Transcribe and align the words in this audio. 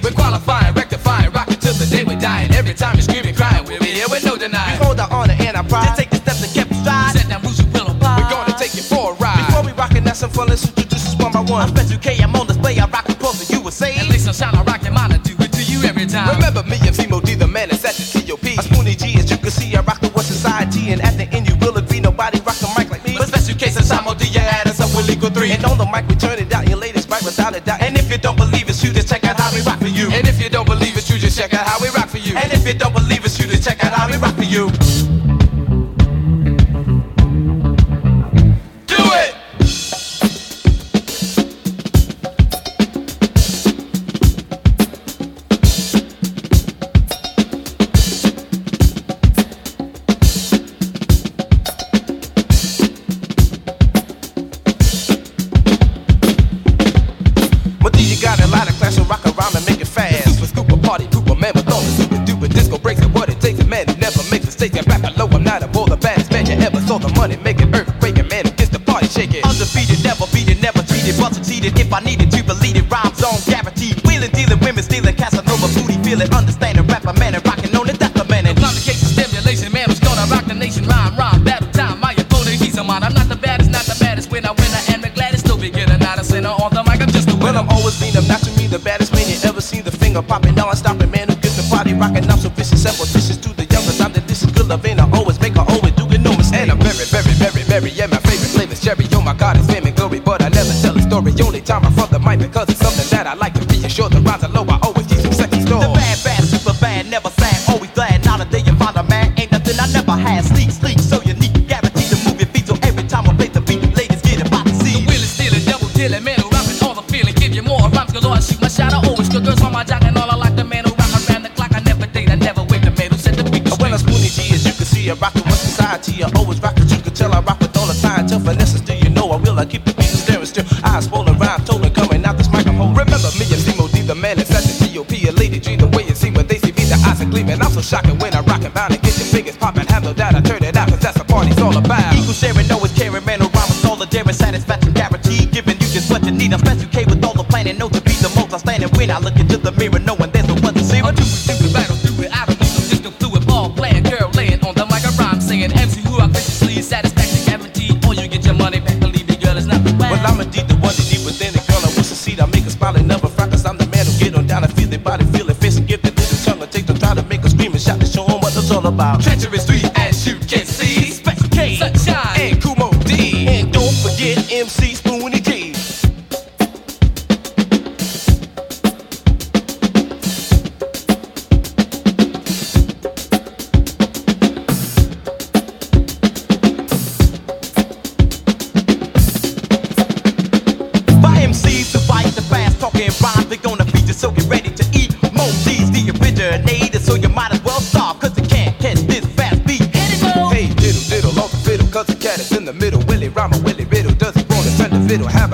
We're 0.00 0.10
qualifying, 0.12 0.72
rectifying, 0.72 1.30
rocking 1.32 1.60
till 1.60 1.74
the 1.74 1.84
day 1.84 2.02
we're 2.02 2.18
dying. 2.18 2.50
Every 2.54 2.72
time 2.72 2.96
you 2.96 3.02
scream 3.02 3.26
and 3.26 3.36
cry 3.36 3.60
we're 3.60 3.76
here 3.84 4.08
with 4.08 4.24
no 4.24 4.36
denying. 4.38 4.80
We 4.80 4.86
hold 4.86 4.98
our 4.98 5.12
honor 5.12 5.36
and 5.38 5.54
our 5.54 5.64
pride. 5.64 5.84
Just 5.84 5.98
take 5.98 6.08
the 6.08 6.16
steps 6.16 6.40
and 6.40 6.52
keep 6.54 6.68
the 6.68 6.80
stride. 6.80 7.12
Set 7.12 7.28
down 7.28 7.42
rules 7.42 7.60
you 7.60 7.68
will 7.76 7.92
apply. 7.92 8.16
We're 8.16 8.30
gonna 8.30 8.56
take 8.56 8.74
you 8.74 8.80
for 8.80 9.12
a 9.12 9.14
ride. 9.20 9.44
Before 9.52 9.62
we 9.62 9.72
rockin', 9.72 10.02
that's 10.02 10.20
some 10.20 10.30
fun. 10.30 10.48
Let's 10.48 10.64
introduce 10.64 11.12
us 11.12 11.16
one 11.20 11.32
by 11.32 11.44
one. 11.44 11.68
I'm 11.68 11.76
2K, 11.76 12.24
I'm 12.24 12.34
on 12.34 12.46
display. 12.46 12.78
I 12.78 12.86
rock 12.88 13.04
the 13.04 13.16
pulse 13.20 13.44
and 13.44 13.50
you 13.50 13.60
will 13.60 13.70
say. 13.70 13.94
At 13.96 14.08
least 14.08 14.26
I'm 14.26 14.32
shining, 14.32 14.64
rockin' 14.64 14.94
mine. 14.94 15.12
I 15.12 15.18
do 15.18 15.36
it 15.38 15.52
to 15.52 15.62
you 15.62 15.84
every 15.84 16.06
time. 16.06 16.40
Remember 16.40 16.62
me 16.64 16.80
and 16.88 16.96
Fimo 16.96 17.20
D, 17.20 17.34
the 17.34 17.46
man 17.46 17.68
and 17.68 17.76
at 17.84 17.92
the 17.92 18.04
TOP. 18.24 18.48
I'm 18.48 18.64
Spoonie 18.64 18.96
G, 18.96 19.20
as 19.20 19.30
you 19.30 19.36
can 19.36 19.50
see, 19.50 19.76
I 19.76 19.82
rock 19.82 20.00
the 20.00 20.08
West 20.16 20.28
Society. 20.28 20.92
And 20.92 21.02
at 21.02 21.20
the 21.20 21.28
end, 21.36 21.48
you 21.52 21.56
will 21.60 21.76
agree, 21.76 22.00
nobody 22.00 22.40
rock 22.40 22.56
the 22.64 22.72
mic 22.80 22.88
like 22.88 23.04
me. 23.04 23.16
But 23.18 23.30
best 23.30 23.44
you 23.46 23.54
case, 23.54 23.76
and 23.76 23.84
Samo 23.84 24.16
D, 24.16 24.24
you 24.24 24.40
add 24.40 24.66
us 24.68 24.80
up 24.80 24.88
with 24.96 25.10
equal 25.12 25.28
three. 25.28 25.52
And 25.52 25.62
on 25.66 25.76
the 25.76 25.84
mic, 25.84 26.08
we 26.08 26.16
turn 26.16 26.38
it 26.40 26.50
out, 26.50 26.66
your 26.66 26.78
latest 26.78 27.10
mic 27.10 27.20
without 27.20 27.54
a 27.54 27.60
doubt. 27.60 27.82
And 27.82 27.98
if 27.98 28.10
you 28.10 28.16
don't 28.16 28.36
believe 28.36 28.70
it's 28.70 28.82
you, 28.82 28.90
just 28.90 29.08
check 29.08 29.24
out 29.24 29.38
how 29.38 29.52
we 29.52 29.60
rock. 29.60 29.71
Just 31.18 31.38
Check 31.38 31.54
out 31.54 31.66
how 31.66 31.78
we 31.80 31.88
rock 31.90 32.08
for 32.08 32.18
you. 32.18 32.36
And 32.36 32.52
if 32.52 32.66
you 32.66 32.74
don't 32.74 32.94
believe 32.94 33.24
us, 33.24 33.38
you 33.38 33.46
to 33.46 33.60
check 33.60 33.82
out 33.84 33.92
how 33.92 34.08
we 34.08 34.16
rock 34.16 34.36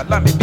Babylon. 0.04 0.37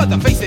Cut 0.00 0.08
the 0.08 0.18
face 0.18 0.39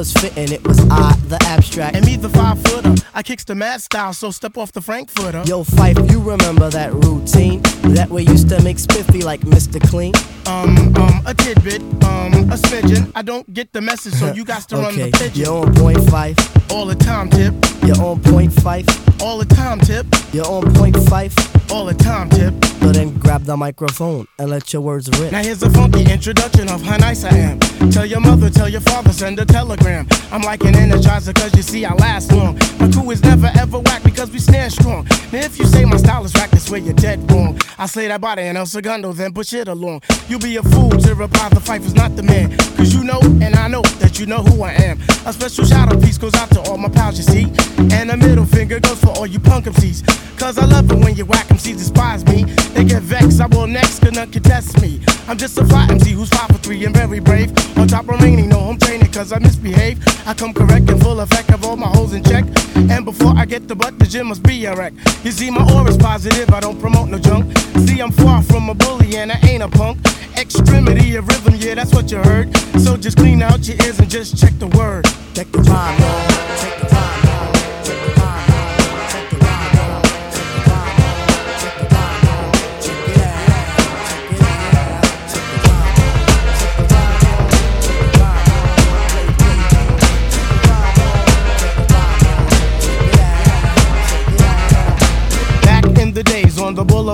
was 0.00 0.14
fitting. 0.14 0.50
It 0.50 0.66
was 0.66 0.80
I, 0.88 1.14
the 1.26 1.36
abstract. 1.42 1.94
And 1.94 2.06
me, 2.06 2.16
the 2.16 2.30
five 2.30 2.58
footer. 2.62 2.94
I 3.12 3.22
kicks 3.22 3.44
the 3.44 3.54
mad 3.54 3.82
style, 3.82 4.14
so 4.14 4.30
step 4.30 4.56
off 4.56 4.72
the 4.72 4.80
Frankfurter. 4.80 5.42
Yo, 5.44 5.62
Fife, 5.62 5.98
you 6.10 6.22
remember 6.22 6.70
that 6.70 6.94
routine? 6.94 7.60
That 7.92 8.08
we 8.08 8.22
used 8.22 8.48
to 8.48 8.62
make 8.62 8.78
spiffy 8.78 9.20
like 9.20 9.42
Mr. 9.42 9.78
Clean? 9.90 10.14
Um, 10.46 10.96
um, 10.96 11.22
a 11.26 11.34
tidbit, 11.34 11.82
um, 12.02 12.32
a 12.48 12.56
smidgen. 12.56 13.12
I 13.14 13.20
don't 13.20 13.52
get 13.52 13.74
the 13.74 13.82
message, 13.82 14.14
so 14.14 14.32
you 14.36 14.42
got 14.42 14.66
to 14.70 14.76
run 14.76 14.96
the 14.96 15.10
pigeon. 15.10 15.44
you're 15.44 15.66
on 15.66 15.74
point 15.74 16.02
five. 16.08 16.34
All 16.72 16.86
the 16.86 16.94
time, 16.94 17.28
tip. 17.30 17.54
You're 17.84 18.00
on 18.00 18.20
point 18.20 18.52
five. 18.52 18.86
All 19.20 19.38
the 19.38 19.44
time, 19.44 19.80
tip. 19.80 20.06
You're 20.32 20.46
on 20.46 20.72
point 20.74 20.96
five. 21.08 21.34
All 21.70 21.84
the 21.84 21.94
time, 21.94 22.30
tip. 22.30 22.54
So 22.80 22.92
then 22.92 23.16
grab 23.18 23.44
the 23.44 23.56
microphone 23.56 24.26
and 24.38 24.50
let 24.50 24.72
your 24.72 24.82
words 24.82 25.08
rip. 25.20 25.30
Now 25.32 25.42
here's 25.42 25.62
a 25.62 25.70
funky 25.70 26.10
introduction 26.10 26.68
of 26.68 26.82
how 26.82 26.96
nice 26.96 27.24
I 27.24 27.36
am. 27.36 27.60
Tell 27.90 28.06
your 28.06 28.20
mother, 28.20 28.50
tell 28.50 28.68
your 28.68 28.80
father, 28.80 29.12
send 29.12 29.38
a 29.38 29.44
telegram. 29.44 30.06
I'm 30.32 30.42
like 30.42 30.62
an 30.64 30.74
energizer, 30.74 31.34
cause 31.34 31.54
you 31.54 31.62
see 31.62 31.84
I 31.84 31.92
last 31.94 32.32
long. 32.32 32.58
My 32.80 32.90
crew 32.90 33.10
is 33.10 33.22
never 33.22 33.50
ever 33.58 33.78
whack 33.78 34.02
because 34.02 34.30
we 34.30 34.38
stand 34.38 34.72
strong. 34.72 35.04
Now 35.32 35.40
if 35.40 35.58
you 35.58 35.66
say 35.66 35.84
my 35.84 35.98
style 35.98 36.24
is 36.24 36.32
whack, 36.34 36.50
that's 36.50 36.70
where 36.70 36.80
you're 36.80 36.94
dead 36.94 37.30
wrong. 37.30 37.58
I 37.78 37.86
slay 37.86 38.08
that 38.08 38.20
body 38.20 38.42
and 38.42 38.58
El 38.58 38.66
Segundo, 38.66 39.12
then 39.12 39.32
push 39.32 39.52
it 39.52 39.68
along. 39.68 40.02
You'll 40.28 40.40
be 40.40 40.56
a 40.56 40.62
fool 40.62 40.90
to 40.90 41.14
reply 41.14 41.48
the 41.50 41.60
fight 41.60 41.82
is 41.82 41.94
not 41.94 42.16
the 42.16 42.22
man. 42.22 42.56
Cause 42.76 42.94
you 42.94 43.04
know, 43.04 43.20
and 43.22 43.54
I 43.54 43.68
know 43.68 43.82
that 44.00 44.18
you 44.18 44.26
know 44.26 44.42
who 44.42 44.62
I 44.62 44.72
am. 44.72 44.98
A 45.26 45.32
special 45.32 45.64
shout 45.64 45.92
out 45.92 46.02
piece 46.02 46.18
goes 46.18 46.34
out 46.34 46.50
to 46.50 46.59
all 46.68 46.76
my 46.76 46.88
pals, 46.88 47.16
you 47.18 47.24
see. 47.24 47.52
And 47.94 48.10
a 48.10 48.16
middle 48.16 48.44
finger 48.44 48.80
goes 48.80 49.00
for 49.00 49.10
all 49.10 49.26
you 49.26 49.40
punk 49.40 49.66
MCs. 49.66 50.38
Cause 50.38 50.56
I 50.56 50.64
love 50.64 50.90
it 50.90 50.98
when 50.98 51.14
you 51.16 51.26
whack 51.26 51.48
MCs 51.48 51.78
despise 51.78 52.24
me. 52.24 52.44
They 52.74 52.84
get 52.84 53.02
vexed, 53.02 53.40
I 53.40 53.46
will 53.46 53.66
next, 53.66 54.00
cause 54.00 54.12
none 54.12 54.30
can 54.30 54.42
test 54.42 54.80
me. 54.80 55.00
I'm 55.28 55.36
just 55.36 55.58
a 55.58 55.64
fly 55.64 55.86
MC 55.90 56.12
who's 56.12 56.30
five 56.30 56.48
for 56.48 56.58
three 56.58 56.84
and 56.86 56.96
very 56.96 57.20
brave. 57.20 57.50
On 57.78 57.86
top 57.86 58.08
remaining, 58.08 58.48
no 58.48 58.58
home 58.58 58.78
training, 58.78 59.12
cause 59.12 59.32
I 59.32 59.38
misbehave. 59.38 59.98
I 60.26 60.34
come 60.34 60.54
correct 60.54 60.88
and 60.90 61.00
full 61.02 61.20
effect, 61.20 61.50
have 61.50 61.64
all 61.64 61.76
my 61.76 61.88
holes 61.88 62.14
in 62.14 62.24
check. 62.24 62.44
And 62.74 63.04
before 63.04 63.34
I 63.36 63.44
get 63.44 63.68
the 63.68 63.74
butt, 63.74 63.98
the 63.98 64.06
gym 64.06 64.28
must 64.28 64.42
be 64.42 64.64
a 64.64 64.74
wreck. 64.74 64.94
You 65.24 65.30
see, 65.30 65.50
my 65.50 65.62
aura's 65.74 65.98
positive, 65.98 66.50
I 66.50 66.60
don't 66.60 66.80
promote 66.80 67.08
no 67.10 67.18
junk. 67.18 67.56
See, 67.86 68.00
I'm 68.00 68.10
far 68.10 68.42
from 68.42 68.70
a 68.70 68.74
bully 68.74 69.16
and 69.16 69.30
I 69.30 69.38
ain't 69.46 69.62
a 69.62 69.68
punk. 69.68 69.98
Extremity 70.38 71.16
of 71.16 71.28
rhythm, 71.28 71.54
yeah, 71.56 71.74
that's 71.74 71.92
what 71.92 72.10
you 72.10 72.18
heard. 72.18 72.56
So 72.80 72.96
just 72.96 73.18
clean 73.18 73.42
out 73.42 73.68
your 73.68 73.76
ears 73.84 73.98
and 74.00 74.10
just 74.10 74.38
check 74.38 74.58
the 74.58 74.68
word. 74.68 75.04
Check 75.34 75.52
the 75.52 75.58
rhyme, 75.58 76.49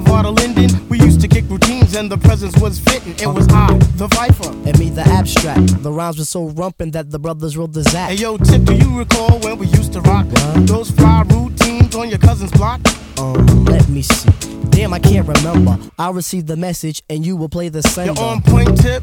boulevard 0.00 0.26
of 0.26 0.34
Linden, 0.34 0.88
we 0.88 0.98
used 1.00 1.20
to 1.22 1.28
kick 1.28 1.44
routines 1.48 1.96
and 1.96 2.10
the 2.10 2.18
presence 2.18 2.54
was 2.58 2.78
fitting. 2.78 3.14
It 3.14 3.32
was 3.32 3.48
I, 3.48 3.72
the 3.96 4.08
Viper. 4.08 4.50
And 4.68 4.78
me, 4.78 4.90
the 4.90 5.02
abstract. 5.02 5.82
The 5.82 5.90
rhymes 5.90 6.18
were 6.18 6.24
so 6.24 6.50
rumpin' 6.50 6.92
that 6.92 7.10
the 7.10 7.18
brothers 7.18 7.56
wrote 7.56 7.72
the 7.72 7.82
zap. 7.82 8.10
Hey 8.10 8.16
yo, 8.16 8.36
Tip, 8.36 8.64
do 8.64 8.74
you 8.74 8.98
recall 8.98 9.38
when 9.40 9.56
we 9.58 9.66
used 9.68 9.94
to 9.94 10.00
rock 10.02 10.26
What? 10.26 10.66
those 10.66 10.90
fly 10.90 11.24
routines 11.28 11.94
on 11.96 12.10
your 12.10 12.18
cousin's 12.18 12.50
block? 12.52 12.80
Um, 13.18 13.64
let 13.64 13.88
me 13.88 14.02
see. 14.02 14.28
Damn, 14.68 14.92
I 14.92 14.98
can't 14.98 15.26
remember. 15.26 15.78
I'll 15.98 16.12
receive 16.12 16.46
the 16.46 16.56
message 16.56 17.02
and 17.08 17.24
you 17.24 17.36
will 17.36 17.48
play 17.48 17.70
the 17.70 17.82
sender. 17.82 18.12
You're 18.12 18.30
on 18.30 18.42
point, 18.42 18.78
Tip. 18.78 19.02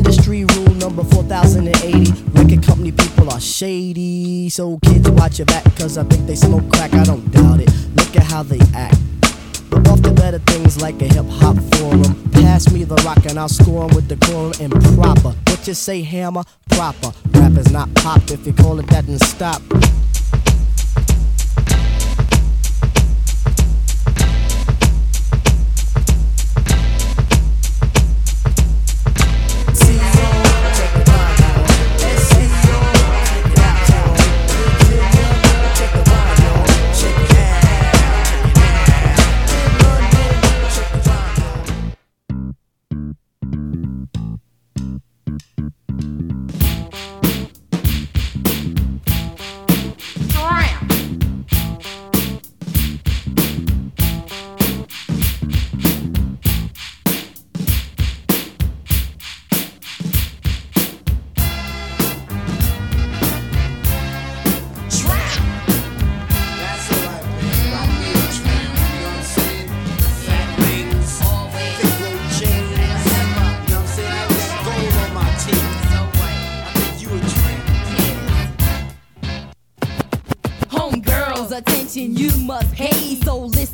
Industry 0.00 0.46
rule 0.46 0.74
number 0.76 1.04
4080. 1.04 2.10
Record 2.32 2.64
company 2.64 2.90
people 2.90 3.30
are 3.30 3.38
shady. 3.38 4.48
So 4.48 4.78
kids 4.82 5.10
watch 5.10 5.38
your 5.38 5.44
back, 5.44 5.62
cause 5.76 5.98
I 5.98 6.04
think 6.04 6.26
they 6.26 6.36
smoke 6.36 6.66
crack. 6.72 6.94
I 6.94 7.04
don't 7.04 7.30
doubt 7.30 7.60
it. 7.60 7.70
Look 7.96 8.16
at 8.16 8.22
how 8.22 8.42
they 8.42 8.60
act. 8.74 8.96
Off 9.90 10.00
to 10.00 10.12
better 10.12 10.38
things 10.38 10.80
like 10.80 11.02
a 11.02 11.04
hip 11.04 11.26
hop 11.28 11.56
forum. 11.74 12.30
Pass 12.32 12.72
me 12.72 12.84
the 12.84 12.94
rock 13.04 13.26
and 13.28 13.38
I'll 13.38 13.50
score 13.50 13.88
with 13.88 14.08
the 14.08 14.16
quorum 14.24 14.54
and 14.58 14.72
proper. 14.96 15.36
What 15.50 15.68
you 15.68 15.74
say, 15.74 16.00
hammer? 16.00 16.44
Proper. 16.70 17.12
Rap 17.32 17.52
is 17.58 17.70
not 17.70 17.92
pop. 17.94 18.22
If 18.30 18.46
you 18.46 18.54
call 18.54 18.78
it 18.78 18.86
that, 18.86 19.06
then 19.06 19.18
stop. 19.18 19.60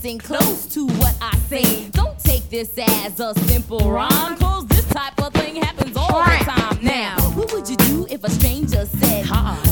Close 0.06 0.66
to 0.66 0.86
what 0.86 1.16
I 1.20 1.36
say. 1.50 1.88
Don't 1.90 2.16
take 2.20 2.48
this 2.48 2.78
as 2.78 3.18
a 3.18 3.34
simple 3.48 3.90
rhyme, 3.90 4.36
cause 4.36 4.64
this 4.66 4.86
type 4.86 5.20
of 5.20 5.32
thing 5.34 5.56
happens 5.56 5.96
all 5.96 6.22
the 6.22 6.44
time. 6.44 6.78
Now, 6.80 7.16
what 7.34 7.52
would 7.52 7.68
you 7.68 7.76
do 7.76 8.06
if 8.08 8.22
a 8.22 8.30
stranger 8.30 8.86
said, 8.86 9.26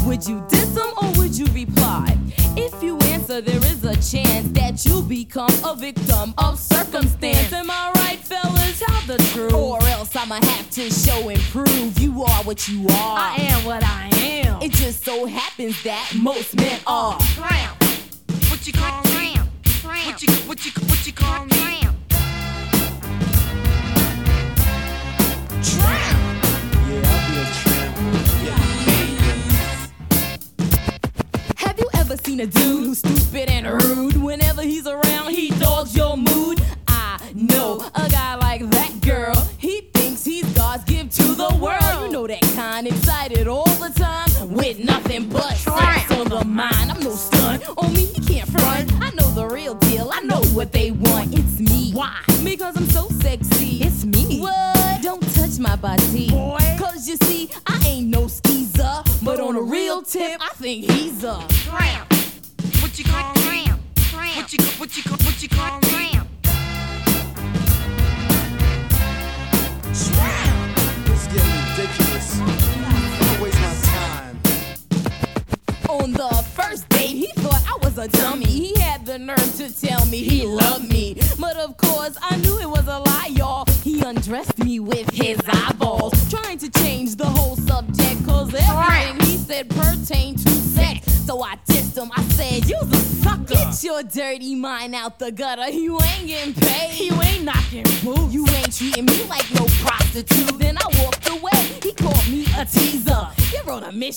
Would 0.05 0.27
you 0.27 0.45
diss 0.49 0.71
them 0.71 0.91
or 1.01 1.13
would 1.19 1.39
you 1.39 1.47
reply? 1.53 2.19
If 2.57 2.83
you 2.83 2.99
answer, 3.13 3.41
there 3.41 3.59
is 3.59 3.85
a 3.85 3.95
chance 3.95 4.49
that 4.59 4.85
you'll 4.85 5.03
become 5.03 5.53
a 5.65 5.77
victim 5.77 6.35
of 6.39 6.59
circumstance. 6.59 7.53
Am 7.53 7.71
I 7.71 7.93
right, 7.95 8.19
fellas? 8.19 8.81
Tell 8.81 9.17
the 9.17 9.23
truth. 9.33 9.55
Or 9.55 9.81
else 9.87 10.17
I'ma 10.17 10.41
have 10.43 10.69
to 10.71 10.91
show 10.91 11.29
and 11.29 11.41
prove 11.43 11.97
you 12.01 12.25
are 12.25 12.43
what 12.43 12.67
you 12.67 12.89
are. 12.89 13.19
I 13.19 13.37
am 13.39 13.65
what 13.65 13.85
I 13.85 14.11
am. 14.15 14.61
It 14.63 14.73
just 14.73 15.05
so 15.05 15.27
happens 15.27 15.81
that 15.85 16.13
most 16.17 16.57
men 16.57 16.81
are. 16.89 17.21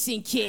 On 0.07 0.13
a 0.13 0.46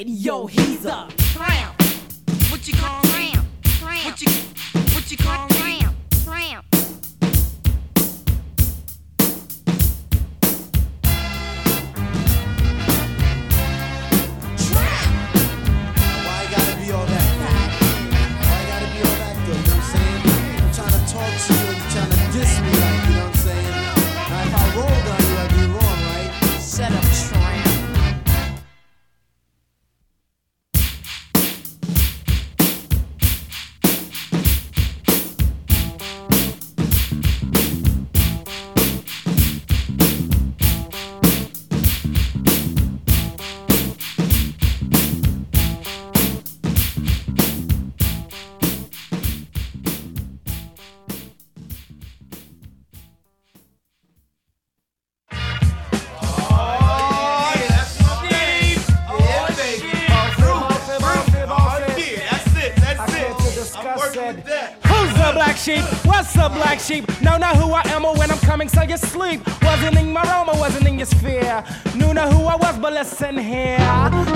sheep? 66.88 67.04
No, 67.20 67.36
know 67.36 67.52
who 67.60 67.72
I 67.72 67.82
am 67.94 68.04
or 68.06 68.14
when 68.16 68.30
I'm 68.30 68.38
coming, 68.38 68.68
so 68.68 68.82
you 68.82 68.96
sleep. 68.96 69.40
Wasn't 69.62 69.96
in 69.96 70.10
my 70.12 70.22
realm, 70.22 70.48
I 70.48 70.58
wasn't 70.58 70.86
in 70.88 70.96
your 70.98 71.06
sphere. 71.06 71.62
Knew 71.94 72.14
know 72.14 72.28
who 72.30 72.46
I 72.46 72.56
was, 72.56 72.78
but 72.78 72.92
listen 72.94 73.36
here. 73.36 73.76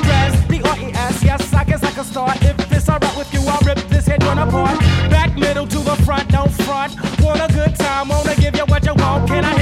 Dress, 0.07 0.35
D-R-E-S, 0.49 1.25
yes, 1.25 1.55
I 1.55 1.65
guess 1.65 1.83
I 1.83 1.91
can 1.93 2.05
start. 2.05 2.37
If 2.43 2.73
it's 2.73 2.89
alright 2.89 3.17
with 3.17 3.33
you, 3.33 3.41
I'll 3.47 3.61
rip 3.67 3.79
this 3.89 4.07
head 4.07 4.23
one 4.25 4.39
apart. 4.39 4.79
Back, 5.11 5.35
middle 5.35 5.67
to 5.67 5.79
the 5.79 5.97
front, 6.05 6.29
don't 6.29 6.53
front. 6.67 6.93
Want 7.23 7.41
a 7.41 7.49
good 7.55 7.75
time, 7.77 8.09
wanna 8.09 8.37
give 8.37 8.55
you 8.55 8.67
what 8.67 8.85
you 8.85 8.95
want. 8.95 9.29
Can 9.29 9.45
I 9.45 9.62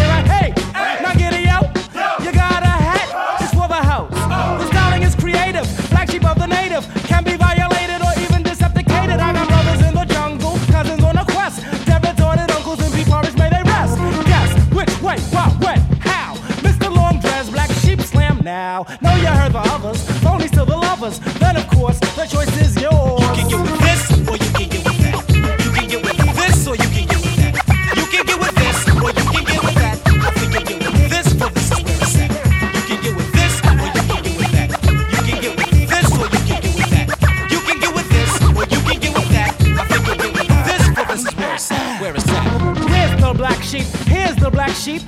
now. 18.84 18.96
Know 19.00 19.16
you 19.16 19.26
heard 19.26 19.52
the 19.52 19.58
others, 19.58 20.24
only 20.24 20.48
still 20.48 20.66
the 20.66 20.76
lovers. 20.76 21.18
Then 21.38 21.56
of 21.56 21.66
course, 21.68 21.98
the 22.00 22.26
choice 22.26 22.56
is 22.60 22.80
yours. 22.80 23.20
You 23.20 23.26
can 23.34 23.48
get 23.48 23.60
with 23.60 23.80
this, 23.80 24.10
or 24.28 24.36
you 24.36 24.50
can 24.52 24.68
get 24.68 24.84
with 24.84 24.98
that. 25.00 25.14
You 25.64 25.70
can 25.72 25.88
get 25.88 26.02
with 26.04 26.36
this, 26.36 26.66
or 26.66 26.76
you 26.76 26.88
can 26.88 27.06
get 27.06 27.20
with 27.20 27.36
that. 27.36 27.54
You 27.96 28.06
can 28.06 28.26
get 28.26 28.38
with 28.38 28.54
this, 28.54 28.88
or 28.88 29.10
you 29.10 29.24
can 29.32 29.44
get 29.44 29.62
with 29.64 29.74
that. 29.74 29.96
I 30.06 30.30
think 30.30 30.52
you 30.54 30.76
get 30.78 30.92
with 30.92 31.10
this, 31.10 31.28
for 31.34 31.48
this 31.50 31.70
is 31.70 31.82
where 31.84 31.96
it's 32.00 32.16
at. 32.16 32.30
You 32.74 32.82
can 32.88 32.98
get 33.02 33.14
with 33.16 33.32
this, 33.32 33.54
or 33.64 33.74
you 33.80 34.02
can 34.08 34.22
get 34.22 34.36
with 34.38 34.52
that. 34.52 34.68
You 35.10 35.20
can 35.26 35.38
get 35.40 35.54
with 35.56 35.70
this, 35.90 36.08
or 36.16 36.26
you 36.30 36.40
can 36.48 36.60
get 36.60 36.74
with 36.76 36.90
that. 36.90 37.06
You 37.50 37.60
can 37.60 37.76
get 37.80 37.92
with 37.94 38.08
this, 38.10 38.32
or 38.40 38.64
you 38.64 38.80
can 38.86 38.98
get 39.00 39.12
with 39.14 39.30
that. 39.30 39.50
I 39.60 39.84
think 39.88 40.06
you 40.08 40.16
get 40.20 40.32
with 40.36 40.64
this, 40.68 40.82
for 40.94 41.04
this 41.10 41.22
is 41.24 41.34
where 41.36 41.54
it's 41.54 41.70
at. 41.70 42.00
Where 42.00 42.14
it's 42.16 42.28
at. 42.28 42.44
Here's 42.88 43.14
the 43.20 43.32
black 43.34 43.62
sheep, 43.62 43.86
here's 44.06 44.36
the 44.36 44.50
black 44.50 44.74
sheep. 44.74 45.02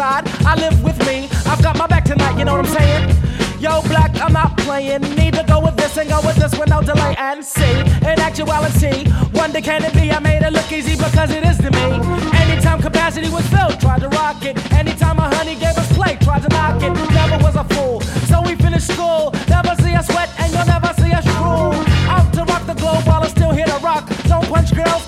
As 0.00 0.46
I 0.46 0.54
live 0.56 0.82
with 0.82 0.98
me, 1.06 1.28
I've 1.46 1.62
got 1.62 1.76
my 1.76 1.86
back 1.86 2.04
tonight, 2.04 2.38
you 2.38 2.44
know 2.44 2.56
what 2.56 2.66
I'm 2.66 2.72
saying? 2.72 3.60
Yo, 3.60 3.82
black, 3.82 4.10
I'm 4.20 4.32
not 4.32 4.56
playing. 4.58 5.02
Need 5.14 5.34
to 5.34 5.44
go 5.46 5.60
with 5.60 5.76
this 5.76 5.98
and 5.98 6.08
go 6.08 6.20
with 6.24 6.36
this 6.36 6.58
with 6.58 6.70
no 6.70 6.80
delay 6.80 7.14
and 7.18 7.44
see. 7.44 7.80
In 8.08 8.18
actuality, 8.18 9.04
wonder 9.34 9.60
can 9.60 9.84
it 9.84 9.92
be? 9.92 10.10
I 10.10 10.18
made 10.18 10.42
it 10.42 10.52
look 10.52 10.72
easy 10.72 10.96
because 10.96 11.30
it 11.30 11.44
is 11.44 11.58
to 11.58 11.70
me. 11.70 12.00
Anytime 12.40 12.80
capacity 12.80 13.28
was 13.28 13.46
filled, 13.48 13.78
tried 13.78 14.00
to 14.00 14.08
rock 14.08 14.42
it. 14.42 14.56
Anytime 14.72 15.18
a 15.18 15.28
honey 15.36 15.56
gave 15.56 15.76
us 15.76 15.92
play, 15.92 16.16
tried 16.22 16.42
to 16.42 16.48
knock 16.48 16.82
it. 16.82 16.92
Never 17.12 17.44
was 17.44 17.56
a 17.56 17.64
fool. 17.74 18.00
So 18.30 18.40
we 18.40 18.54
finished 18.54 18.88
school. 18.88 19.34
Never 19.48 19.74
see 19.82 19.94
us 19.94 20.06
sweat 20.06 20.30
and 20.38 20.50
you'll 20.52 20.64
never 20.64 20.94
see 20.96 21.12
us 21.12 21.24
drool. 21.36 21.76
Out 22.08 22.32
to 22.32 22.44
rock 22.44 22.64
the 22.64 22.74
globe 22.74 23.04
while 23.06 23.22
it's 23.22 23.32
still 23.32 23.52
here 23.52 23.66
to 23.66 23.78
rock. 23.84 24.08
Don't 24.24 24.46
punch 24.48 24.74
girls 24.74 25.04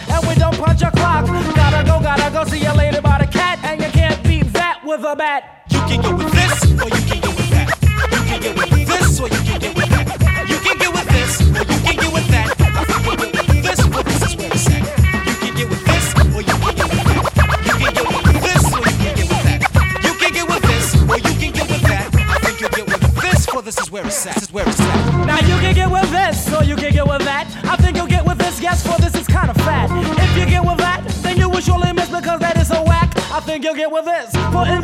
that 5.23 5.43
bat. 5.43 5.63
You 5.71 5.79
can 5.87 6.03
get 6.03 6.15
with 6.19 6.33
this, 6.35 6.55
or 6.83 6.89
you 6.91 7.03
can 7.07 7.21
get 7.23 7.35
with 7.39 7.51
that. 7.55 7.69
You 8.11 8.23
can 8.27 8.41
get 8.43 8.55
with 8.59 8.71
this, 8.91 9.21
or 9.21 9.29
you 9.29 9.43
can 9.47 9.59
get 9.61 9.75
with 9.79 9.91
that. 9.95 10.07
You 10.51 10.59
can 10.59 10.77
get 10.83 10.93
with 10.93 11.09
this, 11.15 11.31
or 11.41 11.63
you 11.63 11.79
can 11.87 11.97
get 12.03 12.13
with 12.13 12.29
that. 12.35 12.47
I 12.59 12.83
think 12.91 13.07
you 13.07 13.15
get 13.15 13.47
with 13.47 13.63
this, 13.63 13.81
or 13.87 14.03
this 14.03 14.23
is 14.27 14.35
where 14.37 14.51
it's 14.51 14.67
at. 14.67 14.83
You 15.27 15.35
can 15.39 15.53
get 15.55 15.69
with 15.71 15.85
this, 15.87 16.07
or 16.35 16.43
you 16.43 16.57
can 16.59 16.75
get 16.75 16.91
with 16.91 17.07
that. 17.07 17.23
You 17.63 17.75
can 17.79 17.93
get 17.95 18.07
with 18.11 18.43
this, 18.43 18.65
or 18.75 18.83
you 18.83 18.99
can 18.99 19.15
get 19.15 19.29
with 19.31 19.45
that. 19.47 19.61
You 20.03 20.13
can 20.19 20.33
get 20.35 20.47
with 20.51 20.65
this, 20.67 20.87
or 21.07 21.17
you 21.23 21.35
can 21.39 21.51
get 21.55 21.67
with 21.71 21.85
that. 21.87 22.07
I 22.19 22.39
think 22.43 22.57
you 22.61 22.69
get 22.75 22.87
with 22.91 23.03
this, 23.23 23.47
for 23.47 23.63
this 23.63 23.79
is 23.79 23.91
where 23.93 24.07
it's 24.07 24.27
at. 24.27 24.35
This 24.35 24.43
is 24.43 24.53
where 24.53 24.67
it's 24.67 24.81
at. 24.81 25.27
Now 25.31 25.39
you 25.39 25.57
can 25.63 25.75
get 25.75 25.91
with 25.91 26.11
this, 26.11 26.37
or 26.53 26.65
you 26.65 26.75
can 26.75 26.93
get 26.93 27.07
with 27.07 27.23
that. 27.23 27.47
I 27.63 27.77
think 27.77 27.97
you'll 27.97 28.11
get 28.11 28.25
with 28.27 28.39
this, 28.39 28.61
yes, 28.61 28.83
for 28.83 28.99
this 29.01 29.15
is 29.15 29.27
kind 29.29 29.51
of 29.51 29.57
fat. 29.63 29.87
If 30.19 30.37
you 30.37 30.47
get 30.51 30.65
with 30.67 30.79
that, 30.79 31.07
then 31.23 31.39
you 31.39 31.49
will 31.49 31.61
surely 31.63 31.93
miss 31.93 32.11
because 32.11 32.41
that 32.41 32.59
is 32.59 32.67
so 32.69 32.83
whack. 32.83 33.15
I 33.33 33.41
think 33.41 33.65
you'll 33.65 33.75
get 33.75 33.91
with 33.91 34.05
this. 34.05 34.31
For 34.53 34.67
in 34.69 34.82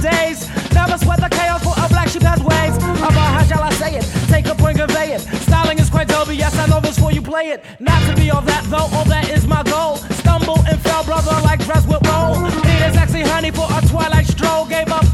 days, 0.00 0.48
never 0.72 0.96
sweat 0.98 1.20
the 1.20 1.28
chaos 1.28 1.62
for 1.62 1.74
a 1.76 1.88
black 1.88 2.08
sheep 2.08 2.22
has 2.22 2.40
ways. 2.42 2.76
About 2.76 3.30
how 3.36 3.44
shall 3.44 3.62
I 3.62 3.70
say 3.72 3.96
it? 3.96 4.04
Take 4.28 4.46
a 4.46 4.54
point, 4.54 4.78
convey 4.78 5.12
it. 5.14 5.20
Styling 5.46 5.78
is 5.78 5.90
quite 5.90 6.08
dope, 6.08 6.28
yes, 6.32 6.56
I 6.58 6.66
know 6.66 6.80
this 6.80 6.98
for 6.98 7.12
you 7.12 7.22
play 7.22 7.48
it. 7.48 7.64
Not 7.78 8.00
to 8.08 8.16
be 8.16 8.30
all 8.30 8.42
that 8.42 8.64
though, 8.64 8.88
all 8.96 9.04
that 9.06 9.28
is 9.30 9.46
my 9.46 9.62
goal. 9.62 9.96
Stumble 10.20 10.58
and 10.68 10.80
fell, 10.80 11.04
brother, 11.04 11.36
like 11.42 11.64
dress 11.64 11.86
with 11.86 12.06
roll. 12.08 12.40
Need 12.40 12.82
a 12.82 12.92
sexy 12.92 13.22
honey 13.22 13.50
for 13.50 13.66
a 13.70 13.80
twilight 13.86 14.26
stroll. 14.26 14.66
Gave 14.66 14.88
up 14.88 15.09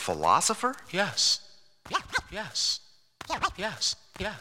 philosopher? 0.00 0.74
Yes. 0.90 1.40
Yes. 1.90 2.08
Yes. 2.32 2.80
Yes. 3.56 3.96
Yes. 4.18 4.36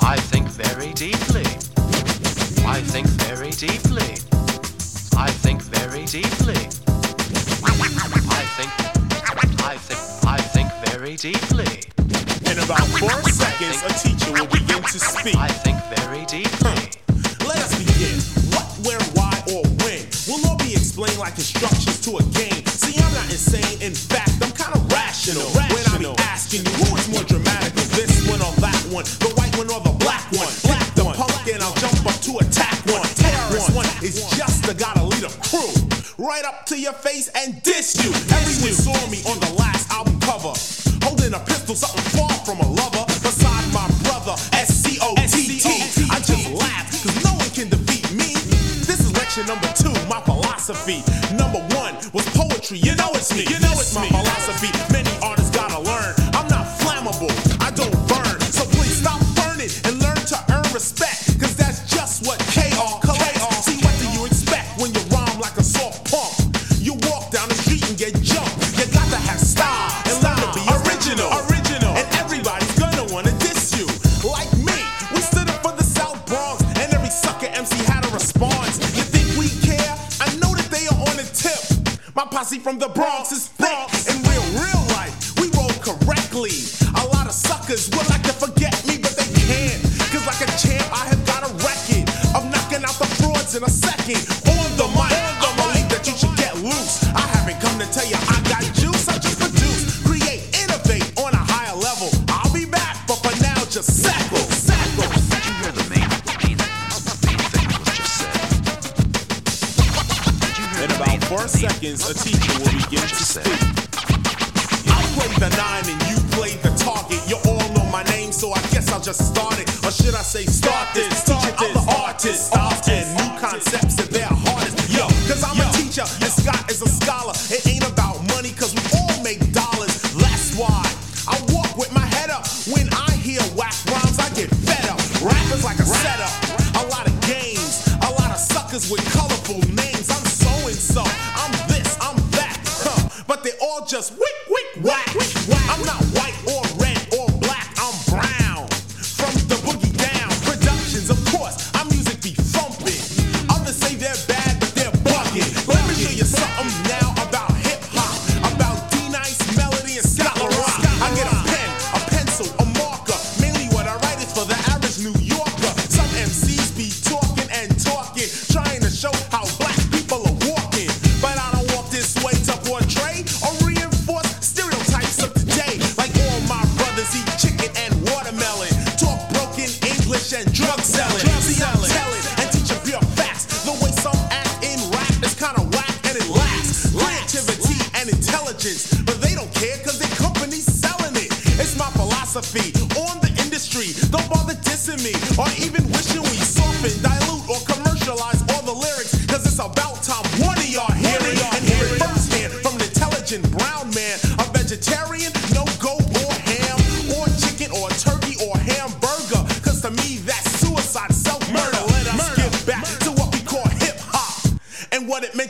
I 0.00 0.16
think 0.16 0.48
very 0.48 0.92
deeply. 0.94 1.44
I 2.66 2.80
think 2.80 3.06
very 3.28 3.50
deeply. 3.50 4.16
I 5.16 5.30
think 5.30 5.62
very 5.62 6.06
deeply. 6.06 6.56
I 7.64 8.44
think. 8.56 8.72
I 9.62 9.76
think. 9.76 10.00
I 10.26 10.38
think 10.38 10.72
very 10.86 11.16
deeply. 11.16 11.82
In 12.50 12.58
about 12.64 12.88
four 12.98 13.22
seconds, 13.30 13.82
think, 13.82 14.16
a 14.16 14.18
teacher 14.18 14.32
will 14.32 14.46
begin 14.46 14.82
to 14.82 14.98
speak. 14.98 15.36
I 15.36 15.48
think 15.48 15.76
very 15.96 16.24
deeply. 16.24 16.90
Let 17.46 17.58
us 17.58 17.78
begin 17.78 18.37
explain 20.98 21.18
like 21.20 21.38
instructions 21.38 22.00
to 22.02 22.18
a 22.18 22.24
game. 22.34 22.64
See, 22.66 22.98
I'm 22.98 23.14
not 23.14 23.30
insane. 23.30 23.78
In 23.80 23.94
fact, 23.94 24.34
I'm 24.42 24.50
kind 24.50 24.74
of 24.74 24.82
rational. 24.90 25.46
rational. 25.54 25.94
When 25.94 26.10
I 26.10 26.14
be 26.18 26.22
asking 26.26 26.66
you 26.66 26.72
who 26.82 26.96
is 26.98 27.06
more 27.08 27.22
dramatic, 27.22 27.72
this 27.94 28.26
one 28.26 28.42
or 28.42 28.50
that 28.58 28.82
one? 28.90 29.04
The 29.22 29.30
white 29.38 29.54
one 29.54 29.70
or 29.70 29.78
the 29.78 29.94
black 30.02 30.26
one? 30.34 30.50
Black 30.66 30.86
the 30.98 31.04
one. 31.04 31.14
I'll 31.14 31.78
jump 31.78 32.02
up 32.02 32.18
to 32.26 32.42
attack 32.42 32.82
one. 32.90 33.06
Terrorist 33.14 33.70
one 33.74 33.86
is 34.02 34.26
just 34.34 34.66
the 34.66 34.74
gotta 34.74 35.04
lead 35.04 35.22
a 35.22 35.30
crew. 35.46 35.70
Right 36.18 36.44
up 36.44 36.66
to 36.66 36.76
your 36.78 36.94
face 36.94 37.30
and 37.30 37.62
diss 37.62 37.94
you. 38.02 38.10
Everyone 38.34 38.74
saw 38.74 38.98
me 39.06 39.22
on 39.30 39.38
the 39.38 39.54
last 39.54 39.90
album 39.92 40.18
cover, 40.18 40.52
holding 41.06 41.32
a 41.32 41.40
pistol, 41.46 41.76
something 41.76 42.02
far 42.18 42.37
philosophy. 50.68 51.17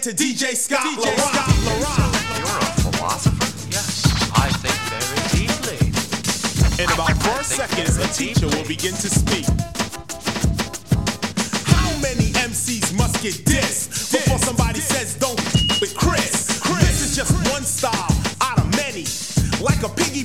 to 0.02 0.11
DJ 0.11 0.54
Scott 0.54 0.80
DJ 0.80 1.11
LaRock. 1.11 1.32
Scott 1.32 1.48
LaRock. 1.66 2.38
You're 2.38 2.58
a 2.58 2.92
philosopher? 2.92 3.70
Yes, 3.70 4.06
I 4.37 4.48
think 4.62 4.78
very 4.94 5.22
deeply. 5.34 5.80
In 6.82 6.90
about 6.92 7.20
four 7.22 7.42
seconds, 7.42 7.96
a 7.96 8.06
teacher 8.08 8.46
deeply. 8.46 8.61
will 8.61 8.68
begin 8.68 8.94
to 8.94 9.08
speak. 9.11 9.46
How 11.66 11.90
many 11.98 12.30
MCs 12.46 12.96
must 12.96 13.22
get 13.22 13.44
this 13.44 14.12
before 14.12 14.38
somebody 14.38 14.78
this. 14.78 14.88
says 14.88 15.14
don't 15.16 15.40
with 15.80 15.96
Chris? 15.96 16.61
Chris? 16.62 16.82
This 16.87 17.11
is 17.11 17.16
just 17.16 17.32
one 17.50 17.64
style 17.64 18.14
out 18.40 18.58
of 18.58 18.70
many, 18.76 19.04
like 19.61 19.82
a 19.82 19.88
piggy. 19.88 20.17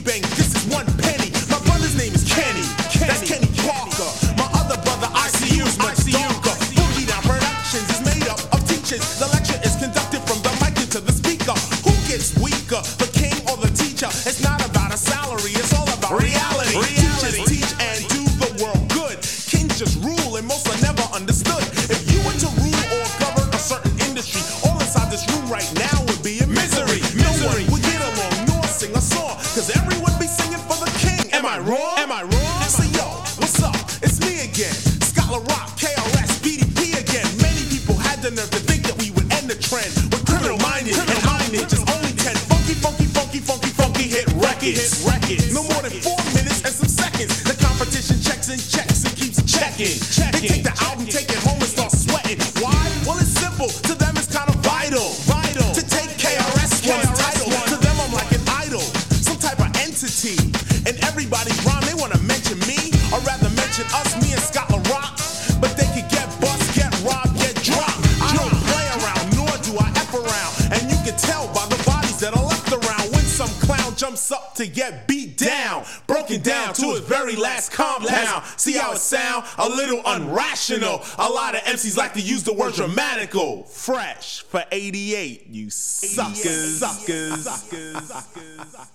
A 79.58 79.70
little 79.70 80.02
unrational. 80.04 81.04
A 81.18 81.30
lot 81.32 81.56
of 81.56 81.62
MCs 81.62 81.98
like 81.98 82.14
to 82.14 82.22
use 82.22 82.44
the 82.44 82.54
word 82.54 82.74
dramatical. 82.74 83.64
Fresh 83.64 84.44
for 84.44 84.64
88, 84.72 85.48
you 85.50 85.70
suckers, 85.70 86.80
suckers, 86.80 87.44
suckers, 87.44 88.10
suckers. 88.10 88.94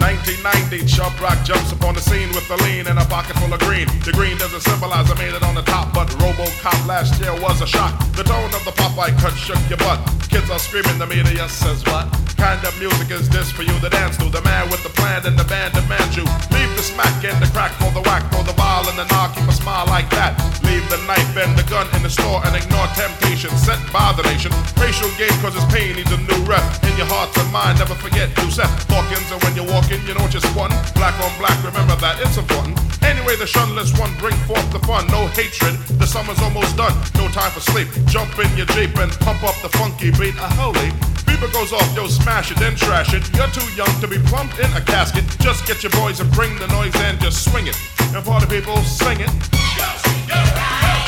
1990, 0.00 0.86
Chubb 0.86 1.09
Rock 1.20 1.44
jumps 1.44 1.70
upon 1.70 1.94
the 1.94 2.00
scene 2.00 2.32
with 2.32 2.48
the 2.48 2.56
lean 2.64 2.88
and 2.88 2.98
a 2.98 3.04
pocket 3.04 3.36
full 3.36 3.52
of 3.52 3.60
green. 3.60 3.84
The 4.08 4.12
green 4.12 4.38
doesn't 4.38 4.62
symbolize 4.64 5.10
I 5.10 5.14
made 5.20 5.36
it 5.36 5.42
on 5.42 5.54
the 5.54 5.60
top, 5.60 5.92
but 5.92 6.08
Robocop 6.16 6.86
last 6.88 7.20
year 7.20 7.36
was 7.44 7.60
a 7.60 7.66
shock. 7.66 7.92
The 8.16 8.24
tone 8.24 8.48
of 8.56 8.64
the 8.64 8.72
Popeye 8.72 9.12
cut 9.20 9.36
shook 9.36 9.60
your 9.68 9.76
butt. 9.84 10.00
Kids 10.32 10.48
are 10.48 10.58
screaming, 10.58 10.96
the 10.96 11.06
media 11.06 11.46
says 11.48 11.84
what? 11.84 12.08
Kind 12.40 12.64
of 12.64 12.72
music 12.80 13.10
is 13.12 13.28
this 13.28 13.52
for 13.52 13.62
you 13.62 13.76
to 13.84 13.90
dance 13.92 14.16
to? 14.16 14.32
The 14.32 14.40
man 14.40 14.70
with 14.72 14.82
the 14.82 14.88
plan 14.96 15.26
and 15.26 15.36
the 15.36 15.44
band 15.44 15.76
demands 15.76 16.16
you. 16.16 16.24
Leave 16.56 16.72
the 16.72 16.80
smack 16.80 17.12
and 17.20 17.36
the 17.36 17.52
crack 17.52 17.76
for 17.76 17.92
the 17.92 18.00
whack, 18.08 18.24
for 18.32 18.40
the 18.40 18.56
ball 18.56 18.88
and 18.88 18.96
the 18.96 19.04
knock, 19.12 19.36
keep 19.36 19.44
a 19.44 19.52
smile 19.52 19.84
like 19.92 20.08
that. 20.16 20.40
Leave 20.64 20.88
the 20.88 20.96
knife 21.04 21.36
and 21.36 21.52
the 21.52 21.66
gun 21.68 21.84
in 21.92 22.02
the 22.02 22.08
store 22.08 22.40
and 22.48 22.56
ignore 22.56 22.88
temptation 22.96 23.52
sent 23.60 23.80
by 23.92 24.08
the 24.16 24.24
nation. 24.24 24.48
Racial 24.80 25.12
game 25.20 25.36
cause 25.44 25.52
it's 25.52 25.68
pain 25.68 26.00
needs 26.00 26.12
a 26.12 26.16
new 26.16 26.40
rep. 26.48 26.64
In 26.88 26.96
your 26.96 27.12
heart 27.12 27.28
and 27.36 27.52
mind, 27.52 27.76
never 27.76 27.94
forget 27.94 28.32
you 28.40 28.48
Seth 28.48 28.72
Hawkins, 28.88 29.28
and 29.28 29.42
when 29.44 29.52
you're 29.52 29.68
walking, 29.68 30.00
you 30.08 30.16
know 30.16 30.24
what 30.24 30.32
you're 30.32 30.40
on 31.18 31.32
black, 31.38 31.56
remember 31.64 31.96
that, 31.96 32.20
it's 32.20 32.36
important. 32.36 32.78
Anyway, 33.02 33.34
the 33.36 33.46
shunless 33.46 33.96
one 33.98 34.14
bring 34.18 34.36
forth 34.46 34.70
the 34.70 34.78
fun. 34.80 35.06
No 35.08 35.26
hatred, 35.28 35.74
the 35.98 36.06
summer's 36.06 36.40
almost 36.42 36.76
done. 36.76 36.92
No 37.16 37.28
time 37.28 37.50
for 37.50 37.60
sleep. 37.60 37.88
Jump 38.06 38.38
in 38.38 38.50
your 38.56 38.66
Jeep 38.76 38.96
and 38.98 39.10
pump 39.24 39.42
up 39.42 39.56
the 39.62 39.70
funky 39.76 40.10
beat. 40.12 40.36
A 40.36 40.48
holy. 40.60 40.90
Beeper 41.26 41.50
goes 41.52 41.72
off, 41.72 41.88
yo, 41.96 42.06
smash 42.06 42.50
it, 42.50 42.58
then 42.58 42.76
trash 42.76 43.14
it. 43.14 43.24
You're 43.34 43.48
too 43.48 43.66
young 43.74 43.92
to 44.00 44.06
be 44.06 44.18
plumped 44.28 44.58
in 44.58 44.70
a 44.72 44.80
casket. 44.80 45.24
Just 45.40 45.66
get 45.66 45.82
your 45.82 45.92
boys 45.92 46.20
and 46.20 46.30
bring 46.32 46.56
the 46.58 46.68
noise 46.68 46.94
and 46.96 47.18
just 47.20 47.50
swing 47.50 47.66
it. 47.66 47.76
And 48.14 48.24
party 48.24 48.46
people, 48.46 48.76
sing 48.82 49.18
it. 49.20 50.99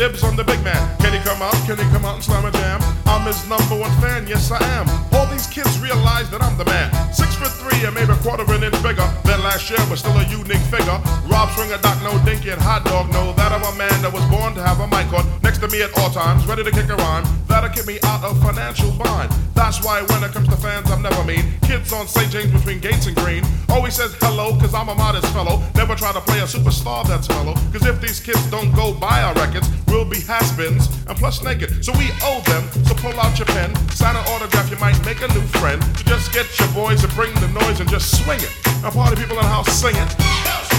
Dibs 0.00 0.24
on 0.24 0.34
the 0.34 0.42
big 0.42 0.64
man. 0.64 0.80
Can 0.96 1.12
he 1.12 1.20
come 1.28 1.42
out? 1.42 1.52
Can 1.68 1.76
he 1.76 1.84
come 1.92 2.06
out 2.06 2.14
and 2.14 2.24
slam 2.24 2.46
a 2.46 2.50
jam? 2.50 2.80
I'm 3.04 3.26
his 3.26 3.46
number 3.46 3.76
one 3.76 3.92
fan, 4.00 4.26
yes 4.26 4.50
I 4.50 4.56
am. 4.80 4.88
All 5.12 5.26
these 5.26 5.46
kids 5.46 5.78
realize 5.78 6.30
that 6.30 6.40
I'm 6.40 6.56
the 6.56 6.64
man. 6.64 6.88
Six 7.12 7.36
foot 7.36 7.52
three 7.60 7.84
and 7.84 7.94
maybe 7.94 8.10
a 8.10 8.16
quarter 8.24 8.42
of 8.42 8.48
an 8.48 8.64
inch 8.64 8.80
bigger 8.82 9.04
than 9.28 9.44
last 9.44 9.68
year, 9.68 9.78
but 9.90 9.96
still 9.96 10.16
a 10.16 10.24
unique 10.24 10.64
figure. 10.72 10.96
Rob 11.28 11.52
Swinger, 11.52 11.76
Doc 11.84 12.00
No 12.00 12.16
Dinky, 12.24 12.48
and 12.48 12.62
Hot 12.62 12.82
Dog 12.86 13.12
know 13.12 13.34
that 13.34 13.52
I'm 13.52 13.60
a 13.60 13.76
man 13.76 13.92
that 14.00 14.10
was 14.10 14.24
born 14.32 14.54
to 14.54 14.62
have 14.64 14.80
a 14.80 14.88
mic 14.88 15.12
on 15.12 15.39
next 15.60 15.72
to 15.72 15.76
me 15.76 15.82
at 15.82 15.96
all 15.98 16.10
times, 16.10 16.46
ready 16.46 16.64
to 16.64 16.70
kick 16.70 16.88
a 16.88 16.96
rhyme. 16.96 17.24
That'll 17.46 17.70
keep 17.70 17.86
me 17.86 17.98
out 18.04 18.24
of 18.24 18.40
financial 18.42 18.90
bind. 18.92 19.30
That's 19.54 19.84
why 19.84 20.02
when 20.02 20.24
it 20.24 20.32
comes 20.32 20.48
to 20.48 20.56
fans, 20.56 20.90
I'm 20.90 21.02
never 21.02 21.22
mean. 21.24 21.44
Kids 21.62 21.92
on 21.92 22.06
St. 22.06 22.30
James 22.30 22.52
between 22.52 22.80
Gates 22.80 23.06
and 23.06 23.16
Green 23.16 23.44
always 23.68 23.94
says 23.94 24.14
hello, 24.20 24.58
cause 24.58 24.74
I'm 24.74 24.88
a 24.88 24.94
modest 24.94 25.26
fellow. 25.32 25.62
Never 25.74 25.94
try 25.94 26.12
to 26.12 26.20
play 26.20 26.38
a 26.38 26.44
superstar 26.44 27.06
that's 27.06 27.28
mellow. 27.28 27.54
Cause 27.72 27.84
if 27.84 28.00
these 28.00 28.20
kids 28.20 28.42
don't 28.50 28.72
go 28.74 28.94
buy 28.94 29.22
our 29.22 29.34
records, 29.34 29.68
we'll 29.88 30.04
be 30.04 30.20
has-beens 30.20 30.88
and 31.06 31.16
plus 31.18 31.42
naked. 31.42 31.84
So 31.84 31.92
we 31.98 32.08
owe 32.22 32.40
them, 32.46 32.64
so 32.86 32.94
pull 32.94 33.18
out 33.20 33.38
your 33.38 33.46
pen, 33.46 33.74
sign 33.90 34.16
an 34.16 34.24
autograph, 34.28 34.70
you 34.70 34.78
might 34.78 34.98
make 35.04 35.20
a 35.20 35.28
new 35.28 35.44
friend. 35.60 35.82
So 35.98 36.04
just 36.04 36.32
get 36.32 36.46
your 36.58 36.68
boys 36.72 37.04
and 37.04 37.12
bring 37.14 37.34
the 37.34 37.48
noise 37.48 37.80
and 37.80 37.90
just 37.90 38.24
swing 38.24 38.40
it. 38.40 38.52
And 38.66 38.92
party 38.92 39.16
people 39.16 39.36
in 39.36 39.42
the 39.42 39.48
house 39.48 39.68
sing 39.72 39.94
it. 39.94 40.69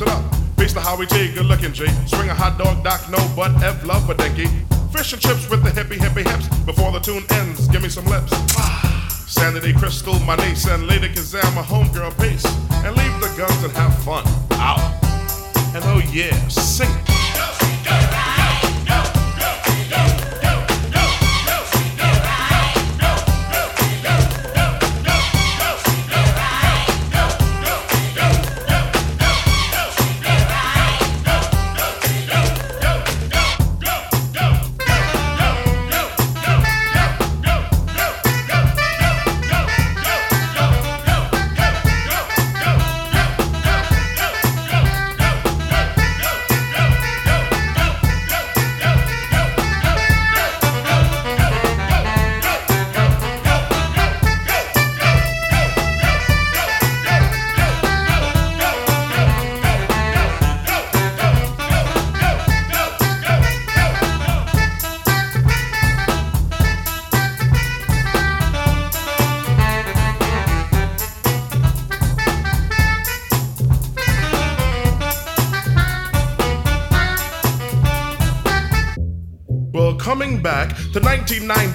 it 0.00 0.08
up. 0.08 0.56
Beats 0.56 0.72
the 0.72 0.80
Howie 0.80 1.06
T, 1.06 1.32
good 1.32 1.46
looking 1.46 1.72
G. 1.72 1.86
Swing 2.06 2.28
a 2.28 2.34
hot 2.34 2.58
dog, 2.58 2.82
Doc, 2.82 3.00
no 3.10 3.18
butt, 3.36 3.52
F 3.62 3.84
love 3.84 4.06
for 4.06 4.14
dinky. 4.14 4.46
Fish 4.92 5.12
and 5.12 5.22
chips 5.22 5.48
with 5.50 5.62
the 5.62 5.70
hippie 5.70 5.98
hippie 5.98 6.26
hips. 6.26 6.48
Before 6.64 6.92
the 6.92 7.00
tune 7.00 7.24
ends, 7.30 7.68
give 7.68 7.82
me 7.82 7.88
some 7.88 8.06
lips. 8.06 8.32
Sanity 9.26 9.72
Crystal, 9.72 10.18
my 10.20 10.36
niece, 10.36 10.66
and 10.66 10.86
Lady 10.86 11.08
Kazam, 11.08 11.54
my 11.54 11.62
homegirl, 11.62 12.16
peace. 12.20 12.44
And 12.84 12.96
leave 12.96 13.20
the 13.20 13.32
guns 13.36 13.64
and 13.64 13.72
have 13.72 13.96
fun. 14.02 14.24
Out. 14.52 14.80
And 15.74 15.84
oh 15.84 16.00
yeah, 16.12 16.36
sing 16.48 16.88
it. 16.90 17.15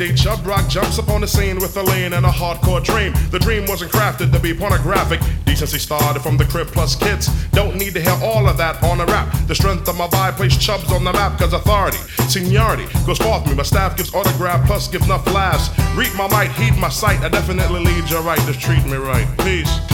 1990, 0.01 0.23
Chubb 0.23 0.47
Rock 0.47 0.67
jumps 0.69 0.97
upon 0.97 1.21
the 1.21 1.27
scene 1.27 1.57
with 1.57 1.77
a 1.77 1.83
lean 1.83 2.13
and 2.13 2.25
a 2.25 2.29
hardcore 2.29 2.83
dream. 2.83 3.13
The 3.29 3.37
dream 3.37 3.65
wasn't 3.67 3.91
crafted 3.91 4.31
to 4.31 4.39
be 4.39 4.53
pornographic. 4.53 5.19
Decency 5.45 5.77
started 5.77 6.21
from 6.21 6.37
the 6.37 6.45
crib 6.45 6.67
plus 6.67 6.95
kids. 6.95 7.27
Don't 7.51 7.75
need 7.75 7.93
to 7.93 8.01
hear 8.01 8.17
all 8.23 8.47
of 8.47 8.57
that 8.57 8.81
on 8.83 8.99
a 8.99 9.05
rap. 9.05 9.31
The 9.47 9.55
strength 9.55 9.87
of 9.87 9.97
my 9.97 10.07
vibe 10.07 10.37
placed 10.37 10.59
Chubbs 10.59 10.91
on 10.91 11.03
the 11.03 11.13
map, 11.13 11.37
cause 11.37 11.53
authority, 11.53 11.97
seniority 12.29 12.87
goes 13.05 13.19
forth 13.19 13.45
me. 13.45 13.53
My 13.53 13.63
staff 13.63 13.95
gives 13.95 14.13
autograph 14.13 14.65
plus 14.65 14.87
gives 14.87 15.05
enough 15.05 15.25
laughs. 15.27 15.69
Read 15.95 16.13
my 16.15 16.27
might, 16.27 16.51
heed 16.51 16.77
my 16.77 16.89
sight. 16.89 17.19
I 17.21 17.29
definitely 17.29 17.83
lead 17.83 18.09
you 18.09 18.17
right. 18.19 18.39
Just 18.47 18.59
treat 18.59 18.83
me 18.85 18.97
right. 18.97 19.27
Peace. 19.39 19.90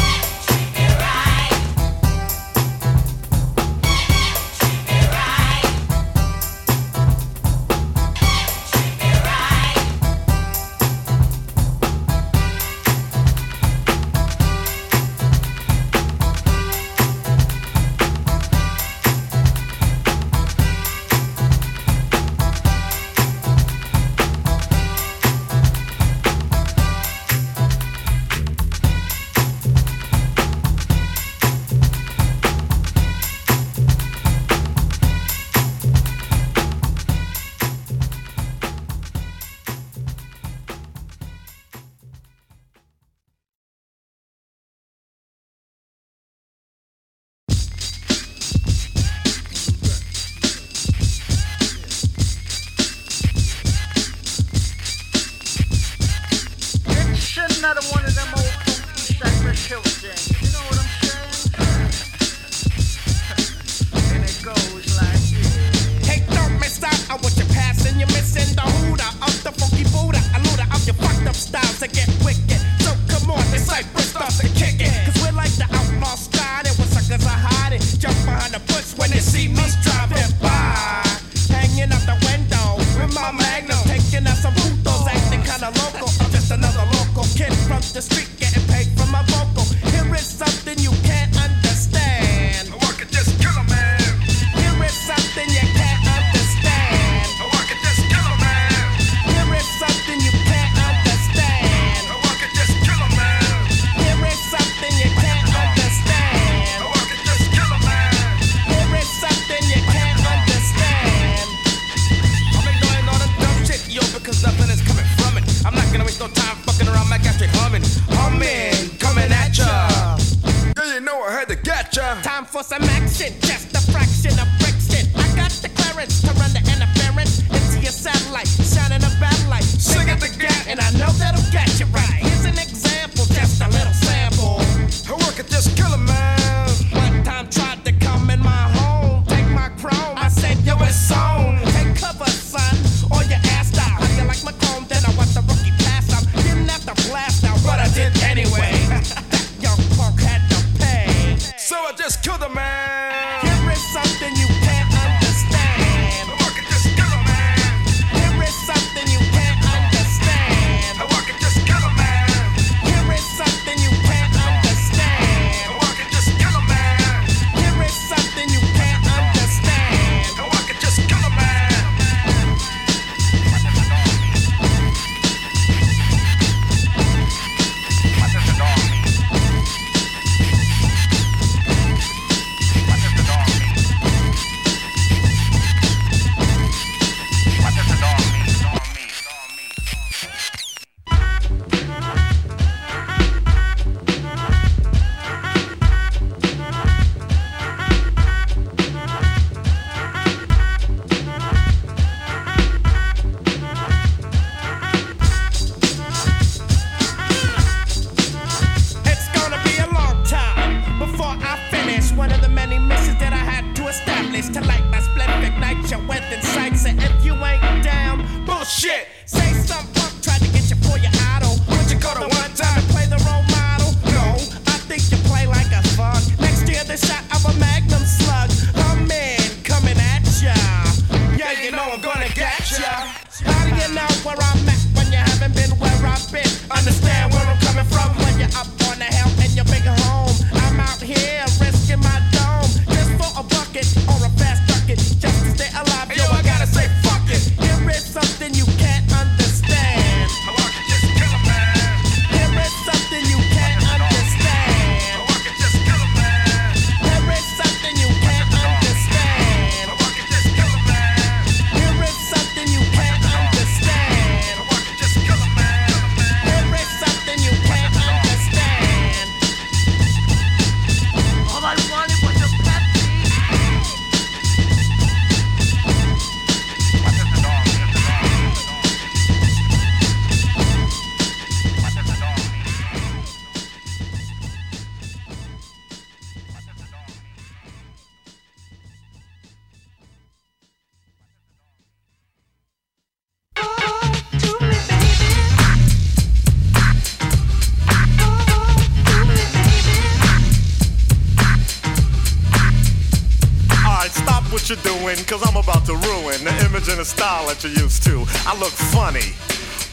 Style 307.08 307.48
that 307.48 307.64
you're 307.64 307.72
used 307.72 308.04
to. 308.04 308.26
I 308.44 308.54
look 308.60 308.76
funny. 308.92 309.32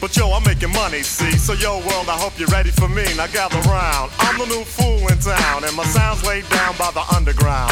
But 0.01 0.17
yo, 0.17 0.31
I'm 0.35 0.43
making 0.43 0.71
money, 0.73 1.01
see? 1.01 1.31
So 1.37 1.53
yo, 1.53 1.79
world, 1.87 2.09
I 2.11 2.17
hope 2.19 2.37
you're 2.37 2.51
ready 2.51 2.71
for 2.71 2.89
me. 2.89 3.05
Now 3.15 3.27
gather 3.27 3.59
round. 3.69 4.11
I'm 4.19 4.37
the 4.37 4.45
new 4.45 4.63
fool 4.63 4.99
in 5.07 5.17
town, 5.19 5.63
and 5.63 5.73
my 5.75 5.85
sound's 5.85 6.23
laid 6.27 6.47
down 6.49 6.75
by 6.77 6.91
the 6.91 7.03
underground. 7.15 7.71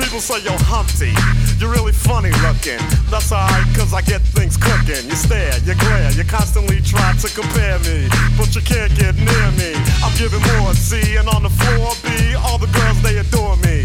People 0.00 0.20
say, 0.20 0.40
you're 0.40 0.56
Humpty, 0.64 1.12
you're 1.60 1.70
really 1.70 1.92
funny 1.92 2.32
looking. 2.40 2.80
That's 3.12 3.30
alright, 3.30 3.68
cause 3.76 3.92
I 3.92 4.00
get 4.00 4.24
things 4.32 4.56
cooking. 4.56 5.04
You 5.04 5.14
stare, 5.14 5.52
you 5.68 5.76
glare, 5.76 6.10
you 6.16 6.24
constantly 6.24 6.80
try 6.80 7.12
to 7.20 7.28
compare 7.28 7.78
me. 7.84 8.08
But 8.34 8.56
you 8.56 8.64
can't 8.64 8.88
get 8.96 9.14
near 9.20 9.48
me. 9.60 9.76
I'm 10.00 10.10
giving 10.16 10.40
more 10.56 10.72
C, 10.72 11.20
and 11.20 11.28
on 11.28 11.44
the 11.44 11.52
floor 11.52 11.92
B, 12.00 12.32
all 12.32 12.56
the 12.56 12.72
girls, 12.72 12.96
they 13.04 13.20
adore 13.20 13.60
me. 13.60 13.84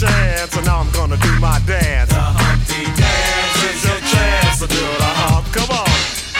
chance. 0.01 0.57
And 0.57 0.65
now 0.65 0.79
I'm 0.79 0.91
gonna 0.91 1.17
do 1.17 1.31
my 1.39 1.61
dance. 1.69 2.09
The 2.09 2.17
Humpty 2.17 2.89
dance 2.97 3.61
is 3.69 3.85
your 3.85 4.01
chance 4.09 4.57
to 4.61 4.67
do 4.67 4.81
the 4.81 5.11
hump. 5.21 5.45
Come 5.53 5.69
on. 5.69 5.89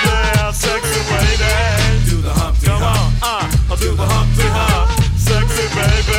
Yeah, 0.01 0.49
sexy 0.49 1.01
lady. 1.13 2.09
Do 2.09 2.17
the 2.25 2.33
Humpty 2.33 2.65
Come 2.65 2.81
on, 2.81 3.13
uh, 3.21 3.69
I'll 3.69 3.77
do 3.77 3.93
the 3.93 4.07
Humpty 4.07 4.49
Hump. 4.49 4.89
Sexy 5.13 5.65
baby. 5.77 6.17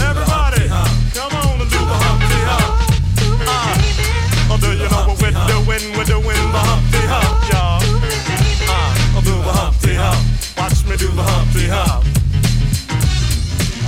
Everybody, 0.00 0.64
come 1.12 1.32
on 1.36 1.60
and 1.60 1.68
do 1.68 1.76
the 1.76 1.98
Humpty 2.08 2.40
Hump. 2.48 2.72
Uh, 3.44 4.56
oh, 4.56 4.56
do 4.56 4.72
you 4.72 4.88
know 4.88 5.04
what 5.12 5.20
we're 5.20 5.36
doing? 5.44 5.84
We're 5.92 6.08
doing 6.08 6.40
the 6.56 6.62
Humpty 6.72 7.04
Hump, 7.04 7.36
y'all. 7.52 7.84
Uh, 8.64 9.12
I'll 9.12 9.26
do 9.28 9.36
the 9.36 9.52
Humpty 9.52 9.92
Hump. 9.92 10.20
Watch 10.56 10.80
me 10.88 10.96
do 10.96 11.08
the 11.12 11.22
Humpty 11.22 11.68
Hump. 11.68 12.08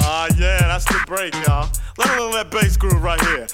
Ah, 0.04 0.28
yeah, 0.36 0.68
that's 0.68 0.84
the 0.84 1.00
break, 1.06 1.32
y'all. 1.46 1.68
That 2.30 2.50
bass 2.50 2.76
groove 2.76 3.02
right 3.02 3.20
here. 3.20 3.46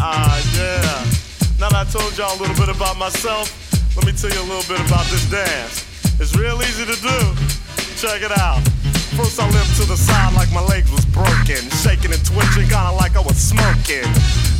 Ah, 0.00 0.40
yeah. 0.56 1.04
Now 1.60 1.68
that 1.68 1.74
I 1.74 1.90
told 1.90 2.16
y'all 2.16 2.34
a 2.34 2.40
little 2.40 2.54
bit 2.54 2.74
about 2.74 2.96
myself, 2.96 3.50
let 3.96 4.06
me 4.06 4.12
tell 4.12 4.30
you 4.30 4.40
a 4.40 4.48
little 4.48 4.66
bit 4.72 4.86
about 4.86 5.04
this 5.06 5.28
dance. 5.28 5.84
It's 6.20 6.34
real 6.36 6.62
easy 6.62 6.84
to 6.86 6.96
do. 7.02 7.34
Check 7.96 8.22
it 8.22 8.32
out. 8.38 8.62
First 9.16 9.38
I 9.38 9.46
limped 9.48 9.76
to 9.78 9.86
the 9.86 9.96
side 9.96 10.34
like 10.34 10.50
my 10.50 10.60
legs 10.60 10.90
was 10.90 11.06
broken, 11.06 11.62
shaking 11.82 12.10
and 12.10 12.24
twitching, 12.26 12.66
kinda 12.66 12.90
like 12.98 13.14
I 13.14 13.22
was 13.22 13.36
smoking. 13.38 14.10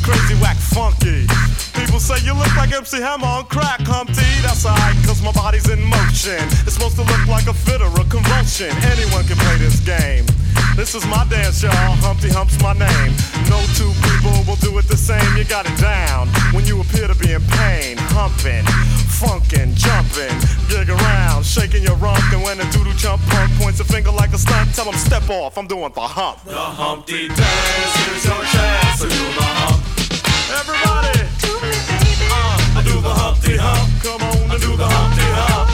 Crazy 0.07 0.39
whack 0.39 0.57
funky. 0.57 1.27
People 1.75 1.99
say 1.99 2.23
you 2.23 2.35
look 2.35 2.55
like 2.55 2.71
MC 2.71 3.01
Hammer 3.03 3.27
on 3.27 3.47
crack, 3.47 3.81
Humpty. 3.83 4.23
That's 4.47 4.65
alright, 4.65 4.95
cause 5.03 5.21
my 5.23 5.33
body's 5.33 5.69
in 5.69 5.83
motion. 5.83 6.39
It's 6.63 6.75
supposed 6.79 6.95
to 6.97 7.03
look 7.03 7.27
like 7.27 7.47
a 7.49 7.55
fit 7.55 7.83
or 7.83 7.91
a 7.99 8.05
convulsion. 8.07 8.71
Anyone 8.95 9.27
can 9.27 9.37
play 9.43 9.59
this 9.59 9.81
game. 9.81 10.25
This 10.77 10.95
is 10.95 11.07
my 11.07 11.27
dance, 11.27 11.63
y'all. 11.63 11.95
Humpty 12.03 12.31
Hump's 12.31 12.59
my 12.63 12.75
name. 12.75 13.11
No 13.51 13.59
two 13.75 13.91
people 14.07 14.39
will 14.47 14.59
do 14.63 14.79
it 14.79 14.87
the 14.87 14.97
same. 14.97 15.23
You 15.37 15.45
got 15.45 15.67
it 15.67 15.79
down 15.81 16.29
when 16.55 16.65
you 16.67 16.81
appear 16.81 17.07
to 17.07 17.15
be 17.15 17.33
in 17.33 17.43
pain. 17.59 17.97
Humping, 18.15 18.63
funkin', 19.25 19.75
jumping, 19.75 20.37
gig 20.68 20.91
around, 20.91 21.45
shaking 21.45 21.83
your 21.83 21.97
rump. 21.97 22.20
And 22.33 22.43
when 22.43 22.61
a 22.61 22.70
doodle 22.72 22.95
chump 22.95 23.22
punk 23.29 23.51
points 23.61 23.81
a 23.81 23.85
finger 23.85 24.11
like 24.11 24.33
a 24.33 24.39
stunt, 24.39 24.75
tell 24.75 24.85
him 24.85 24.99
step 24.99 25.29
off. 25.31 25.57
I'm 25.59 25.66
doing 25.66 25.93
the 25.95 26.01
hump. 26.01 26.45
The 26.45 26.55
Humpty 26.55 27.29
dance 27.29 27.97
is 28.12 28.25
your 28.25 28.43
chance 28.55 29.01
to 29.01 29.09
do 29.09 29.25
the 29.39 29.49
hump. 29.59 29.81
Everybody, 30.61 31.20
uh, 32.31 32.79
I 32.79 32.83
do 32.85 33.01
the 33.01 33.14
Humpty 33.22 33.57
Hump. 33.57 33.89
Come 34.03 34.22
on, 34.22 34.51
I 34.51 34.59
do 34.59 34.77
the 34.77 34.87
Humpty 34.87 35.29
Hump. 35.39 35.74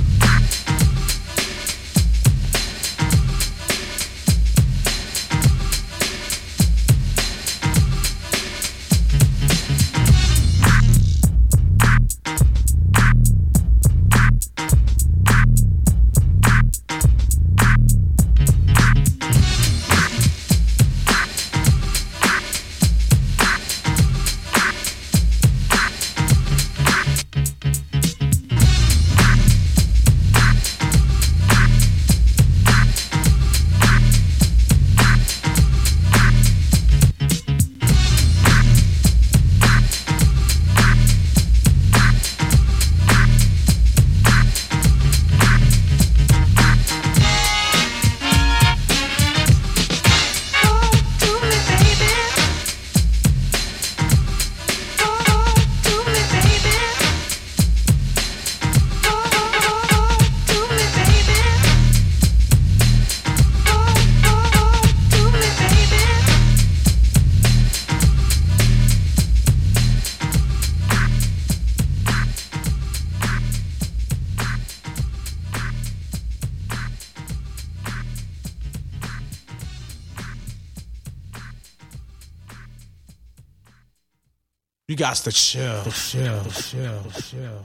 You 84.91 84.97
got 84.97 85.15
to 85.15 85.31
chill, 85.31 85.85
chill, 85.85 86.43
chill, 86.51 87.01
chill. 87.21 87.63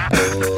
Relax 0.00 0.57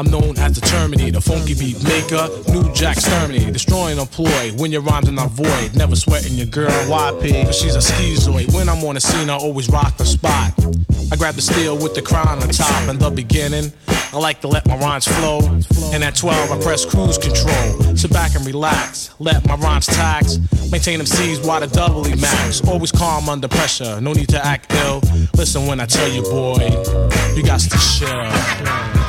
I'm 0.00 0.10
known 0.10 0.38
as 0.38 0.58
the 0.58 0.62
Terminator, 0.62 1.12
the 1.12 1.20
funky 1.20 1.52
beat 1.52 1.76
maker, 1.84 2.26
new 2.48 2.72
Jack 2.72 2.96
Terminator, 2.96 3.50
destroying 3.50 3.98
employ 3.98 4.50
when 4.56 4.72
your 4.72 4.80
rhymes 4.80 5.10
are 5.10 5.12
not 5.12 5.30
void. 5.32 5.76
Never 5.76 5.94
sweating 5.94 6.38
your 6.38 6.46
girl, 6.46 6.70
YP, 6.70 7.52
she's 7.52 7.74
a 7.76 7.80
schizoid. 7.80 8.54
When 8.54 8.70
I'm 8.70 8.82
on 8.82 8.94
the 8.94 9.00
scene, 9.02 9.28
I 9.28 9.34
always 9.34 9.68
rock 9.68 9.98
the 9.98 10.06
spot. 10.06 10.54
I 11.12 11.16
grab 11.16 11.34
the 11.34 11.42
steel 11.42 11.76
with 11.76 11.94
the 11.94 12.00
crown 12.00 12.42
on 12.42 12.48
top 12.48 12.88
in 12.88 12.98
the 12.98 13.10
beginning. 13.10 13.74
I 14.14 14.16
like 14.16 14.40
to 14.40 14.48
let 14.48 14.66
my 14.66 14.78
rhymes 14.78 15.06
flow. 15.06 15.40
And 15.92 16.02
at 16.02 16.16
12, 16.16 16.50
I 16.50 16.62
press 16.62 16.86
cruise 16.86 17.18
control. 17.18 17.94
Sit 17.94 18.10
back 18.10 18.34
and 18.34 18.46
relax, 18.46 19.14
let 19.18 19.46
my 19.46 19.56
rhymes 19.56 19.84
tax. 19.84 20.38
Maintain 20.72 20.96
them 20.96 21.06
C's 21.06 21.40
while 21.40 21.60
the 21.60 21.66
doubly 21.66 22.16
max. 22.16 22.66
Always 22.66 22.90
calm 22.90 23.28
under 23.28 23.48
pressure, 23.48 24.00
no 24.00 24.14
need 24.14 24.30
to 24.30 24.42
act 24.42 24.72
ill. 24.72 25.02
Listen 25.36 25.66
when 25.66 25.78
I 25.78 25.84
tell 25.84 26.08
you, 26.08 26.22
boy, 26.22 26.70
you 27.36 27.42
got 27.42 27.60
to 27.60 27.78
chill. 27.98 28.99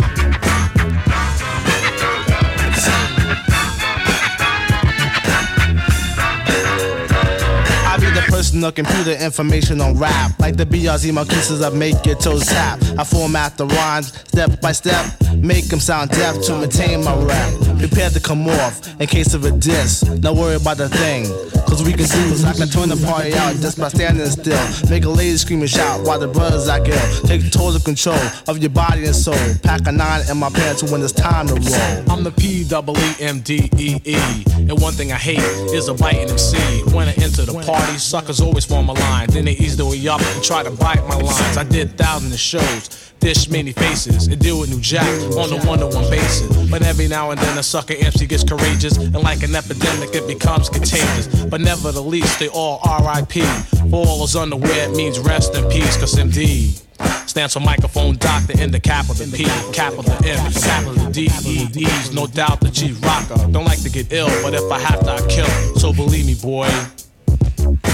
I 8.42 8.44
personal 8.44 8.72
computer 8.72 9.12
information 9.24 9.80
on 9.82 10.00
rap. 10.00 10.40
Like 10.40 10.58
the 10.58 10.66
BRZ 10.66 11.14
my 11.14 11.26
kisses, 11.26 11.62
I 11.62 11.70
make 11.70 12.04
your 12.08 12.16
toes 12.16 12.48
tap. 12.48 12.82
I 12.98 13.04
format 13.04 13.56
the 13.56 13.68
rhymes 13.68 14.08
step 14.08 14.60
by 14.62 14.72
step, 14.72 15.06
make 15.36 15.68
them 15.68 15.80
sound 15.80 16.10
deaf 16.10 16.42
to 16.46 16.58
maintain 16.58 17.04
my 17.04 17.16
rap. 17.24 17.54
Prepare 17.78 18.10
to 18.10 18.20
come 18.20 18.48
off 18.48 18.88
in 19.00 19.06
case 19.08 19.36
of 19.36 19.46
a 19.46 19.52
diss. 19.52 20.04
Not 20.04 20.36
worry 20.36 20.56
about 20.56 20.78
the 20.78 20.90
thing, 20.90 21.26
cause 21.68 21.84
we 21.84 21.92
can 21.92 22.08
do 22.08 22.34
is 22.34 22.44
I 22.44 22.54
can 22.54 22.68
turn 22.68 22.90
the 22.90 22.98
party 23.06 23.34
out 23.34 23.56
just 23.58 23.78
by 23.80 23.90
standing 23.90 24.26
still. 24.26 24.90
Make 24.90 25.06
a 25.06 25.10
lady 25.10 25.38
scream 25.38 25.62
and 25.62 25.70
shout 25.70 26.06
while 26.06 26.20
the 26.20 26.28
brothers 26.28 26.68
act 26.68 26.88
ill. 26.88 27.28
Take 27.28 27.52
total 27.52 27.80
control 27.80 28.22
of 28.48 28.58
your 28.58 28.72
body 28.72 29.06
and 29.06 29.16
soul. 29.16 29.36
Pack 29.62 29.86
a 29.88 29.92
nine 29.92 30.22
in 30.30 30.38
my 30.38 30.50
pants 30.50 30.82
when 30.84 31.02
it's 31.04 31.12
time 31.12 31.48
to 31.48 31.54
roll. 31.54 32.12
I'm 32.12 32.24
the 32.24 32.32
P 32.32 32.64
double 32.64 32.98
E 32.98 33.16
M 33.20 33.42
D 33.42 33.70
E 33.78 34.00
E. 34.04 34.16
And 34.56 34.80
one 34.80 34.94
thing 34.94 35.12
I 35.12 35.18
hate 35.18 35.40
is 35.74 35.88
a 35.88 35.94
biting 35.94 36.30
MC. 36.30 36.58
When 36.94 37.08
I 37.08 37.14
enter 37.22 37.46
the 37.46 37.62
party, 37.66 37.98
suckers 38.32 38.48
always 38.48 38.66
form 38.66 38.90
a 38.90 38.94
line. 38.94 39.28
Then 39.30 39.46
they 39.46 39.56
way 39.80 40.08
up 40.08 40.22
and 40.22 40.44
try 40.44 40.64
to 40.64 40.72
bite 40.72 41.06
my 41.08 41.16
lines. 41.16 41.58
I 41.58 41.64
did 41.64 41.98
thousands 41.98 42.34
of 42.34 42.40
shows, 42.40 43.14
dish 43.20 43.50
many 43.50 43.74
faces, 43.74 44.28
and 44.28 44.40
deal 44.40 44.60
with 44.60 44.70
New 44.70 44.80
Jack 44.80 45.08
on 45.36 45.52
a 45.52 45.66
one 45.66 45.80
to 45.80 45.88
one 45.88 46.10
basis. 46.10 46.70
But 46.70 46.84
every 46.84 47.08
now 47.08 47.32
and 47.32 47.40
then 47.40 47.58
a 47.58 47.64
sucker 47.64 47.96
MC 47.98 48.28
gets 48.28 48.44
courageous, 48.44 48.98
and 48.98 49.16
like 49.16 49.44
an 49.44 49.56
epidemic, 49.56 50.16
it 50.16 50.28
becomes 50.28 50.70
contagious. 50.70 51.28
But 51.46 51.62
never 51.62 51.92
the 51.92 52.02
least, 52.02 52.40
they 52.40 52.48
all 52.48 52.80
RIP. 52.86 53.44
For 53.90 54.06
all 54.06 54.20
those 54.20 54.36
unaware, 54.36 54.90
it 54.90 54.96
means 54.96 55.20
rest 55.20 55.56
in 55.56 55.70
peace, 55.70 55.98
cause 55.98 56.16
MD. 56.16 56.82
Stands 57.28 57.54
for 57.54 57.62
microphone 57.62 58.18
doctor 58.18 58.60
in 58.62 58.72
the 58.72 58.80
capital 58.80 59.26
P, 59.32 59.46
capital 59.74 60.14
M, 60.26 60.52
capital 60.52 61.12
D, 61.12 61.30
E, 61.46 61.68
E's. 61.76 62.14
No 62.14 62.28
doubt 62.28 62.60
the 62.62 62.70
chief 62.70 63.02
rocker. 63.04 63.36
Don't 63.52 63.66
like 63.66 63.82
to 63.82 63.90
get 63.90 64.12
ill, 64.14 64.30
but 64.44 64.54
if 64.54 64.72
I 64.72 64.80
have 64.80 65.00
to, 65.02 65.12
I 65.12 65.28
kill. 65.28 65.48
So 65.76 65.94
believe 65.94 66.26
me, 66.26 66.36
boy, 66.36 66.70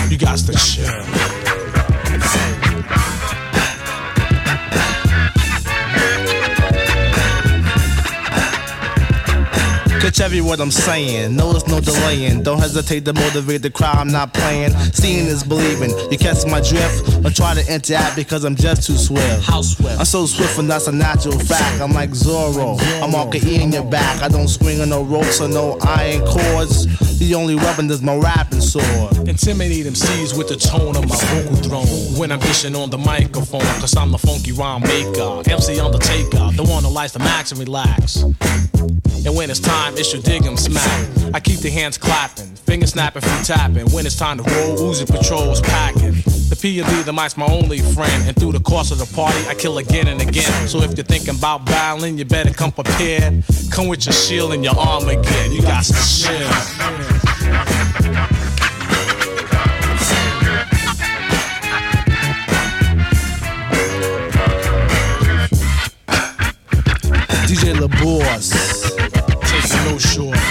you 0.10 0.18
got 0.18 0.38
to 0.38 0.54
chill. 0.54 1.47
Catch 10.08 10.22
every 10.22 10.40
word 10.40 10.62
I'm 10.62 10.72
saying, 10.72 11.36
notice 11.36 11.68
no 11.68 11.82
delaying. 11.82 12.42
Don't 12.42 12.60
hesitate 12.60 13.04
to 13.04 13.12
motivate 13.12 13.62
the 13.62 13.70
crowd, 13.70 13.98
I'm 13.98 14.08
not 14.08 14.34
playing. 14.34 14.72
Seeing 14.94 15.26
is 15.26 15.44
believing. 15.44 15.90
You 16.10 16.18
catch 16.18 16.46
my 16.46 16.62
drift, 16.62 17.26
or 17.26 17.30
try 17.30 17.54
to 17.54 17.74
interact 17.74 18.16
because 18.16 18.46
I'm 18.46 18.56
just 18.56 18.88
too 18.88 18.96
swift. 18.96 19.44
How 19.44 19.62
swift? 19.62 20.00
I'm 20.00 20.06
so 20.06 20.26
swift 20.26 20.58
and 20.60 20.70
that's 20.70 20.88
a 20.88 20.94
natural 20.94 21.38
fact. 21.38 21.82
I'm 21.82 21.92
like 21.92 22.12
Zorro, 22.12 22.80
I'm 23.04 23.14
all 23.16 23.30
E 23.36 23.62
in 23.62 23.74
your 23.74 23.84
back. 23.84 24.22
I 24.22 24.30
don't 24.30 24.48
swing 24.48 24.80
on 24.80 24.88
no 24.88 25.04
ropes 25.04 25.42
or 25.42 25.50
no 25.50 25.78
iron 25.82 26.22
cords. 26.22 26.88
The 27.20 27.36
only 27.36 27.56
weapon 27.56 27.92
is 27.92 28.02
my 28.02 28.16
rapping 28.16 28.62
sword. 28.62 29.28
Intimidate 29.28 29.88
MCs 29.88 30.38
with 30.38 30.48
the 30.48 30.56
tone 30.56 30.96
of 30.96 31.06
my 31.10 31.18
vocal 31.18 31.58
throne. 31.58 32.18
When 32.18 32.32
I'm 32.32 32.40
dishing 32.40 32.78
on 32.78 32.90
the 32.90 32.98
microphone, 32.98 33.60
cause 33.82 33.98
I'm 33.98 34.12
the 34.12 34.18
funky 34.18 34.54
rhyme 34.54 34.84
maker. 34.84 35.44
MC 35.52 35.82
Undertaker, 35.82 36.30
takeoff. 36.30 36.56
The 36.56 36.64
one 36.64 36.86
who 36.86 36.92
likes 36.92 37.12
to 37.12 37.20
max 37.20 37.52
and 37.52 37.60
relax. 37.60 38.24
And 39.28 39.36
when 39.36 39.50
it's 39.50 39.60
time, 39.60 39.97
it's 39.98 40.14
your 40.14 40.22
dig 40.22 40.46
'em 40.46 40.58
smack. 40.58 41.08
I 41.34 41.40
keep 41.40 41.60
the 41.60 41.70
hands 41.70 41.98
clapping, 41.98 42.56
fingers 42.66 42.92
snapping, 42.92 43.22
feet 43.22 43.46
tapping. 43.46 43.90
When 43.92 44.06
it's 44.06 44.16
time 44.16 44.38
to 44.38 44.44
roll, 44.44 44.78
Uzi 44.78 45.06
patrols 45.06 45.60
packing. 45.62 46.22
The 46.50 46.56
P 46.56 46.80
and 46.80 46.90
D, 46.90 47.02
the 47.02 47.14
mic's 47.14 47.36
my 47.36 47.48
only 47.48 47.80
friend. 47.80 48.28
And 48.28 48.36
through 48.36 48.54
the 48.54 48.60
course 48.60 48.92
of 48.92 49.00
the 49.00 49.16
party, 49.16 49.40
I 49.50 49.56
kill 49.56 49.78
again 49.80 50.08
and 50.08 50.22
again. 50.22 50.68
So 50.68 50.82
if 50.82 50.96
you're 50.96 51.04
thinking 51.04 51.36
about 51.36 51.66
battling, 51.66 52.18
you 52.18 52.26
better 52.26 52.54
come 52.54 52.72
prepared. 52.72 53.44
Come 53.72 53.88
with 53.88 54.06
your 54.06 54.14
shield 54.14 54.54
and 54.54 54.64
your 54.64 54.78
armor 54.78 55.12
again. 55.12 55.52
You 55.52 55.62
got 55.62 55.84
to 55.86 55.94
chill. 55.94 56.48
DJ 67.48 67.74
LaBoss. 67.74 68.77
Não 69.88 69.98
sou. 69.98 70.47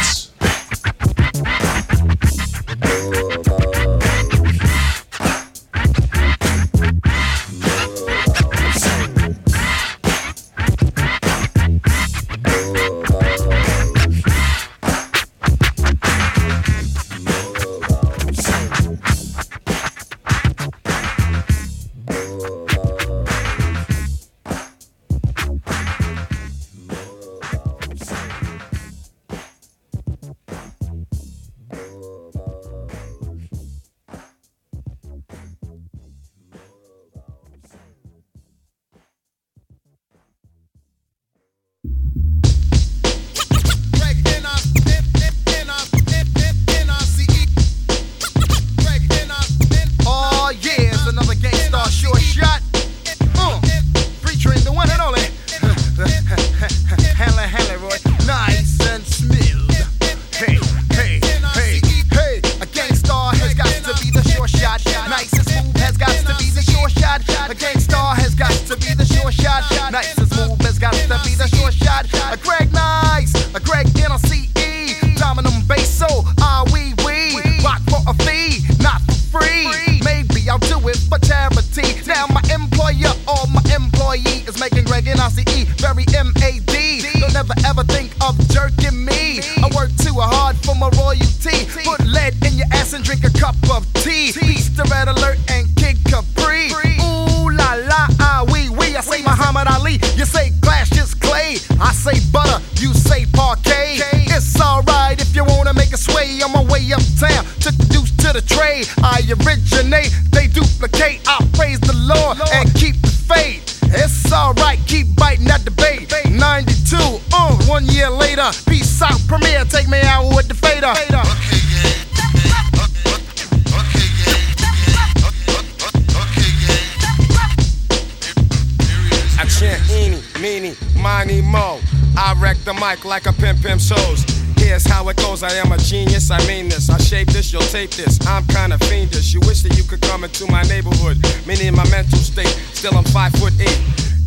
Tape 137.77 137.91
this. 137.91 138.19
I'm 138.27 138.43
kinda 138.47 138.79
fiendish. 138.89 139.35
You 139.35 139.41
wish 139.41 139.61
that 139.61 139.77
you 139.77 139.85
could 139.85 140.01
come 140.01 140.25
into 140.25 140.51
my 140.51 140.63
neighborhood. 140.63 141.19
Meaning 141.47 141.77
my 141.77 141.85
mental 141.91 142.19
state. 142.19 142.49
Still 142.73 142.97
I'm 142.97 143.05
five 143.05 143.33
foot 143.35 143.53
eight. 143.61 143.81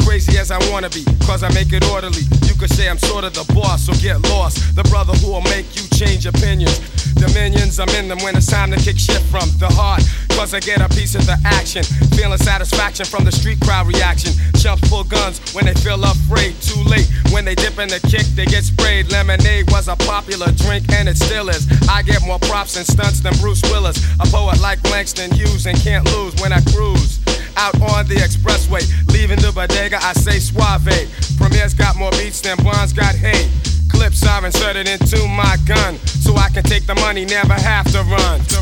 Crazy 0.05 0.37
as 0.37 0.51
I 0.51 0.59
wanna 0.69 0.89
be, 0.89 1.03
cause 1.25 1.41
I 1.41 1.49
make 1.53 1.73
it 1.73 1.83
orderly. 1.89 2.25
You 2.45 2.53
could 2.53 2.69
say 2.69 2.87
I'm 2.87 2.99
sort 2.99 3.23
of 3.23 3.33
the 3.33 3.45
boss, 3.53 3.85
so 3.85 3.93
get 3.93 4.21
lost. 4.29 4.75
The 4.75 4.83
brother 4.83 5.13
who 5.13 5.31
will 5.33 5.47
make 5.55 5.65
you 5.75 5.81
change 5.97 6.27
opinions. 6.27 6.77
Dominions, 7.15 7.79
I'm 7.79 7.89
in 7.99 8.07
them 8.07 8.19
when 8.19 8.37
it's 8.37 8.45
time 8.45 8.69
to 8.71 8.77
kick 8.77 8.97
shit 8.99 9.21
from 9.33 9.49
the 9.57 9.67
heart. 9.67 10.03
Cause 10.37 10.53
I 10.53 10.59
get 10.59 10.79
a 10.81 10.89
piece 10.89 11.15
of 11.15 11.25
the 11.25 11.37
action. 11.43 11.83
Feeling 12.17 12.37
satisfaction 12.37 13.05
from 13.05 13.25
the 13.25 13.31
and 22.77 22.85
stunts 22.85 23.19
than 23.21 23.33
Bruce 23.39 23.61
Willis. 23.71 23.97
A 24.19 24.25
poet 24.27 24.59
like 24.61 24.83
Langston 24.91 25.31
Hughes 25.31 25.65
and 25.65 25.77
can't 25.79 26.05
lose 26.13 26.35
when 26.41 26.53
I 26.53 26.61
cruise. 26.73 27.19
Out 27.57 27.75
on 27.81 28.07
the 28.07 28.15
expressway, 28.15 28.83
leaving 29.11 29.39
the 29.39 29.51
bodega, 29.51 29.97
I 30.01 30.13
say 30.13 30.39
suave. 30.39 30.87
Premier's 31.37 31.73
got 31.73 31.95
more 31.97 32.11
beats 32.11 32.41
than 32.41 32.57
Bonds 32.63 32.93
got 32.93 33.15
hate. 33.15 33.49
Clips 33.89 34.23
I've 34.23 34.43
inserted 34.45 34.87
into 34.87 35.27
my 35.27 35.57
gun, 35.65 35.97
so 36.05 36.35
I 36.35 36.49
can 36.49 36.63
take 36.63 36.85
the 36.85 36.95
money, 36.95 37.25
never 37.25 37.53
have 37.53 37.91
to 37.91 38.03
run. 38.03 38.39
To 38.39 38.61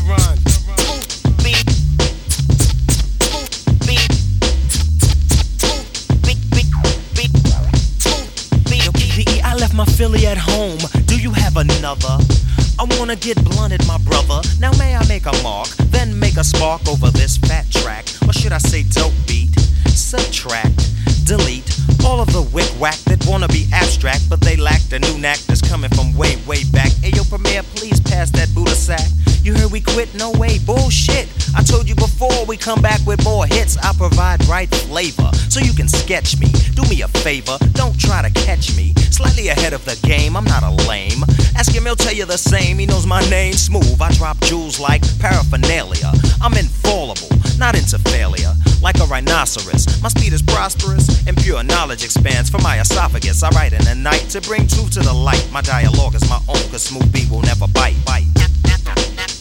I 13.08 13.12
wanna 13.12 13.20
get 13.20 13.42
blunted, 13.42 13.86
my 13.86 13.96
brother. 13.96 14.42
Now 14.60 14.70
may 14.72 14.94
I 14.94 15.02
make 15.08 15.24
a 15.24 15.32
mark, 15.42 15.68
then 15.96 16.18
make 16.18 16.36
a 16.36 16.44
spark 16.44 16.86
over 16.86 17.10
this 17.10 17.38
fat 17.38 17.64
track, 17.70 18.04
or 18.26 18.34
should 18.34 18.52
I 18.52 18.58
say 18.58 18.82
dope 18.82 19.14
beat? 19.26 19.48
Subtract, 19.88 20.76
delete 21.24 21.64
all 22.04 22.20
of 22.20 22.30
the 22.34 22.42
whack 22.78 22.96
that 23.06 23.24
wanna 23.26 23.48
be 23.48 23.66
abstract, 23.72 24.28
but 24.30 24.40
they 24.40 24.56
lack 24.56 24.80
the 24.88 24.98
new 24.98 25.18
knack 25.18 25.38
that's 25.46 25.60
coming 25.60 25.90
from 25.90 26.14
way, 26.16 26.36
way 26.46 26.64
back. 26.72 26.90
Ayo, 27.02 27.28
Premier, 27.28 27.62
please 27.74 28.00
pass 28.00 28.30
that 28.30 28.52
Buddha 28.54 28.74
sack. 28.74 29.06
You 29.42 29.54
heard 29.54 29.72
we 29.72 29.80
quit? 29.80 30.14
No 30.14 30.30
way, 30.32 30.58
bullshit. 30.58 31.28
I 31.56 31.62
told 31.62 31.88
you 31.88 31.94
before 31.94 32.44
we 32.46 32.56
come 32.56 32.82
back 32.82 33.00
with 33.06 33.22
more 33.24 33.46
hits. 33.46 33.76
I 33.78 33.92
provide 33.94 34.44
right 34.46 34.68
flavor, 34.68 35.30
so 35.48 35.60
you 35.60 35.72
can 35.72 35.88
sketch 35.88 36.38
me. 36.38 36.48
Do 36.74 36.82
me 36.82 37.02
a 37.02 37.08
favor, 37.08 37.56
don't 37.72 37.98
try 37.98 38.22
to 38.22 38.30
catch 38.30 38.76
me. 38.76 38.94
Slightly 39.10 39.48
ahead 39.48 39.72
of 39.72 39.84
the 39.84 39.96
game, 40.06 40.36
I'm 40.36 40.44
not 40.44 40.62
a 40.62 40.70
lame. 40.88 41.24
Ask 41.56 41.72
him, 41.72 41.84
he'll 41.84 41.96
tell 41.96 42.12
you 42.12 42.24
the 42.24 42.38
same. 42.38 42.78
He 42.78 42.86
knows 42.86 43.06
my 43.06 43.20
name, 43.30 43.54
smooth. 43.54 44.00
I 44.00 44.12
drop 44.14 44.38
jewels 44.40 44.78
like 44.78 45.02
paraphernalia. 45.18 46.12
I'm 46.40 46.54
infallible, 46.54 47.28
not 47.58 47.74
into 47.76 47.98
failure. 47.98 48.52
Like 48.80 48.98
a 49.00 49.06
rhinoceros, 49.06 50.00
my 50.02 50.08
speed 50.08 50.32
is 50.32 50.42
prosperous, 50.42 51.26
and 51.26 51.36
pure 51.36 51.62
knowledge 51.64 52.04
expands 52.04 52.48
from 52.48 52.62
my 52.68 52.80
esophagus. 52.80 53.42
I 53.42 53.48
write 53.50 53.72
in 53.72 53.82
the 53.84 53.94
night 53.94 54.28
to 54.32 54.42
bring 54.42 54.66
truth 54.66 54.90
to 54.92 55.00
the 55.00 55.12
light. 55.12 55.48
My 55.50 55.62
dialogue 55.62 56.14
is 56.14 56.28
my 56.28 56.40
own, 56.48 56.62
cause 56.70 56.82
smooth 56.82 57.10
beat 57.10 57.30
will 57.30 57.40
never 57.40 57.66
bite. 57.68 57.96
bite. 58.04 59.37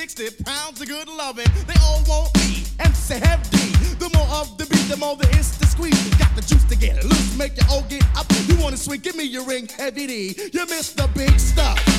260 0.00 0.44
pounds 0.44 0.80
of 0.80 0.88
good 0.88 1.08
loving. 1.08 1.44
They 1.66 1.74
all 1.82 2.02
want 2.08 2.34
me, 2.38 2.64
say 2.94 3.18
heavy. 3.18 3.68
The 3.98 4.08
more 4.16 4.26
of 4.40 4.56
the 4.56 4.64
beat, 4.64 4.88
the 4.88 4.96
more 4.96 5.14
the 5.14 5.28
it's 5.36 5.58
the 5.58 5.66
squeeze. 5.66 5.92
Got 6.16 6.34
the 6.34 6.40
juice 6.40 6.64
to 6.64 6.76
get 6.76 7.04
loose, 7.04 7.36
make 7.36 7.54
you 7.58 7.64
all 7.68 7.82
get 7.82 8.04
up. 8.16 8.24
You 8.48 8.56
wanna 8.62 8.78
swing, 8.78 9.00
give 9.00 9.14
me 9.14 9.24
your 9.24 9.44
ring, 9.44 9.68
heavy 9.68 10.06
D. 10.06 10.50
You 10.54 10.64
missed 10.64 10.96
the 10.96 11.06
big 11.14 11.38
stuff. 11.38 11.89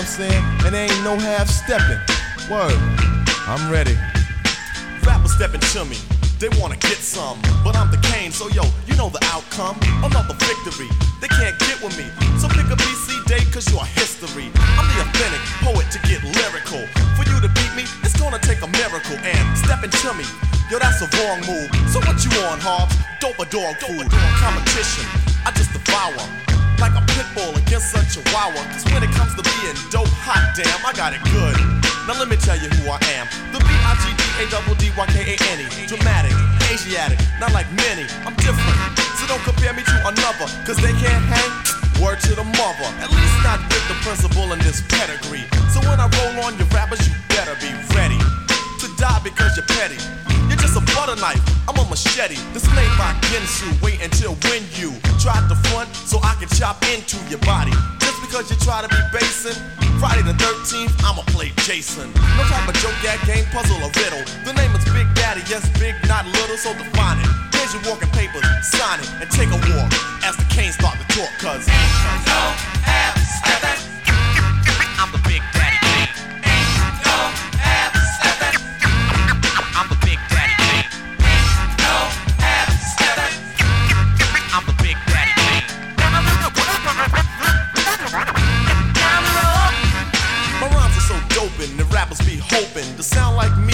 I'm 0.00 0.06
saying? 0.06 0.29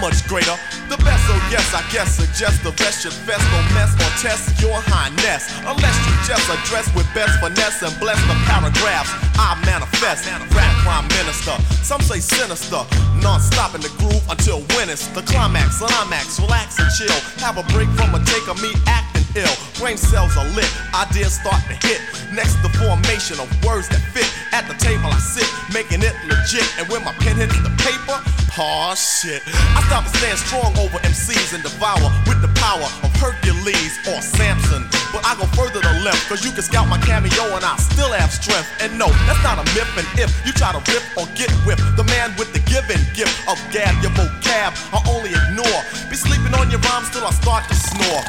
Much 0.00 0.26
greater. 0.28 0.58
The 0.90 0.98
best, 1.00 1.24
oh 1.30 1.40
yes, 1.50 1.72
I 1.72 1.80
guess 1.90 2.18
suggest 2.18 2.62
the 2.62 2.72
best 2.72 3.02
should 3.02 3.16
fest, 3.24 3.40
don't 3.40 3.70
mess 3.72 3.94
or 3.94 4.10
test 4.20 4.52
your 4.60 4.76
highness. 4.90 5.48
Unless 5.64 5.96
you 6.04 6.12
just 6.28 6.44
address 6.50 6.92
with 6.94 7.06
best 7.14 7.40
finesse 7.40 7.80
and 7.80 7.94
bless 8.00 8.20
the 8.28 8.36
paragraphs 8.44 9.08
I 9.38 9.56
manifest. 9.64 10.26
Rap 10.52 10.74
prime 10.82 11.08
minister, 11.08 11.56
some 11.80 12.02
say 12.02 12.20
sinister. 12.20 12.84
Non-stop 13.22 13.74
in 13.74 13.80
the 13.80 13.92
groove 13.96 14.20
until 14.28 14.60
when 14.76 14.90
it's 14.90 15.06
the 15.14 15.22
climax. 15.22 15.78
Climax, 15.78 16.38
relax 16.40 16.76
and 16.78 16.90
chill. 16.92 17.20
Have 17.40 17.56
a 17.56 17.64
break 17.72 17.88
from 17.96 18.14
a 18.14 18.20
take 18.26 18.46
of 18.50 18.60
me 18.60 18.74
acting 18.86 19.13
ill. 19.36 19.54
Brain 19.78 19.96
cells 19.96 20.36
are 20.36 20.48
lit, 20.54 20.70
ideas 20.94 21.34
start 21.34 21.62
to 21.66 21.74
hit. 21.86 22.00
Next, 22.32 22.56
the 22.62 22.70
formation 22.78 23.38
of 23.38 23.48
words 23.64 23.88
that 23.90 24.02
fit. 24.14 24.26
At 24.52 24.66
the 24.66 24.74
table 24.78 25.10
I 25.10 25.18
sit, 25.18 25.46
making 25.72 26.02
it 26.02 26.14
legit. 26.26 26.66
And 26.78 26.88
when 26.88 27.04
my 27.04 27.12
pen 27.18 27.36
hits 27.36 27.58
the 27.62 27.74
paper, 27.82 28.16
oh 28.58 28.94
shit. 28.94 29.42
I 29.46 29.82
stop 29.86 30.06
and 30.06 30.14
stand 30.14 30.38
strong 30.38 30.72
over 30.78 30.98
MCs 31.02 31.54
and 31.54 31.62
devour 31.62 32.10
with 32.26 32.40
the 32.42 32.52
power 32.54 32.86
of 33.02 33.10
Hercules 33.18 33.98
or 34.06 34.22
Samson. 34.22 34.93
But 35.14 35.22
I 35.22 35.38
go 35.38 35.46
further 35.54 35.78
to 35.78 35.94
left, 36.02 36.26
cause 36.26 36.42
you 36.42 36.50
can 36.50 36.66
scout 36.66 36.90
my 36.90 36.98
cameo 36.98 37.54
and 37.54 37.62
I 37.62 37.78
still 37.78 38.10
have 38.10 38.34
strength. 38.34 38.66
And 38.82 38.98
no, 38.98 39.06
that's 39.30 39.38
not 39.46 39.62
a 39.62 39.66
myth. 39.70 39.86
And 39.94 40.02
if 40.18 40.34
you 40.42 40.50
try 40.50 40.74
to 40.74 40.82
rip 40.90 41.06
or 41.14 41.30
get 41.38 41.54
whipped, 41.62 41.86
the 41.94 42.02
man 42.10 42.34
with 42.34 42.50
the 42.50 42.58
given 42.66 42.98
gift 43.14 43.30
of 43.46 43.54
gab, 43.70 43.94
your 44.02 44.10
vocab, 44.18 44.74
I 44.90 44.98
only 45.06 45.30
ignore. 45.30 45.80
Be 46.10 46.18
sleeping 46.18 46.50
on 46.58 46.66
your 46.66 46.82
rhymes 46.90 47.14
till 47.14 47.22
I 47.22 47.30
start 47.30 47.62
to 47.70 47.76
snore. 47.78 48.26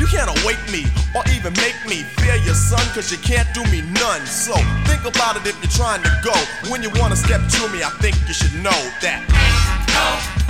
You 0.00 0.08
can't 0.08 0.32
awake 0.40 0.64
me 0.72 0.88
or 1.12 1.20
even 1.36 1.52
make 1.60 1.76
me 1.84 2.08
fear 2.16 2.40
your 2.40 2.56
son, 2.56 2.80
cause 2.96 3.12
you 3.12 3.20
can't 3.20 3.46
do 3.52 3.60
me 3.68 3.84
none. 3.92 4.24
So 4.24 4.56
think 4.88 5.04
about 5.04 5.36
it 5.36 5.44
if 5.44 5.60
you're 5.60 5.76
trying 5.76 6.00
to 6.00 6.12
go. 6.24 6.32
When 6.72 6.82
you 6.82 6.88
wanna 6.96 7.16
step 7.16 7.44
to 7.44 7.62
me, 7.68 7.84
I 7.84 7.92
think 8.00 8.16
you 8.24 8.32
should 8.32 8.56
know 8.64 8.80
that. 9.04 10.41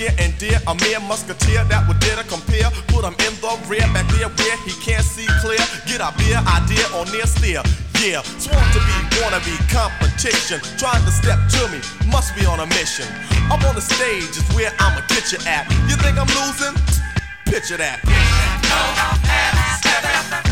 Here 0.00 0.16
and 0.18 0.32
dare 0.38 0.58
a 0.66 0.74
mere 0.80 1.00
musketeer 1.04 1.62
that 1.68 1.84
would 1.84 2.00
dare 2.00 2.16
to 2.16 2.24
compare. 2.24 2.72
Put 2.88 3.04
him 3.04 3.12
in 3.28 3.36
the 3.44 3.52
rear, 3.68 3.84
back 3.92 4.08
there 4.16 4.32
where 4.32 4.56
he 4.64 4.72
can't 4.80 5.04
see 5.04 5.28
clear. 5.44 5.60
Get 5.84 6.00
a 6.00 6.08
beer 6.16 6.40
idea 6.40 6.88
or 6.96 7.04
near 7.12 7.28
steer. 7.28 7.60
Yeah, 8.00 8.24
sworn 8.40 8.64
to 8.72 8.80
be, 8.80 8.96
wanna 9.20 9.44
be 9.44 9.52
competition. 9.68 10.64
Trying 10.80 11.04
to 11.04 11.12
step 11.12 11.36
to 11.52 11.68
me, 11.68 11.84
must 12.08 12.32
be 12.32 12.48
on 12.48 12.64
a 12.64 12.66
mission. 12.80 13.04
Up 13.52 13.60
on 13.68 13.76
the 13.76 13.84
stage 13.84 14.32
is 14.40 14.46
where 14.56 14.72
I'ma 14.80 15.04
get 15.12 15.32
you 15.32 15.38
at. 15.44 15.68
You 15.84 16.00
think 16.00 16.16
I'm 16.16 16.30
losing? 16.32 16.72
Picture 17.44 17.76
that. 17.76 18.00
Mr. 19.84 20.49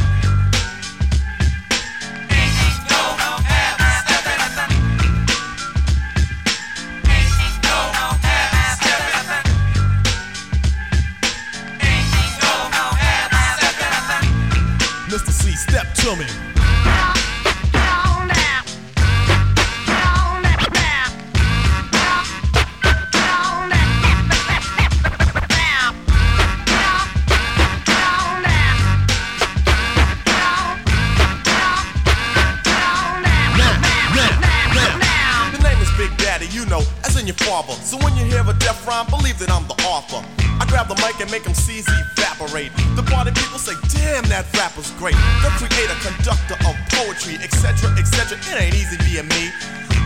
is 35.83 35.91
Big 35.99 36.17
Daddy, 36.17 36.47
you 36.47 36.65
know, 36.67 36.81
as 37.05 37.21
in 37.21 37.27
your 37.27 37.37
father. 37.37 37.75
So 37.83 37.99
when 37.99 38.17
you 38.17 38.25
hear 38.25 38.41
a 38.41 38.55
death 38.55 38.87
rhyme, 38.87 39.07
believe 39.11 39.39
that 39.41 39.51
I'm 39.51 39.67
the 39.69 39.75
author. 39.85 40.38
I 40.59 40.67
grab 40.67 40.89
the 40.89 40.99
mic 40.99 41.19
and 41.23 41.31
make 41.31 41.45
them 41.45 41.55
MCs 41.55 41.87
evaporate. 41.87 42.75
The 42.99 43.03
party 43.07 43.31
people 43.31 43.59
say, 43.59 43.79
damn, 43.95 44.27
that 44.29 44.47
rapper's 44.59 44.91
great. 44.99 45.17
The 45.43 45.51
creator, 45.55 45.95
conductor 46.03 46.59
of 46.67 46.75
poetry, 46.93 47.39
etc., 47.39 47.95
etc. 47.99 48.39
It 48.51 48.57
ain't 48.59 48.75
easy 48.75 48.99
being 49.07 49.27
me. 49.31 49.55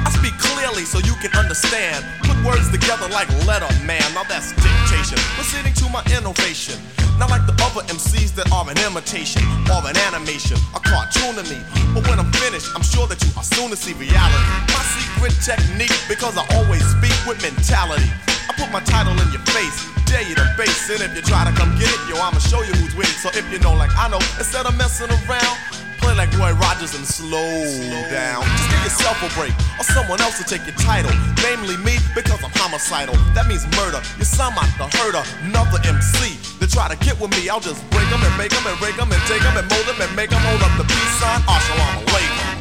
I 0.05 0.11
speak 0.11 0.35
clearly 0.39 0.85
so 0.85 0.99
you 1.01 1.15
can 1.23 1.33
understand. 1.39 2.05
Put 2.27 2.37
words 2.45 2.69
together 2.71 3.09
like 3.09 3.29
letter 3.47 3.71
man. 3.87 4.03
Now 4.15 4.25
that's 4.25 4.53
dictation. 4.59 5.19
Proceeding 5.39 5.75
to 5.81 5.87
my 5.89 6.03
innovation. 6.13 6.77
Not 7.19 7.31
like 7.31 7.47
the 7.47 7.55
other 7.63 7.87
MCs 7.93 8.35
that 8.35 8.51
are 8.51 8.67
an 8.67 8.79
imitation 8.83 9.45
or 9.71 9.85
an 9.87 9.97
animation, 10.11 10.59
a 10.75 10.81
cartoon 10.81 11.37
to 11.39 11.45
me. 11.47 11.61
But 11.95 12.09
when 12.09 12.19
I'm 12.19 12.33
finished, 12.33 12.73
I'm 12.75 12.83
sure 12.83 13.07
that 13.07 13.23
you 13.23 13.31
are 13.37 13.45
soon 13.45 13.71
to 13.71 13.77
see 13.77 13.93
reality. 13.95 14.43
My 14.75 14.83
secret 14.97 15.35
technique, 15.39 15.95
because 16.09 16.35
I 16.37 16.45
always 16.59 16.83
speak 16.83 17.15
with 17.29 17.39
mentality. 17.45 18.11
I 18.49 18.53
put 18.59 18.71
my 18.73 18.81
title 18.83 19.13
in 19.13 19.29
your 19.31 19.45
face, 19.55 19.89
dare 20.07 20.23
you 20.23 20.35
to 20.35 20.47
base 20.57 20.91
it. 20.91 21.01
If 21.01 21.15
you 21.15 21.23
try 21.23 21.45
to 21.45 21.53
come 21.53 21.71
get 21.79 21.91
it, 21.91 22.03
yo, 22.09 22.17
I'ma 22.19 22.39
show 22.39 22.63
you 22.63 22.75
who's 22.75 22.95
it. 22.95 23.17
So 23.23 23.31
if 23.35 23.45
you 23.53 23.59
know, 23.61 23.75
like 23.75 23.91
I 23.97 24.09
know, 24.09 24.21
instead 24.39 24.67
of 24.67 24.77
messing 24.77 25.11
around, 25.11 25.57
play 26.03 26.15
like 26.15 26.31
Roy 26.37 26.53
Rogers 26.59 26.95
and 26.99 27.07
slow 27.07 27.63
down. 28.11 28.43
Just 28.43 28.69
give 28.71 28.83
yourself 28.83 29.17
a 29.23 29.31
break, 29.39 29.55
or 29.79 29.87
someone 29.87 30.21
else 30.21 30.37
to 30.43 30.45
take 30.45 30.67
your 30.67 30.77
title. 30.77 31.13
Namely 31.47 31.79
me, 31.81 31.97
because 32.15 32.43
I'm 32.43 32.53
homicidal. 32.59 33.15
That 33.35 33.47
means 33.47 33.65
murder. 33.79 34.03
You 34.19 34.27
sound 34.27 34.57
like 34.57 34.73
the 34.77 34.91
herder, 34.99 35.23
another 35.47 35.79
MC. 35.87 36.37
They 36.59 36.67
try 36.67 36.91
to 36.91 36.99
get 36.99 37.19
with 37.21 37.31
me, 37.39 37.49
I'll 37.49 37.63
just 37.63 37.81
break 37.91 38.09
them 38.11 38.21
and 38.23 38.35
make 38.37 38.51
them 38.51 38.67
and 38.67 38.79
break 38.79 38.97
them 38.97 39.11
and 39.11 39.23
take 39.31 39.43
them 39.43 39.57
and 39.57 39.67
mold 39.71 39.87
them 39.87 39.99
and 40.03 40.13
make 40.17 40.31
them 40.31 40.43
hold 40.43 40.63
up 40.63 40.75
the 40.77 40.85
peace 40.85 41.15
sign. 41.23 41.41
Assalamu 41.47 42.05
alaikum. 42.11 42.52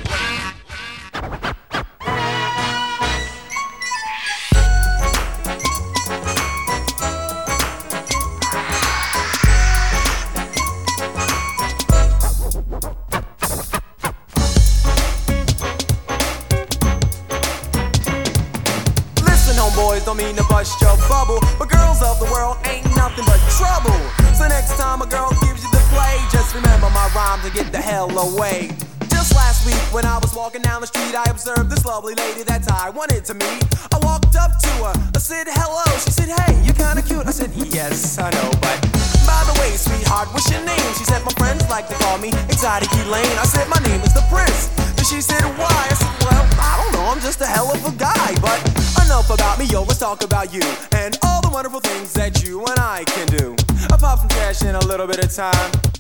Lovely 32.02 32.16
lady 32.16 32.41
that 32.41 32.66
I 32.72 32.89
wanted 32.89 33.24
to 33.26 33.36
meet. 33.36 33.62
I 33.93 34.02
walked 34.02 34.34
up 34.34 34.58
to 34.58 34.72
her, 34.82 34.93
I 35.14 35.20
said 35.22 35.45
hello. 35.45 35.86
She 36.02 36.10
said, 36.10 36.34
Hey, 36.34 36.58
you're 36.66 36.74
kinda 36.74 37.06
cute. 37.06 37.28
I 37.28 37.30
said, 37.30 37.54
Yes, 37.54 38.18
I 38.18 38.34
know, 38.34 38.49
but 38.58 38.82
by 39.30 39.38
the 39.45 39.54
way, 39.62 39.70
sweetheart, 39.78 40.34
what's 40.34 40.49
your 40.49 40.66
name? 40.66 40.82
She 40.97 41.06
said, 41.06 41.22
My 41.22 41.34
friends 41.38 41.62
like 41.70 41.88
to 41.89 41.95
call 42.02 42.18
me 42.18 42.30
Exotic 42.49 42.89
Elaine. 43.06 43.38
I 43.38 43.45
said, 43.45 43.70
My 43.70 43.78
name 43.86 44.02
is 44.02 44.18
the 44.18 44.26
Prince. 44.34 44.74
And 44.97 45.06
she 45.06 45.22
said, 45.22 45.45
Why? 45.62 45.70
I 45.70 45.93
said, 45.93 46.16
Well, 46.26 46.41
I 46.58 46.82
don't 46.82 46.93
know, 46.97 47.06
I'm 47.06 47.22
just 47.22 47.39
a 47.41 47.45
hell 47.45 47.70
of 47.70 47.86
a 47.86 47.93
guy. 47.93 48.34
But 48.41 48.58
enough 49.06 49.30
about 49.30 49.60
me, 49.60 49.66
yo, 49.66 49.84
let's 49.84 49.99
talk 49.99 50.24
about 50.24 50.52
you 50.52 50.66
and 50.97 51.14
all 51.22 51.41
the 51.45 51.54
wonderful 51.54 51.82
things 51.82 52.14
that 52.14 52.41
you 52.41 52.66
and 52.66 52.80
I 52.82 53.06
can 53.14 53.28
do. 53.30 53.54
I 53.93 53.97
popped 54.02 54.26
some 54.26 54.34
cash 54.34 54.64
in 54.64 54.74
a 54.74 54.84
little 54.89 55.06
bit 55.06 55.24
of 55.24 55.30
time. 55.30 55.91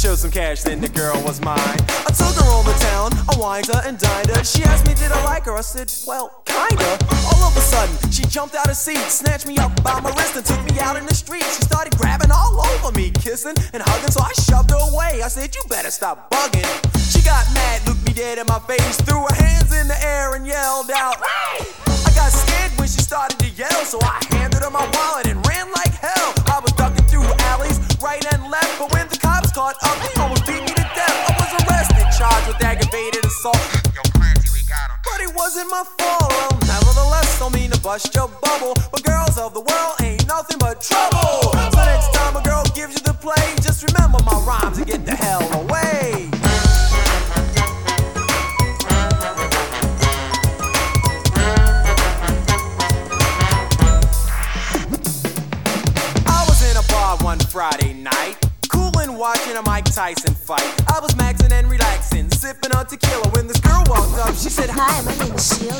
Showed 0.00 0.16
some 0.16 0.30
cash, 0.30 0.62
then 0.62 0.80
the 0.80 0.88
girl 0.88 1.12
was 1.28 1.44
mine. 1.44 1.76
I 2.08 2.10
took 2.16 2.32
her 2.40 2.48
on 2.48 2.64
the 2.64 2.72
town, 2.80 3.12
I 3.28 3.36
wined 3.36 3.66
her 3.66 3.82
and 3.84 3.98
dined 3.98 4.32
her. 4.32 4.42
She 4.42 4.64
asked 4.64 4.86
me, 4.88 4.94
did 4.94 5.12
I 5.12 5.22
like 5.24 5.44
her? 5.44 5.52
I 5.52 5.60
said, 5.60 5.92
well, 6.08 6.40
kinda. 6.46 6.96
All 7.28 7.44
of 7.44 7.54
a 7.54 7.60
sudden, 7.60 8.10
she 8.10 8.24
jumped 8.24 8.54
out 8.54 8.70
of 8.70 8.76
seat, 8.76 8.96
snatched 9.12 9.46
me 9.46 9.58
up 9.58 9.76
by 9.84 10.00
my 10.00 10.08
wrist, 10.16 10.36
and 10.36 10.46
took 10.46 10.56
me 10.64 10.80
out 10.80 10.96
in 10.96 11.04
the 11.04 11.12
street. 11.14 11.44
She 11.44 11.68
started 11.68 11.98
grabbing 11.98 12.32
all 12.32 12.64
over 12.64 12.96
me, 12.96 13.10
kissing 13.10 13.52
and 13.74 13.82
hugging, 13.84 14.10
so 14.10 14.22
I 14.24 14.32
shoved 14.40 14.70
her 14.70 14.80
away. 14.80 15.20
I 15.20 15.28
said, 15.28 15.54
you 15.54 15.60
better 15.68 15.90
stop 15.90 16.30
bugging. 16.30 16.64
She 17.12 17.20
got 17.20 17.44
mad, 17.52 17.86
looked 17.86 18.06
me 18.06 18.14
dead 18.14 18.38
in 18.38 18.46
my 18.46 18.58
face, 18.60 18.96
threw 19.04 19.20
her 19.20 19.36
hands 19.36 19.68
in 19.76 19.86
the 19.86 20.00
air 20.02 20.34
and 20.34 20.46
yelled 20.46 20.90
out, 20.96 21.20
hey! 21.20 21.68
I 22.08 22.10
got 22.16 22.32
scared 22.32 22.72
when 22.80 22.88
she 22.88 23.04
started 23.04 23.38
to 23.40 23.50
yell, 23.50 23.84
so 23.84 24.00
I 24.00 24.16
handed 24.32 24.64
her 24.64 24.70
my 24.70 24.88
wallet 24.96 25.26
and 25.26 25.44
ran 25.46 25.68
like 25.76 25.92
hell. 25.92 26.32
I 26.48 26.58
was 26.64 26.72
ducking 26.72 27.04
through 27.04 27.28
alleys, 27.52 27.76
right 28.00 28.24
and 28.32 28.48
left, 28.48 28.78
but 28.80 28.90
when 28.96 29.06
the 29.08 29.20
caught 29.60 29.76
up, 29.84 30.18
almost 30.18 30.46
beat 30.46 30.62
me 30.62 30.72
to 30.72 30.86
death. 30.96 31.16
I 31.28 31.32
was 31.36 31.52
arrested, 31.60 32.06
charged 32.16 32.46
with 32.48 32.64
aggravated 32.64 33.22
assault. 33.26 33.60
But 35.04 35.20
it 35.20 35.34
wasn't 35.36 35.68
my 35.70 35.84
fault. 35.98 36.32
Well, 36.32 36.58
nevertheless, 36.64 37.38
don't 37.38 37.54
mean 37.54 37.70
to 37.70 37.80
bust 37.82 38.14
your 38.14 38.28
bubble, 38.40 38.72
but 38.90 39.04
girls 39.04 39.36
of 39.36 39.52
the 39.52 39.60
world 39.60 39.94
ain't 40.00 40.26
nothing 40.26 40.56
but 40.58 40.80
trouble. 40.80 41.52
So 41.52 41.80
next 41.92 42.10
time 42.14 42.36
a 42.36 42.42
girl 42.42 42.64
gives 42.74 42.94
you 42.96 43.02
the 43.04 43.12
play, 43.12 43.44
just 43.60 43.84
remember 43.86 44.18
my 44.24 44.38
rhymes 44.48 44.78
and 44.78 44.86
get 44.86 45.04
the 45.04 45.14
hell 45.14 45.44
away. 45.60 46.30
I 56.26 56.44
was 56.48 56.60
in 56.64 56.76
a 56.78 56.86
bar 56.88 57.18
one 57.18 57.40
Friday 57.40 57.89
watching 59.20 59.52
a 59.52 59.62
Mike 59.68 59.84
Tyson 59.84 60.32
fight. 60.32 60.64
I 60.88 60.96
was 60.96 61.12
maxing 61.20 61.52
and 61.52 61.68
relaxing, 61.68 62.32
sipping 62.32 62.72
on 62.72 62.88
tequila 62.88 63.28
when 63.36 63.44
this 63.44 63.60
girl 63.60 63.84
walked 63.92 64.16
up. 64.16 64.32
She 64.32 64.48
said, 64.48 64.72
Hi, 64.72 64.96
my 65.04 65.12
name 65.20 65.36
is 65.36 65.44
Sheila. 65.44 65.76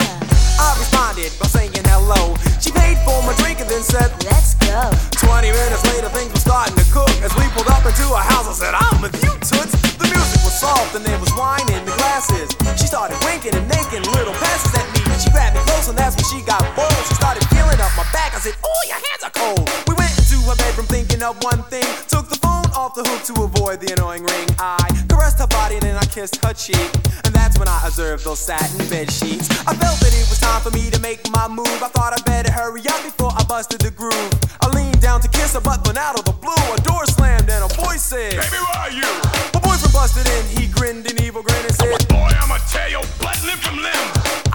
I 0.60 0.76
responded 0.76 1.32
by 1.40 1.48
saying 1.48 1.72
hello. 1.88 2.36
She 2.60 2.68
paid 2.68 3.00
for 3.00 3.16
my 3.24 3.32
drink 3.40 3.64
and 3.64 3.68
then 3.72 3.80
said, 3.80 4.12
Let's 4.28 4.60
go. 4.60 4.92
20 5.24 5.56
minutes 5.56 5.80
later, 5.88 6.12
things 6.12 6.36
were 6.36 6.44
starting 6.44 6.76
to 6.76 6.84
cook. 6.92 7.08
As 7.24 7.32
we 7.40 7.48
pulled 7.56 7.72
up 7.72 7.80
into 7.80 8.12
a 8.12 8.20
house, 8.20 8.44
I 8.44 8.52
said, 8.52 8.76
I'm 8.76 9.00
with 9.00 9.16
you, 9.24 9.32
Toots. 9.40 9.72
The 9.96 10.04
music 10.04 10.44
was 10.44 10.60
soft 10.60 10.92
and 10.92 11.00
there 11.00 11.16
was 11.16 11.32
wine 11.32 11.64
in 11.72 11.80
the 11.88 11.96
glasses. 11.96 12.52
She 12.76 12.92
started 12.92 13.16
winking 13.24 13.56
and 13.56 13.64
making 13.72 14.04
little 14.12 14.36
passes 14.36 14.76
at 14.76 14.84
me. 14.92 15.00
She 15.16 15.32
grabbed 15.32 15.56
me 15.56 15.64
close 15.64 15.88
and 15.88 15.96
that's 15.96 16.12
when 16.12 16.28
she 16.28 16.44
got 16.44 16.60
bold. 16.76 16.92
She 17.08 17.16
started 17.16 17.40
feeling 17.48 17.80
up 17.80 17.88
my 17.96 18.04
back. 18.12 18.36
I 18.36 18.40
said, 18.44 18.52
Oh, 18.60 18.82
your 18.84 19.00
hands 19.00 19.24
are 19.24 19.32
cold. 19.32 19.64
We 19.88 19.96
went 19.96 20.12
into 20.12 20.44
her 20.44 20.56
bedroom 20.60 20.92
thinking 20.92 21.24
of 21.24 21.40
one 21.40 21.64
thing. 21.72 21.88
Took 22.04 22.28
the 22.28 22.36
phone 22.36 22.68
off 22.80 22.94
the 22.94 23.04
hook 23.04 23.20
to 23.28 23.36
avoid 23.44 23.76
the 23.78 23.92
annoying 23.92 24.24
ring. 24.24 24.48
I 24.56 24.80
caressed 25.04 25.38
her 25.38 25.46
body 25.46 25.76
and 25.76 25.84
then 25.84 25.96
I 26.00 26.06
kissed 26.08 26.40
her 26.40 26.54
cheek. 26.56 26.88
And 27.28 27.32
that's 27.36 27.58
when 27.60 27.68
I 27.68 27.76
observed 27.84 28.24
those 28.24 28.40
satin 28.40 28.80
bed 28.88 29.12
sheets. 29.12 29.52
I 29.68 29.76
felt 29.76 30.00
that 30.00 30.08
it 30.16 30.24
was 30.32 30.40
time 30.40 30.64
for 30.64 30.72
me 30.72 30.88
to 30.88 30.98
make 31.04 31.20
my 31.28 31.44
move. 31.44 31.68
I 31.84 31.92
thought 31.92 32.16
I 32.16 32.20
better 32.24 32.50
hurry 32.50 32.80
up 32.88 33.04
before 33.04 33.36
I 33.36 33.44
busted 33.44 33.84
the 33.84 33.92
groove. 33.92 34.32
I 34.64 34.72
leaned 34.72 35.00
down 35.04 35.20
to 35.20 35.28
kiss 35.28 35.52
her, 35.52 35.60
but 35.60 35.84
then 35.84 35.98
out 36.00 36.16
of 36.16 36.24
the 36.24 36.32
blue, 36.32 36.56
a 36.72 36.80
door 36.80 37.04
slammed 37.04 37.52
and 37.52 37.60
a 37.60 37.70
voice 37.84 38.00
said, 38.00 38.40
Baby, 38.40 38.64
where 38.64 38.80
are 38.80 38.92
you? 38.96 39.10
My 39.52 39.60
boyfriend 39.60 39.92
busted 39.92 40.24
in, 40.24 40.42
he 40.56 40.64
grinned 40.72 41.04
an 41.04 41.20
evil 41.20 41.44
grin 41.44 41.60
and 41.60 41.76
said, 41.76 42.00
Boy, 42.08 42.32
I'ma 42.32 42.56
tear 42.72 42.88
your 42.88 43.04
butt 43.20 43.36
limb 43.44 43.60
from 43.60 43.76
limb. 43.76 44.06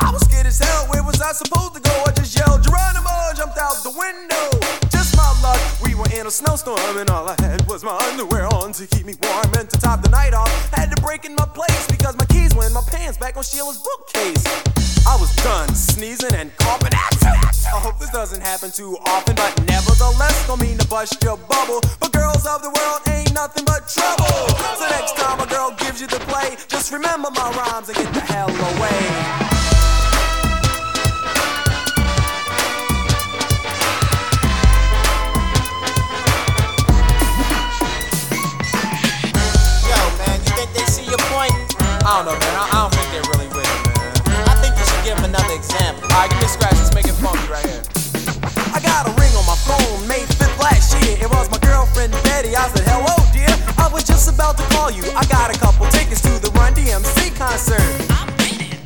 I 0.02 0.10
was 0.10 0.26
scared 0.26 0.50
as 0.50 0.58
hell. 0.58 0.90
Where 0.90 1.04
was 1.04 1.22
I 1.22 1.32
supposed 1.32 1.78
to 1.78 1.82
go? 1.82 1.94
I 2.10 2.12
just 2.18 2.34
yelled, 2.34 2.66
Geronimo, 2.66 3.14
jumped 3.38 3.62
out 3.62 3.86
the 3.86 3.94
window. 3.94 4.50
Just 4.90 5.16
my 5.16 5.30
luck, 5.46 5.62
we 5.86 5.94
were 5.94 6.10
in 6.10 6.26
a 6.26 6.32
snowstorm, 6.32 6.98
and 6.98 7.10
all 7.10 7.30
I 7.30 7.36
had 7.40 7.68
was 7.68 7.84
my 7.84 7.94
underwear 8.20 8.48
on 8.56 8.72
to 8.72 8.88
keep 8.88 9.06
me 9.06 9.14
warm. 9.22 9.52
And 9.60 9.70
to 9.70 9.78
top 9.80 10.02
the 10.02 10.10
night 10.10 10.34
off, 10.34 10.48
had 10.72 10.90
to 10.96 11.02
break 11.02 11.26
in 11.26 11.36
my 11.36 11.46
place 11.46 11.86
because 11.88 12.16
my 12.18 12.26
keys 12.26 12.56
were 12.56 12.66
in 12.66 12.72
my 12.72 12.84
pants 12.88 13.18
back 13.18 13.36
on 13.36 13.44
Sheila's 13.44 13.84
bookcase. 13.84 14.44
I 15.06 15.18
was 15.20 15.36
done 15.44 15.68
sneezing 15.76 16.34
and 16.34 16.56
coughing. 16.58 16.94
I 16.94 17.80
hope 17.84 18.00
this 18.00 18.12
doesn't 18.12 18.42
happen 18.42 18.72
too 18.72 18.98
often, 19.06 19.36
but 19.36 19.52
nevertheless, 19.68 20.48
don't 20.48 20.62
mean 20.62 20.78
to 20.78 20.88
bust 20.88 21.22
your 21.24 21.36
bubble. 21.36 21.82
But 22.00 22.14
girls 22.14 22.48
of 22.48 22.62
the 22.64 22.72
world 22.72 23.02
ain't 23.10 23.34
nothing 23.34 23.66
but 23.66 23.90
trouble. 23.90 24.48
So 24.80 24.88
next 24.90 25.18
time 25.18 25.42
a 25.42 25.48
girl 25.48 25.76
gives 25.78 26.00
you 26.00 26.08
the 26.08 26.20
play, 26.32 26.56
just 26.70 26.94
remember 26.94 27.30
my 27.32 27.52
rhymes 27.52 27.90
and 27.90 27.98
get 27.98 28.14
the 28.14 28.22
hell 28.22 28.50
away. 28.50 29.65
I 42.16 42.24
don't 42.24 42.32
know, 42.32 42.40
man. 42.48 42.56
I, 42.56 42.64
I 42.64 42.76
don't 42.80 42.94
think 42.96 43.08
they're 43.12 43.28
really 43.36 43.52
with 43.52 43.68
it, 43.68 44.32
man. 44.32 44.48
I 44.48 44.56
think 44.64 44.72
you 44.80 44.88
should 44.88 45.04
give 45.04 45.20
them 45.20 45.36
another 45.36 45.52
example. 45.52 46.00
Alright, 46.16 46.32
give 46.32 46.40
me 46.40 46.48
a 46.48 46.56
scratch. 46.56 46.80
Let's 46.80 46.96
make 46.96 47.12
it 47.12 47.18
funky 47.20 47.44
right 47.52 47.68
here. 47.68 47.84
I 48.72 48.80
got 48.80 49.04
a 49.04 49.12
ring 49.20 49.36
on 49.36 49.44
my 49.44 49.60
phone, 49.68 50.08
May 50.08 50.24
5th 50.24 50.56
last 50.64 50.96
year. 51.04 51.20
It 51.20 51.28
was 51.28 51.52
my 51.52 51.60
girlfriend 51.60 52.16
Betty. 52.24 52.56
I 52.56 52.72
said, 52.72 52.88
hello, 52.88 53.20
dear. 53.36 53.52
I 53.76 53.92
was 53.92 54.08
just 54.08 54.32
about 54.32 54.56
to 54.56 54.64
call 54.72 54.96
you. 54.96 55.04
I 55.12 55.28
got 55.28 55.52
a 55.52 55.60
couple 55.60 55.92
tickets 55.92 56.24
to 56.24 56.32
the 56.40 56.56
Run 56.56 56.72
DMC 56.72 57.36
concert. 57.36 57.84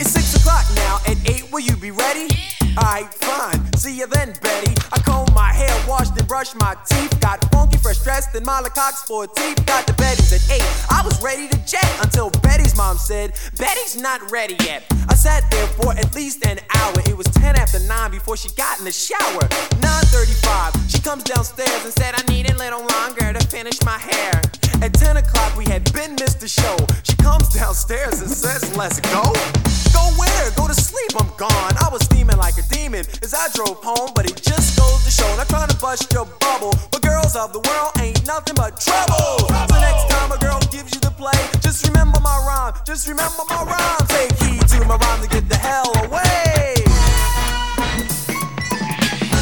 It's 0.01 0.09
6 0.09 0.41
o'clock 0.41 0.65
now. 0.73 0.97
At 1.05 1.21
8, 1.21 1.53
will 1.53 1.61
you 1.61 1.77
be 1.77 1.93
ready? 1.93 2.33
Alright, 2.81 3.13
fine. 3.13 3.58
See 3.79 3.97
you 3.97 4.07
then, 4.07 4.33
Betty. 4.41 4.75
I 4.91 4.99
combed 4.99 5.33
my 5.33 5.53
hair, 5.53 5.71
washed 5.87 6.11
and 6.19 6.27
brushed 6.27 6.53
my 6.59 6.75
teeth. 6.85 7.17
Got 7.21 7.39
funky, 7.49 7.77
fresh 7.77 8.03
dressed 8.03 8.35
in 8.35 8.43
my 8.43 8.59
Le 8.59 8.69
Coq 8.69 8.93
Sportif. 8.93 9.65
Got 9.65 9.87
the 9.87 9.93
Betty's 9.93 10.33
at 10.33 10.43
8. 10.51 10.61
I 10.91 11.01
was 11.05 11.23
ready 11.23 11.47
to 11.47 11.57
jet 11.65 11.89
until 12.01 12.29
Betty's 12.43 12.75
mom 12.75 12.97
said, 12.97 13.39
Betty's 13.57 13.95
not 13.95 14.29
ready 14.31 14.57
yet. 14.65 14.83
I 15.07 15.15
sat 15.15 15.49
there 15.49 15.65
for 15.67 15.93
at 15.93 16.13
least 16.13 16.45
an 16.45 16.59
hour. 16.75 16.93
It 17.07 17.15
was 17.15 17.27
10 17.27 17.55
after 17.55 17.79
9 17.79 18.11
before 18.11 18.35
she 18.35 18.49
got 18.57 18.79
in 18.79 18.83
the 18.83 18.91
shower. 18.91 19.47
9.35, 19.79 20.91
she 20.93 21.01
comes 21.01 21.23
downstairs 21.23 21.85
and 21.85 21.93
said, 21.93 22.15
I 22.17 22.23
need 22.29 22.51
a 22.51 22.57
little 22.57 22.85
longer 22.85 23.31
to 23.31 23.47
finish 23.47 23.81
my 23.85 23.97
hair. 23.97 24.41
At 24.81 24.93
10 24.93 25.15
o'clock, 25.15 25.55
we 25.55 25.63
had 25.63 25.89
been 25.93 26.15
missed 26.15 26.41
the 26.41 26.49
show. 26.49 26.75
She 27.03 27.15
comes 27.15 27.47
downstairs 27.53 28.19
and 28.19 28.29
says, 28.29 28.75
Let's 28.75 28.99
go. 28.99 29.88
Go 29.99 30.15
where? 30.15 30.47
Go 30.55 30.63
to 30.67 30.73
sleep, 30.73 31.11
I'm 31.19 31.27
gone. 31.35 31.75
I 31.75 31.89
was 31.91 31.99
steaming 32.07 32.37
like 32.37 32.55
a 32.55 32.63
demon 32.71 33.03
as 33.19 33.35
I 33.35 33.51
drove 33.51 33.83
home, 33.83 34.15
but 34.15 34.23
it 34.23 34.39
just 34.39 34.79
goes 34.79 35.03
to 35.03 35.11
show. 35.11 35.27
Not 35.35 35.49
trying 35.51 35.67
to 35.67 35.75
bust 35.75 36.07
your 36.13 36.23
bubble, 36.39 36.71
but 36.91 37.01
girls 37.03 37.35
of 37.35 37.51
the 37.51 37.59
world 37.67 37.91
ain't 37.99 38.23
nothing 38.25 38.55
but 38.55 38.79
trouble. 38.79 39.43
So 39.51 39.75
next 39.75 40.07
time 40.07 40.31
a 40.31 40.39
girl 40.39 40.59
gives 40.71 40.95
you 40.95 41.01
the 41.03 41.11
play, 41.11 41.35
just 41.59 41.83
remember 41.83 42.19
my 42.23 42.37
rhyme. 42.47 42.79
Just 42.87 43.11
remember 43.11 43.43
my 43.51 43.59
rhyme. 43.67 44.03
Take 44.07 44.31
heed 44.39 44.63
to 44.71 44.79
my 44.87 44.95
rhyme 44.95 45.19
to 45.19 45.27
get 45.27 45.49
the 45.51 45.59
hell 45.59 45.91
away. 46.07 46.79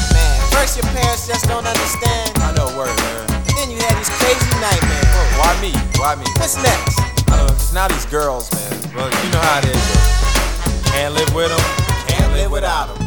Man, 0.10 0.38
first 0.50 0.74
your 0.74 0.90
parents 0.90 1.30
just 1.30 1.46
don't 1.46 1.70
understand. 1.70 2.34
I 2.42 2.58
know 2.58 2.66
word, 2.74 2.98
man. 2.98 3.30
Then 3.54 3.70
you 3.70 3.78
had 3.78 3.94
these 3.94 4.10
crazy 4.18 4.50
nightmares. 4.58 5.06
Why 5.38 5.54
me? 5.62 5.72
Why 6.02 6.18
me? 6.18 6.26
What's 6.42 6.58
next? 6.58 6.98
I 7.30 7.38
don't 7.38 7.46
know, 7.46 7.54
it's 7.54 7.74
now 7.74 7.88
these 7.88 8.10
girls, 8.10 8.50
man. 8.58 8.74
Well, 8.98 9.10
you 9.22 9.30
know 9.30 9.42
how 9.46 9.62
it 9.62 9.70
is. 9.70 9.86
Bro. 9.94 10.37
Can't 10.98 11.14
live 11.14 11.36
with 11.36 11.50
them, 11.50 11.60
can't 12.08 12.34
live 12.34 12.52
without 12.52 12.88
them. 12.88 13.07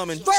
coming. 0.00 0.29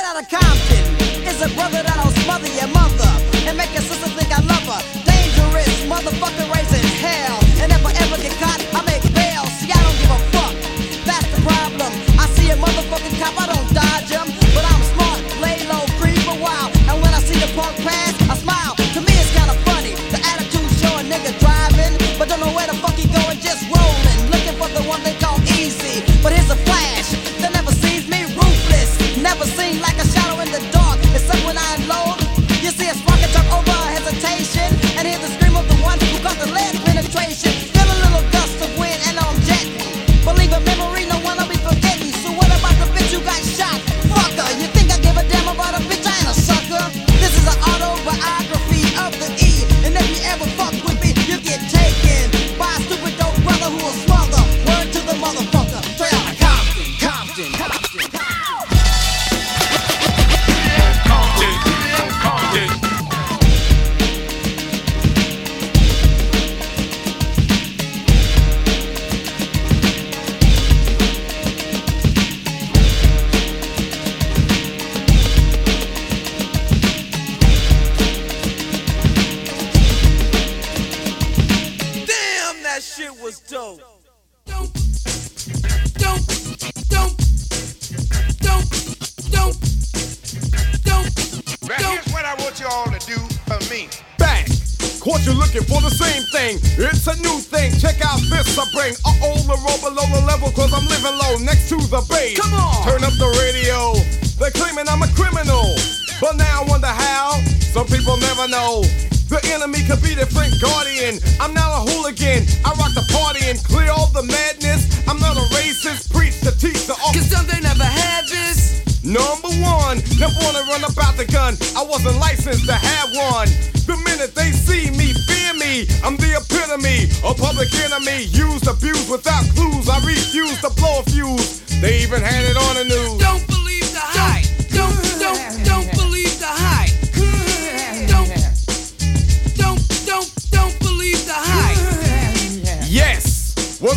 What 95.12 95.28
you 95.28 95.36
looking 95.36 95.68
for 95.68 95.84
the 95.84 95.92
same 95.92 96.24
thing. 96.32 96.56
It's 96.80 97.04
a 97.04 97.20
new 97.20 97.44
thing. 97.44 97.76
Check 97.84 98.00
out 98.00 98.24
this 98.32 98.56
I 98.56 98.64
bring. 98.72 98.96
A 99.04 99.12
oh, 99.28 99.44
the 99.44 99.60
roll 99.60 99.76
below 99.84 100.08
the 100.08 100.24
level, 100.24 100.48
cause 100.56 100.72
I'm 100.72 100.88
living 100.88 101.12
low 101.12 101.36
next 101.44 101.68
to 101.68 101.76
the 101.92 102.00
base. 102.08 102.40
Come 102.40 102.56
on! 102.56 102.88
Turn 102.88 103.04
up 103.04 103.12
the 103.20 103.28
radio. 103.44 103.92
They're 104.40 104.56
claiming 104.56 104.88
I'm 104.88 105.04
a 105.04 105.12
criminal. 105.12 105.76
But 106.24 106.40
now 106.40 106.64
I 106.64 106.64
wonder 106.64 106.88
how. 106.88 107.44
Some 107.76 107.92
people 107.92 108.16
never 108.24 108.48
know. 108.48 108.88
The 109.28 109.44
enemy 109.52 109.84
could 109.84 110.00
be 110.00 110.16
the 110.16 110.32
friend 110.32 110.56
guardian. 110.64 111.20
I'm 111.44 111.52
now 111.52 111.84
a 111.84 111.92
hooligan. 111.92 112.48
I 112.64 112.72
rock 112.80 112.96
the 112.96 113.04
party 113.12 113.52
and 113.52 113.60
clear 113.68 113.92
all 113.92 114.08
the 114.16 114.24
madness. 114.24 114.88
I'm 115.12 115.20
not 115.20 115.36
a 115.36 115.44
racist. 115.52 116.08
Preach 116.08 116.40
to 116.48 116.56
teach 116.56 116.88
the 116.88 116.96
all. 117.04 117.12
Cause 117.12 117.28
some 117.28 117.44
they 117.52 117.60
never 117.60 117.84
had 117.84 118.32
this. 118.32 118.81
Number 119.12 119.52
one, 119.60 120.00
never 120.16 120.40
wanna 120.40 120.64
run 120.72 120.88
about 120.88 121.18
the 121.18 121.28
gun. 121.28 121.58
I 121.76 121.84
wasn't 121.84 122.16
licensed 122.16 122.66
to 122.68 122.76
have 122.76 123.10
one. 123.12 123.50
The 123.84 124.00
minute 124.08 124.34
they 124.34 124.52
see 124.56 124.90
me, 124.90 125.12
fear 125.28 125.54
me. 125.54 125.84
I'm 126.00 126.16
the 126.16 126.40
epitome, 126.40 127.12
a 127.20 127.34
public 127.36 127.68
enemy. 127.84 128.24
Used, 128.32 128.68
abused 128.72 129.12
without 129.12 129.44
clues. 129.52 129.90
I 129.90 130.00
refuse 130.08 130.62
to 130.62 130.70
blow 130.80 131.00
a 131.00 131.04
fuse. 131.12 131.60
They 131.82 132.00
even 132.00 132.22
had 132.22 132.46
it 132.46 132.56
on 132.56 132.76
the 132.76 132.86
news. 132.86 133.20
Don't 133.20 133.51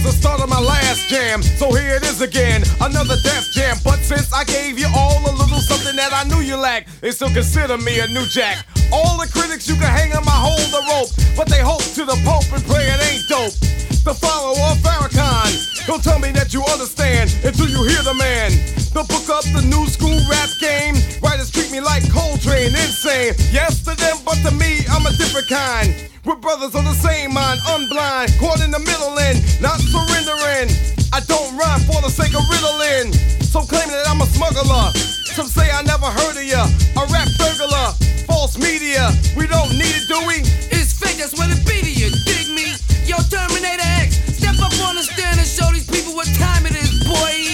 the 0.05 0.13
start 0.13 0.41
of 0.45 0.51
my 0.51 0.61
last 0.61 1.09
jam. 1.09 1.43
So 1.43 1.73
here 1.73 1.97
it 1.97 2.05
is 2.05 2.21
again, 2.21 2.63
another 2.81 3.17
death 3.25 3.49
jam. 3.53 3.77
But 3.83 4.05
since 4.05 4.33
I 4.33 4.45
gave 4.45 4.79
you 4.79 4.87
all 4.95 5.25
a 5.25 5.33
little 5.33 5.65
something 5.65 5.97
that 5.97 6.13
I 6.13 6.29
knew 6.29 6.45
you 6.45 6.57
lacked, 6.57 7.01
they 7.01 7.11
still 7.11 7.33
consider 7.33 7.79
me 7.79 8.01
a 8.01 8.07
new 8.09 8.27
jack. 8.27 8.67
All 8.93 9.17
the 9.17 9.27
critics 9.33 9.67
you 9.67 9.75
can 9.75 9.89
hang 9.89 10.13
on 10.13 10.25
my 10.25 10.37
hold 10.37 10.69
the 10.69 10.85
rope, 10.93 11.11
but 11.37 11.49
they 11.49 11.65
hope 11.65 11.83
to 11.97 12.05
the 12.05 12.21
Pope 12.21 12.45
and 12.53 12.63
pray 12.69 12.85
it 12.85 13.01
ain't 13.01 13.25
dope. 13.33 13.57
The 14.05 14.13
follower 14.13 14.61
of 14.69 14.77
Farrakhan, 14.85 15.87
don't 15.89 16.05
tell 16.05 16.19
me 16.19 16.31
that 16.33 16.53
you 16.53 16.61
understand 16.69 17.33
until 17.41 17.73
you 17.73 17.81
hear 17.89 18.05
the 18.05 18.15
man. 18.15 18.53
The 18.93 19.09
book 19.09 19.33
up 19.33 19.49
the 19.57 19.65
new 19.65 19.89
school 19.89 20.21
rap 20.29 20.53
game. 20.61 21.01
Writers 21.25 21.51
treat 21.51 21.73
me 21.73 21.81
like 21.81 22.05
Coltrane, 22.13 22.77
insane. 22.77 23.33
Yes 23.49 23.81
to 23.89 23.97
them, 23.97 24.21
but 24.25 24.37
to 24.45 24.53
me, 24.53 24.85
I'm 24.93 25.07
a 25.09 25.13
different 25.17 25.49
kind. 25.49 26.14
We're 26.25 26.37
brothers 26.37 26.75
on 26.75 26.85
the 26.89 26.97
same 26.97 27.35
mind, 27.35 27.61
unblind, 27.69 28.33
caught 28.41 28.65
in 28.65 28.71
the 28.73 28.81
middle 28.81 29.13
and 29.21 29.37
not 29.61 29.77
surrendering. 29.77 30.73
I 31.13 31.21
don't 31.29 31.53
rhyme 31.53 31.85
for 31.85 32.01
the 32.01 32.09
sake 32.09 32.33
of 32.33 32.41
riddling. 32.49 33.13
So 33.45 33.61
claiming 33.61 33.93
that 33.93 34.09
I'm 34.09 34.25
a 34.25 34.29
smuggler. 34.33 34.89
Some 35.37 35.49
say 35.53 35.69
I 35.69 35.83
never 35.85 36.09
heard 36.09 36.41
of 36.41 36.49
ya. 36.49 36.65
A 36.97 37.05
rap 37.13 37.29
burglar, 37.37 37.93
false 38.25 38.57
media. 38.57 39.13
We 39.37 39.45
don't 39.47 39.69
need 39.77 39.93
it, 40.01 40.09
do 40.09 40.17
we? 40.25 40.41
It's 40.73 40.97
fake, 40.97 41.21
that's 41.21 41.37
what 41.37 41.53
it 41.53 41.61
be 41.69 41.85
to 41.85 41.93
you. 41.93 42.09
Dig 42.25 42.49
me? 42.57 42.73
Yo, 43.05 43.21
Terminator 43.29 43.85
X, 44.01 44.17
step 44.41 44.57
up 44.65 44.73
on 44.89 44.97
the 44.97 45.05
stand 45.05 45.37
and 45.37 45.49
show 45.49 45.69
these 45.77 45.85
people 45.85 46.17
what 46.17 46.29
time 46.41 46.65
it 46.65 46.73
is, 46.73 47.05
boy. 47.05 47.54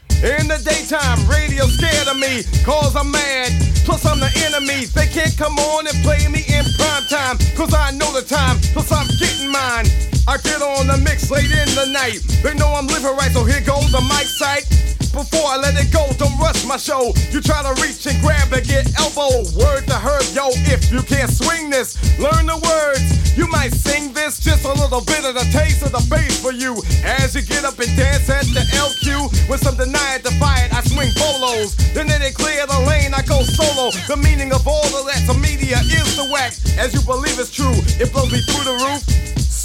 In 0.23 0.47
the 0.47 0.61
daytime, 0.61 1.17
radio 1.27 1.65
scared 1.65 2.07
of 2.07 2.15
me, 2.15 2.43
cause 2.63 2.95
I'm 2.95 3.09
mad. 3.09 3.51
Plus, 3.85 4.05
I'm 4.05 4.19
the 4.19 4.29
enemy. 4.45 4.85
They 4.85 5.07
can't 5.07 5.35
come 5.35 5.57
on 5.57 5.87
and 5.87 5.97
play 6.03 6.27
me 6.27 6.45
in 6.47 6.63
prime 6.77 7.05
time, 7.09 7.37
cause 7.57 7.73
I 7.73 7.89
know 7.89 8.13
the 8.13 8.21
time. 8.21 8.57
Plus, 8.73 8.91
I'm 8.91 9.07
getting 9.17 9.51
mine. 9.51 10.20
I 10.31 10.37
get 10.37 10.63
on 10.63 10.87
the 10.87 10.95
mix 11.03 11.27
late 11.27 11.51
in 11.51 11.67
the 11.75 11.91
night. 11.91 12.23
They 12.39 12.55
know 12.55 12.71
I'm 12.71 12.87
living 12.87 13.11
right, 13.19 13.35
so 13.35 13.43
here 13.43 13.59
goes 13.67 13.91
the 13.91 13.99
mic 14.07 14.31
sight. 14.31 14.63
Before 15.11 15.43
I 15.43 15.59
let 15.59 15.75
it 15.75 15.91
go, 15.91 16.07
don't 16.15 16.39
rush 16.39 16.63
my 16.63 16.79
show. 16.79 17.11
You 17.35 17.43
try 17.43 17.59
to 17.59 17.75
reach 17.83 18.07
and 18.07 18.15
grab 18.23 18.47
and 18.55 18.63
get 18.63 18.87
elbow. 18.95 19.43
Word 19.59 19.91
to 19.91 19.99
herb, 19.99 20.23
yo, 20.31 20.55
if 20.71 20.87
you 20.87 21.03
can't 21.03 21.27
swing 21.27 21.67
this, 21.67 21.99
learn 22.15 22.47
the 22.47 22.55
words. 22.63 23.03
You 23.35 23.43
might 23.51 23.75
sing 23.75 24.15
this, 24.15 24.39
just 24.39 24.63
a 24.63 24.71
little 24.71 25.03
bit 25.03 25.27
of 25.27 25.35
the 25.35 25.43
taste 25.51 25.83
of 25.83 25.91
the 25.91 25.99
bass 26.07 26.39
for 26.39 26.55
you. 26.55 26.79
As 27.03 27.35
you 27.35 27.43
get 27.43 27.67
up 27.67 27.75
and 27.83 27.91
dance 27.99 28.31
at 28.31 28.47
the 28.55 28.63
LQ, 28.71 29.51
with 29.51 29.59
some 29.59 29.75
defy 29.75 30.63
it, 30.63 30.71
I 30.71 30.79
swing 30.87 31.11
bolos. 31.19 31.75
Then 31.91 32.07
they 32.07 32.31
clear 32.31 32.63
the 32.71 32.79
lane, 32.87 33.11
I 33.11 33.19
go 33.27 33.43
solo. 33.43 33.91
The 34.07 34.15
meaning 34.15 34.55
of 34.55 34.63
all 34.63 34.87
of 34.95 35.11
that 35.11 35.27
to 35.27 35.35
media 35.35 35.83
is 35.83 36.15
the 36.15 36.31
wax. 36.31 36.63
As 36.79 36.95
you 36.95 37.03
believe 37.03 37.35
it's 37.35 37.51
true, 37.51 37.75
it 37.99 38.15
blows 38.15 38.31
me 38.31 38.39
through 38.47 38.63
the 38.63 38.79
roof. 38.79 39.03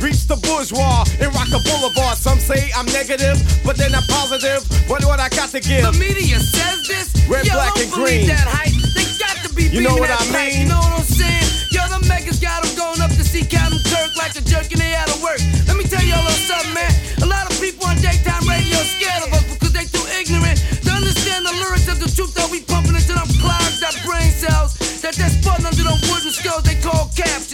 Reach 0.00 0.26
the 0.26 0.36
bourgeois 0.36 1.04
and 1.20 1.32
rock 1.34 1.48
the 1.50 1.60
boulevard. 1.64 2.16
Some 2.18 2.38
say 2.38 2.70
I'm 2.76 2.86
negative, 2.86 3.38
but 3.64 3.76
they're 3.76 3.90
not 3.90 4.04
positive. 4.08 4.62
What 4.88 5.04
what 5.04 5.20
I 5.20 5.28
got 5.30 5.50
to 5.50 5.60
give? 5.60 5.82
The 5.84 5.92
media 5.98 6.38
says 6.40 6.86
this. 6.86 7.08
Red, 7.28 7.46
Yo, 7.46 7.54
black, 7.54 7.76
and 7.80 7.90
green. 7.90 8.26
that 8.28 8.44
hype. 8.44 8.74
They 8.92 9.06
got 9.16 9.36
to 9.46 9.48
be 9.54 9.64
You 9.72 9.80
know 9.82 9.96
what 9.96 10.08
that 10.12 10.20
I 10.20 10.28
mean? 10.36 10.60
You 10.60 10.68
know 10.68 10.80
what 10.80 11.00
I'm 11.00 11.08
saying? 11.08 11.48
Yo, 11.72 11.80
the 11.88 12.04
megas 12.06 12.38
got 12.38 12.62
them 12.62 12.74
going 12.76 13.00
up 13.00 13.10
to 13.16 13.24
see 13.24 13.42
Captain 13.42 13.80
Kirk 13.88 14.12
like 14.20 14.36
a 14.36 14.42
jerk 14.44 14.68
and 14.70 14.80
they 14.80 14.92
out 14.94 15.08
of 15.08 15.18
work. 15.24 15.40
Let 15.66 15.76
me 15.80 15.84
tell 15.88 16.04
y'all 16.04 16.20
a 16.20 16.28
little 16.28 16.44
something, 16.44 16.74
man. 16.76 16.92
A 17.24 17.26
lot 17.26 17.48
of 17.48 17.56
people 17.58 17.88
on 17.88 17.96
daytime 18.04 18.44
radio 18.44 18.76
scared 18.84 19.24
of 19.24 19.32
us 19.32 19.44
because 19.56 19.72
they 19.72 19.88
too 19.88 20.04
ignorant 20.20 20.60
to 20.84 20.90
understand 20.92 21.48
the 21.48 21.54
lyrics 21.56 21.88
of 21.88 21.96
the 21.98 22.10
truth 22.12 22.36
that 22.36 22.46
we 22.52 22.60
pumping 22.60 22.94
into 22.94 23.16
them 23.16 23.26
clouds, 23.40 23.80
that 23.80 23.96
brain 24.04 24.28
cells, 24.36 24.76
that 25.00 25.16
they're 25.16 25.32
spun 25.32 25.64
under 25.64 25.82
them 25.82 25.96
wooden 26.12 26.30
skulls 26.30 26.62
they 26.68 26.76
call 26.84 27.08
caps. 27.16 27.53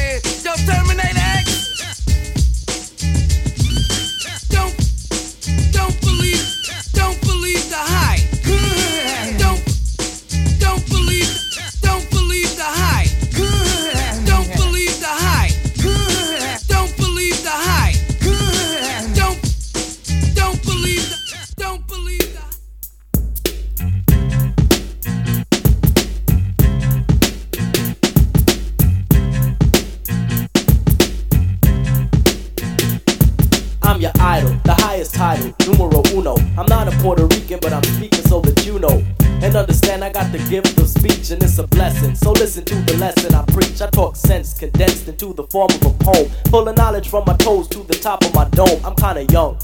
The 45.33 45.43
form 45.47 45.69
of 45.71 45.85
a 45.85 46.03
poem. 46.03 46.29
Full 46.49 46.67
of 46.67 46.77
knowledge 46.77 47.09
from 47.09 47.23
my 47.25 47.35
toes 47.37 47.67
to 47.69 47.79
the 47.83 47.93
top 47.93 48.23
of 48.23 48.33
my 48.33 48.45
dome. 48.49 48.79
I'm 48.85 48.95
kinda 48.95 49.25
young, 49.31 49.57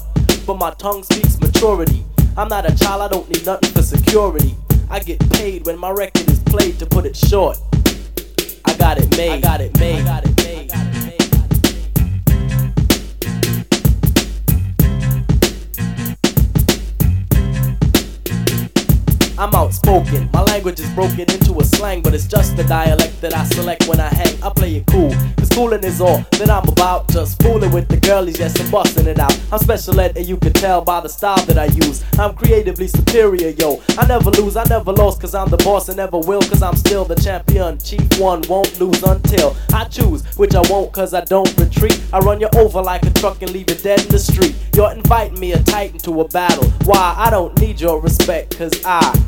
but 0.46 0.58
my 0.58 0.70
tongue 0.72 1.02
speaks 1.02 1.38
maturity. 1.40 2.04
I'm 2.36 2.48
not 2.48 2.70
a 2.70 2.74
child, 2.76 3.02
I 3.02 3.08
don't 3.08 3.28
need 3.28 3.44
nothing 3.44 3.70
for 3.70 3.82
security. 3.82 4.54
I 4.90 5.00
get 5.00 5.18
paid 5.30 5.66
when 5.66 5.78
my 5.78 5.90
record 5.90 6.28
is 6.30 6.38
played 6.40 6.78
to 6.78 6.86
put 6.86 7.04
it 7.04 7.16
short. 7.16 7.58
I 8.64 8.74
got 8.74 8.98
it 8.98 9.16
made. 9.16 9.30
I 9.30 9.40
got 9.40 9.60
it 9.60 9.78
made. 9.78 10.00
I 10.00 10.04
got 10.04 10.24
it 10.24 10.36
made. 10.44 10.87
I'm 19.38 19.54
outspoken. 19.54 20.28
My 20.32 20.42
language 20.42 20.80
is 20.80 20.90
broken 20.90 21.20
into 21.20 21.60
a 21.60 21.64
slang, 21.64 22.02
but 22.02 22.12
it's 22.12 22.26
just 22.26 22.56
the 22.56 22.64
dialect 22.64 23.20
that 23.20 23.36
I 23.36 23.44
select 23.44 23.86
when 23.86 24.00
I 24.00 24.08
hang. 24.08 24.42
I 24.42 24.50
play 24.50 24.74
it 24.74 24.86
cool, 24.86 25.14
cause 25.36 25.48
coolin' 25.50 25.84
is 25.84 26.00
all 26.00 26.24
that 26.32 26.50
I'm 26.50 26.68
about. 26.68 27.08
Just 27.10 27.40
fooling 27.40 27.70
with 27.70 27.86
the 27.86 27.98
girlies, 27.98 28.40
yes, 28.40 28.58
and 28.58 28.68
busting 28.68 29.06
it 29.06 29.20
out. 29.20 29.38
I'm 29.52 29.60
special 29.60 30.00
ed, 30.00 30.16
and 30.16 30.26
you 30.26 30.38
can 30.38 30.52
tell 30.54 30.82
by 30.82 31.00
the 31.00 31.08
style 31.08 31.40
that 31.46 31.56
I 31.56 31.66
use. 31.66 32.04
I'm 32.18 32.34
creatively 32.34 32.88
superior, 32.88 33.50
yo. 33.50 33.80
I 33.96 34.08
never 34.08 34.30
lose, 34.32 34.56
I 34.56 34.64
never 34.64 34.92
lost, 34.92 35.20
cause 35.20 35.36
I'm 35.36 35.50
the 35.50 35.56
boss 35.58 35.88
and 35.88 35.98
never 35.98 36.18
will, 36.18 36.42
cause 36.42 36.60
I'm 36.60 36.74
still 36.74 37.04
the 37.04 37.14
champion. 37.14 37.78
Chief 37.78 38.18
one 38.18 38.42
won't 38.48 38.80
lose 38.80 39.04
until 39.04 39.56
I 39.72 39.84
choose, 39.84 40.24
which 40.36 40.56
I 40.56 40.62
won't, 40.68 40.92
cause 40.92 41.14
I 41.14 41.22
don't 41.24 41.56
retreat. 41.56 42.00
I 42.12 42.18
run 42.18 42.40
you 42.40 42.48
over 42.56 42.82
like 42.82 43.04
a 43.04 43.10
truck 43.10 43.40
and 43.42 43.52
leave 43.52 43.70
you 43.70 43.76
dead 43.76 44.00
in 44.00 44.08
the 44.08 44.18
street. 44.18 44.56
You're 44.74 44.92
inviting 44.92 45.38
me 45.38 45.52
a 45.52 45.62
titan 45.62 45.98
to 46.00 46.22
a 46.22 46.28
battle. 46.28 46.68
Why? 46.86 47.14
I 47.16 47.30
don't 47.30 47.56
need 47.60 47.80
your 47.80 48.00
respect, 48.00 48.58
cause 48.58 48.72
I 48.84 49.27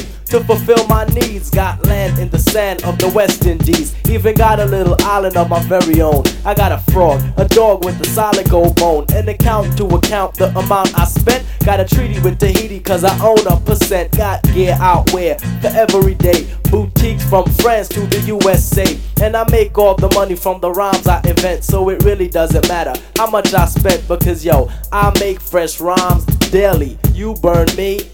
to 0.31 0.39
fulfill 0.45 0.87
my 0.87 1.03
needs. 1.07 1.49
Got 1.49 1.85
land 1.87 2.17
in 2.17 2.29
the 2.29 2.39
sand 2.39 2.83
of 2.85 2.97
the 2.97 3.09
West 3.09 3.45
Indies. 3.45 3.93
Even 4.09 4.33
got 4.33 4.61
a 4.61 4.65
little 4.65 4.95
island 5.01 5.35
of 5.35 5.49
my 5.49 5.61
very 5.63 6.01
own. 6.01 6.23
I 6.45 6.53
got 6.53 6.71
a 6.71 6.77
frog, 6.93 7.21
a 7.35 7.45
dog 7.45 7.83
with 7.83 7.99
a 7.99 8.05
solid 8.05 8.49
gold 8.49 8.77
bone. 8.77 9.05
An 9.13 9.27
account 9.27 9.75
to 9.77 9.85
account 9.87 10.35
the 10.35 10.47
amount 10.57 10.97
I 10.97 11.03
spent. 11.03 11.45
Got 11.65 11.81
a 11.81 11.85
treaty 11.85 12.17
with 12.21 12.39
Tahiti 12.39 12.79
cause 12.79 13.03
I 13.03 13.13
own 13.21 13.45
a 13.45 13.59
percent. 13.59 14.15
Got 14.15 14.41
gear 14.53 14.77
out 14.79 15.11
where 15.11 15.37
for 15.59 15.67
every 15.67 16.15
day. 16.15 16.47
Boutiques 16.71 17.25
from 17.25 17.45
France 17.55 17.89
to 17.89 17.99
the 18.07 18.21
USA. 18.21 18.85
And 19.21 19.35
I 19.35 19.43
make 19.51 19.77
all 19.77 19.95
the 19.95 20.09
money 20.15 20.35
from 20.35 20.61
the 20.61 20.71
rhymes 20.71 21.07
I 21.07 21.21
invent. 21.27 21.65
So 21.65 21.89
it 21.89 22.03
really 22.03 22.29
doesn't 22.29 22.69
matter 22.69 22.93
how 23.17 23.29
much 23.29 23.53
I 23.53 23.65
spent 23.65 24.07
because 24.07 24.45
yo, 24.45 24.69
I 24.93 25.11
make 25.19 25.41
fresh 25.41 25.81
rhymes 25.81 26.23
daily. 26.51 26.97
You 27.13 27.33
burn 27.41 27.67
me. 27.75 28.09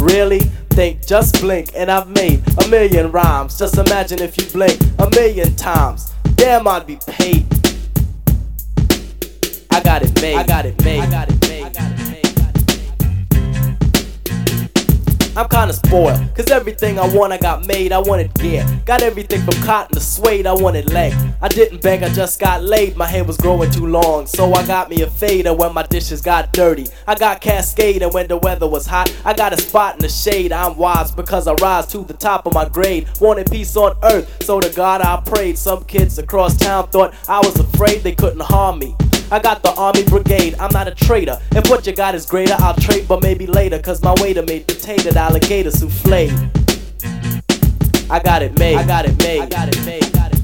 Really? 0.00 0.40
Think, 0.76 1.06
just 1.06 1.40
blink, 1.40 1.70
and 1.74 1.90
I've 1.90 2.06
made 2.06 2.42
a 2.62 2.68
million 2.68 3.10
rhymes. 3.10 3.58
Just 3.58 3.78
imagine 3.78 4.20
if 4.20 4.36
you 4.36 4.44
blink 4.52 4.78
a 4.98 5.08
million 5.08 5.56
times. 5.56 6.12
Damn, 6.34 6.68
I'd 6.68 6.86
be 6.86 6.98
paid. 7.06 7.46
I 9.70 9.80
got 9.82 10.02
it 10.02 10.20
made. 10.20 10.36
I 10.36 10.42
got 10.46 10.66
it 10.66 10.84
made. 10.84 11.00
I 11.00 11.10
got 11.10 11.30
it 11.30 11.48
made. 11.48 12.05
I'm 15.36 15.48
kinda 15.50 15.74
spoiled, 15.74 16.18
cause 16.34 16.50
everything 16.50 16.98
I 16.98 17.06
want 17.14 17.30
I 17.30 17.36
got 17.36 17.66
made, 17.66 17.92
I 17.92 17.98
wanted 17.98 18.32
gear. 18.36 18.66
Got 18.86 19.02
everything 19.02 19.42
from 19.42 19.62
cotton 19.62 19.94
to 19.94 20.00
suede, 20.00 20.46
I 20.46 20.54
wanted 20.54 20.90
leg. 20.90 21.12
I 21.42 21.48
didn't 21.48 21.82
beg, 21.82 22.02
I 22.02 22.08
just 22.08 22.40
got 22.40 22.62
laid, 22.64 22.96
my 22.96 23.06
hair 23.06 23.22
was 23.22 23.36
growing 23.36 23.70
too 23.70 23.86
long. 23.86 24.26
So 24.26 24.54
I 24.54 24.66
got 24.66 24.88
me 24.88 25.02
a 25.02 25.10
fader 25.10 25.52
when 25.52 25.74
my 25.74 25.82
dishes 25.82 26.22
got 26.22 26.54
dirty. 26.54 26.86
I 27.06 27.16
got 27.16 27.42
cascade 27.42 28.02
when 28.14 28.28
the 28.28 28.38
weather 28.38 28.66
was 28.66 28.86
hot. 28.86 29.14
I 29.26 29.34
got 29.34 29.52
a 29.52 29.60
spot 29.60 29.96
in 29.96 30.00
the 30.00 30.08
shade, 30.08 30.52
I'm 30.52 30.78
wise 30.78 31.12
because 31.12 31.46
I 31.46 31.52
rise 31.60 31.86
to 31.88 31.98
the 31.98 32.14
top 32.14 32.46
of 32.46 32.54
my 32.54 32.66
grade. 32.66 33.06
Wanted 33.20 33.50
peace 33.50 33.76
on 33.76 33.94
earth, 34.04 34.42
so 34.42 34.58
to 34.58 34.70
God 34.70 35.02
I 35.02 35.20
prayed. 35.20 35.58
Some 35.58 35.84
kids 35.84 36.18
across 36.18 36.56
town 36.56 36.88
thought 36.88 37.14
I 37.28 37.40
was 37.40 37.58
afraid 37.58 38.02
they 38.02 38.14
couldn't 38.14 38.40
harm 38.40 38.78
me. 38.78 38.96
I 39.30 39.40
got 39.40 39.62
the 39.64 39.74
army 39.74 40.04
brigade, 40.04 40.54
I'm 40.60 40.72
not 40.72 40.86
a 40.86 40.94
traitor. 40.94 41.40
If 41.50 41.68
what 41.68 41.84
you 41.84 41.92
got 41.92 42.14
is 42.14 42.26
greater, 42.26 42.54
I'll 42.58 42.76
trade, 42.76 43.08
but 43.08 43.22
maybe 43.22 43.46
later. 43.46 43.78
Cause 43.80 44.00
my 44.02 44.14
waiter 44.20 44.42
made 44.42 44.68
potato 44.68 45.16
alligator 45.18 45.70
souffle. 45.70 46.30
I 48.08 48.20
got 48.20 48.42
it 48.42 48.56
made. 48.58 48.76
I 48.76 48.86
got 48.86 49.04
it 49.04 49.18
made. 49.18 49.40
I 49.40 49.46
got 49.46 49.68
it 49.68 49.84
made. 49.84 50.04
I 50.04 50.10
got 50.10 50.26
it 50.26 50.30
made. 50.30 50.35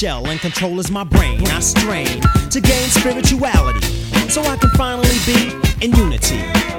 Shell 0.00 0.28
and 0.28 0.40
control 0.40 0.80
is 0.80 0.90
my 0.90 1.04
brain. 1.04 1.46
I 1.48 1.60
strain 1.60 2.22
to 2.48 2.58
gain 2.58 2.88
spirituality, 2.88 3.86
so 4.30 4.40
I 4.40 4.56
can 4.56 4.70
finally 4.70 5.18
be 5.26 5.52
in 5.84 5.94
unity, 5.94 6.38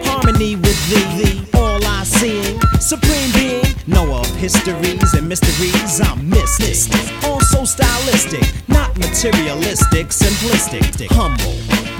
harmony 0.09 0.55
with 0.55 0.89
thee. 0.89 1.45
All 1.53 1.85
I 1.85 2.01
seeing, 2.03 2.59
supreme 2.79 3.31
being, 3.33 3.75
Know 3.85 4.11
of 4.17 4.25
histories 4.37 5.13
and 5.13 5.29
mysteries, 5.29 6.01
I'm 6.01 6.27
mystic. 6.31 7.23
Also 7.23 7.63
stylistic, 7.63 8.41
not 8.67 8.97
materialistic, 8.97 10.07
simplistic, 10.07 11.05
humble. 11.11 11.53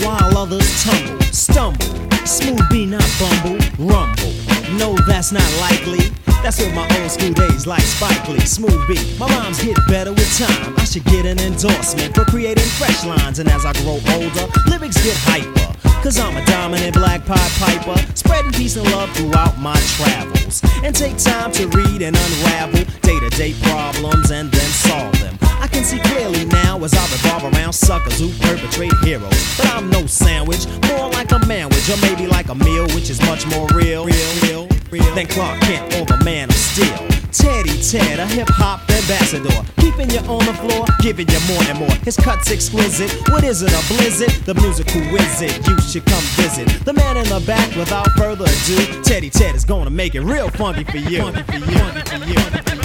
While 0.04 0.36
others 0.36 0.84
tumble, 0.84 1.22
stumble, 1.26 1.86
Smooth 2.26 2.68
B 2.72 2.88
not 2.88 3.06
bumble, 3.20 3.60
rumble. 3.78 4.34
No, 4.76 4.98
that's 5.06 5.32
not 5.32 5.46
likely. 5.60 6.10
That's 6.44 6.60
what 6.60 6.74
my 6.74 7.02
old 7.02 7.12
school 7.12 7.34
days 7.34 7.68
like 7.68 7.84
Spike 7.84 8.28
Lee, 8.28 8.40
Smooth 8.40 8.88
B. 8.88 8.98
My 9.20 9.28
rhymes 9.28 9.64
get 9.64 9.78
better 9.88 10.12
with 10.12 10.38
time. 10.38 10.74
I 10.78 10.86
should 10.86 11.04
get 11.06 11.26
an 11.26 11.40
endorsement 11.40 12.16
for 12.16 12.26
creating 12.26 12.66
fresh 12.82 13.06
lines. 13.06 13.38
And 13.38 13.48
as 13.48 13.64
I 13.64 13.74
grow 13.74 14.00
older, 14.10 14.48
lyrics 14.68 14.98
get 15.04 15.16
hyper. 15.22 15.78
Cause 16.02 16.20
I'm 16.20 16.36
a 16.36 16.44
dominant 16.48 16.96
black 16.96 17.24
pied 17.28 17.52
piper, 17.60 17.96
spreading 18.16 18.52
peace 18.54 18.76
and 18.76 18.90
love 18.92 19.12
throughout 19.12 19.60
my 19.60 19.80
travels. 19.98 20.64
And 20.84 20.96
take 20.96 21.18
time 21.18 21.52
to 21.52 21.68
read 21.68 22.02
and 22.02 22.18
unravel 22.18 22.86
day 23.02 23.20
to 23.20 23.30
day 23.38 23.54
problems 23.62 24.32
and 24.32 24.52
then 24.52 24.70
solve 24.72 25.20
them. 25.20 25.51
I 25.62 25.68
can 25.68 25.84
see 25.84 26.00
clearly 26.00 26.46
now 26.46 26.84
as 26.84 26.94
I 26.96 27.04
revolve 27.12 27.54
around 27.54 27.74
suckers 27.74 28.20
who 28.20 28.30
perpetrate 28.40 28.94
heroes. 29.04 29.58
But 29.58 29.68
I'm 29.68 29.92
no 29.92 30.08
sandwich, 30.08 30.66
more 30.90 31.10
like 31.12 31.32
a 31.32 31.40
manwich, 31.46 31.88
or 31.94 32.02
maybe 32.02 32.26
like 32.26 32.50
a 32.50 32.56
meal, 32.56 32.88
which 32.96 33.12
is 33.12 33.22
much 33.22 33.46
more 33.46 33.68
real, 33.68 34.06
real, 34.06 34.34
real, 34.42 34.68
real 34.90 35.16
than 35.16 35.28
Clark 35.28 35.62
Kent 35.62 35.94
or 35.96 36.06
the 36.06 36.20
man 36.26 36.50
of 36.50 36.56
steel. 36.56 37.08
Teddy 37.32 37.80
Ted, 37.82 38.20
a 38.20 38.26
hip 38.26 38.50
hop 38.50 38.82
ambassador. 38.90 39.54
Keeping 39.78 40.10
you 40.10 40.20
on 40.28 40.44
the 40.46 40.54
floor, 40.54 40.86
giving 41.00 41.30
you 41.30 41.40
more 41.48 41.64
and 41.70 41.78
more. 41.78 41.96
His 42.04 42.18
cut's 42.18 42.52
exquisite. 42.52 43.12
What 43.30 43.44
is 43.44 43.62
it, 43.62 43.70
a 43.70 43.94
blizzard? 43.94 44.32
The 44.46 44.56
musical 44.56 45.02
wizard. 45.14 45.56
You 45.68 45.80
should 45.82 46.06
come 46.06 46.24
visit. 46.42 46.68
The 46.86 46.94
man 46.94 47.18
in 47.18 47.26
the 47.30 47.40
back, 47.46 47.74
without 47.76 48.10
further 48.18 48.46
ado. 48.46 49.04
Teddy 49.04 49.30
Ted 49.30 49.54
is 49.54 49.64
gonna 49.64 49.92
make 49.92 50.16
it 50.16 50.22
real 50.22 50.50
funky 50.50 50.84
for 50.84 50.98
you. 50.98 51.22
Funky 51.22 51.44
for 51.44 51.72
you. 51.72 51.78
Funky 51.78 52.64
for 52.64 52.76
you. 52.76 52.81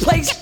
Place 0.00 0.39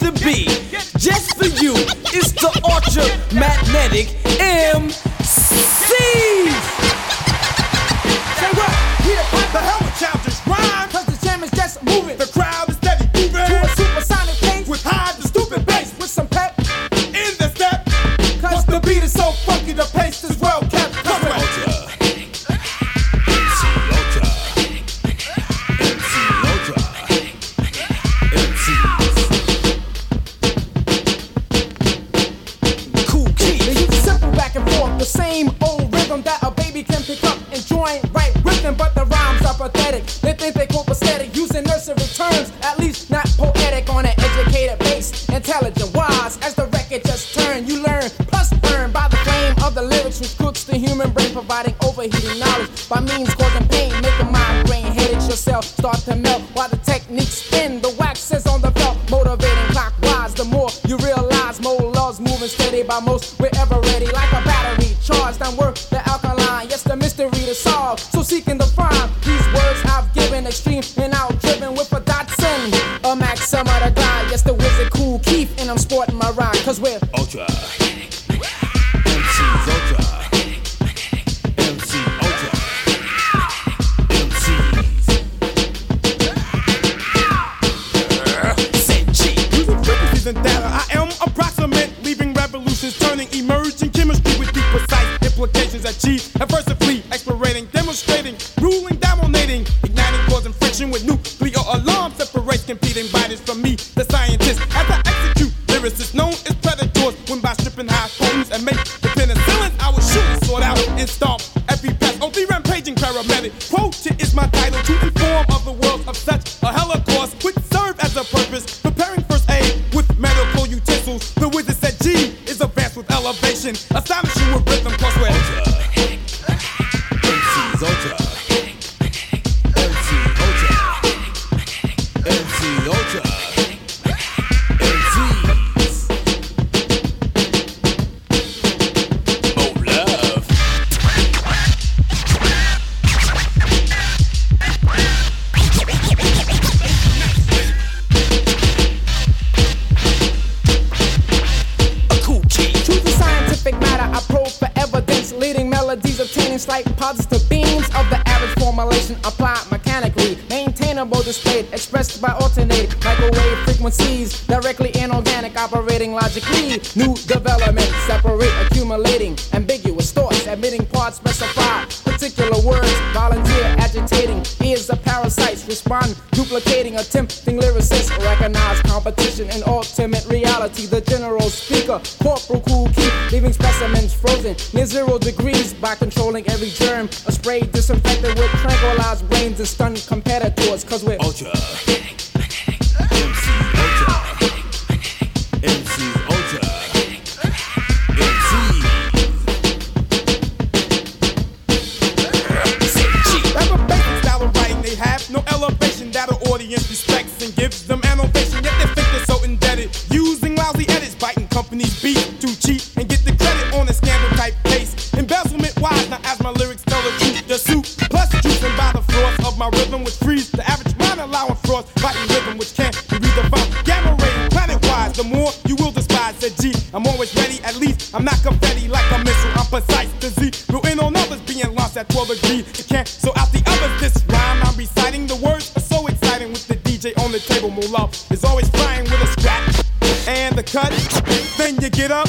get 241.99 242.12
up, 242.12 242.29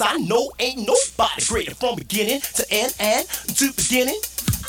I 0.00 0.16
know, 0.16 0.50
ain't 0.58 0.86
nobody 0.86 1.44
greater 1.44 1.74
from 1.74 1.96
beginning 1.96 2.40
to 2.40 2.64
end 2.70 2.94
and 3.00 3.28
to 3.28 3.72
beginning. 3.76 4.16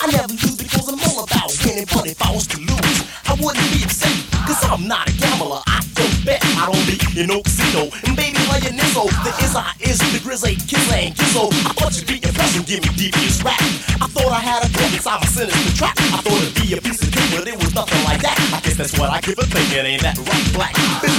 I 0.02 0.12
never 0.12 0.28
lose 0.28 0.58
because 0.58 0.90
I'm 0.92 1.00
all 1.08 1.24
about 1.24 1.56
winning, 1.64 1.88
but 1.94 2.08
if 2.08 2.20
I 2.22 2.34
was 2.36 2.48
to 2.52 2.60
lose, 2.60 3.00
I 3.30 3.38
wouldn't 3.40 3.64
be 3.72 3.84
upset. 3.84 4.12
Cause 4.44 4.60
I'm 4.66 4.88
not 4.88 5.08
a 5.08 5.14
gambler, 5.16 5.62
I 5.68 5.80
don't 5.96 6.26
bet, 6.26 6.44
I 6.60 6.68
don't 6.68 6.84
be 6.84 6.98
in 7.22 7.28
no 7.32 7.40
casino. 7.44 7.88
And 8.04 8.18
baby, 8.18 8.42
like 8.52 8.66
a 8.68 8.74
nizzo, 8.76 9.08
the 9.24 9.32
is 9.46 9.56
I 9.56 9.72
is 9.80 10.00
the 10.12 10.20
grizzly, 10.20 10.56
kiss 10.68 10.84
and 10.92 11.16
gizzo. 11.16 11.48
I 11.64 11.72
thought 11.80 11.96
you'd 11.96 12.08
be 12.08 12.20
impressed 12.20 12.58
and 12.58 12.66
give 12.66 12.84
me 12.84 12.90
devious 12.98 13.40
rap. 13.44 13.62
I 14.02 14.12
thought 14.12 14.32
I 14.36 14.42
had 14.42 14.66
a 14.66 14.70
book 14.74 14.92
inside 14.92 15.22
my 15.22 15.28
sinister 15.28 15.78
trap. 15.78 15.96
I 16.12 16.20
thought 16.20 16.42
it'd 16.44 16.60
be 16.60 16.76
a 16.76 16.82
piece 16.82 17.00
of 17.06 17.14
cake, 17.14 17.32
but 17.38 17.48
it 17.48 17.56
was 17.56 17.74
nothing 17.74 18.04
like 18.04 18.22
that. 18.26 18.36
I 18.52 18.60
guess 18.60 18.76
that's 18.76 18.98
what 19.00 19.10
I 19.12 19.22
give 19.22 19.40
a 19.40 19.46
thinking, 19.46 19.86
ain't 19.86 20.02
that 20.02 20.18
right, 20.18 20.48
black? 20.52 21.11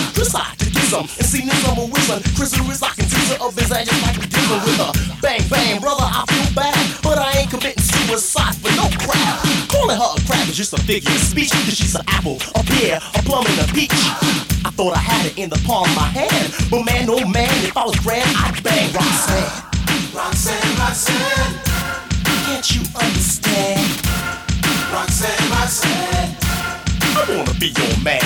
Figure 10.92 11.10
speech, 11.12 11.50
cause 11.50 11.74
she's 11.74 11.94
an 11.94 12.02
apple, 12.06 12.36
a 12.54 12.62
pear, 12.62 13.00
a 13.14 13.22
plum, 13.22 13.46
and 13.46 13.60
a 13.66 13.72
peach. 13.72 13.88
I 14.62 14.70
thought 14.76 14.94
I 14.94 14.98
had 14.98 15.24
it 15.24 15.38
in 15.38 15.48
the 15.48 15.56
palm 15.64 15.88
of 15.88 15.96
my 15.96 16.04
hand, 16.04 16.52
but 16.70 16.84
man, 16.84 17.08
oh 17.08 17.26
man, 17.26 17.48
if 17.64 17.74
I 17.74 17.86
was 17.86 17.96
grand, 18.00 18.28
I'd 18.36 18.62
bang 18.62 18.92
Roxanne. 18.92 19.72
Roxanne, 20.12 20.76
Roxanne, 20.76 21.54
can't 22.44 22.68
you 22.76 22.82
understand? 22.92 23.80
Roxanne, 24.92 25.48
Roxanne, 25.48 26.36
I 27.16 27.24
wanna 27.26 27.54
be 27.58 27.72
your 27.72 27.96
man. 28.04 28.20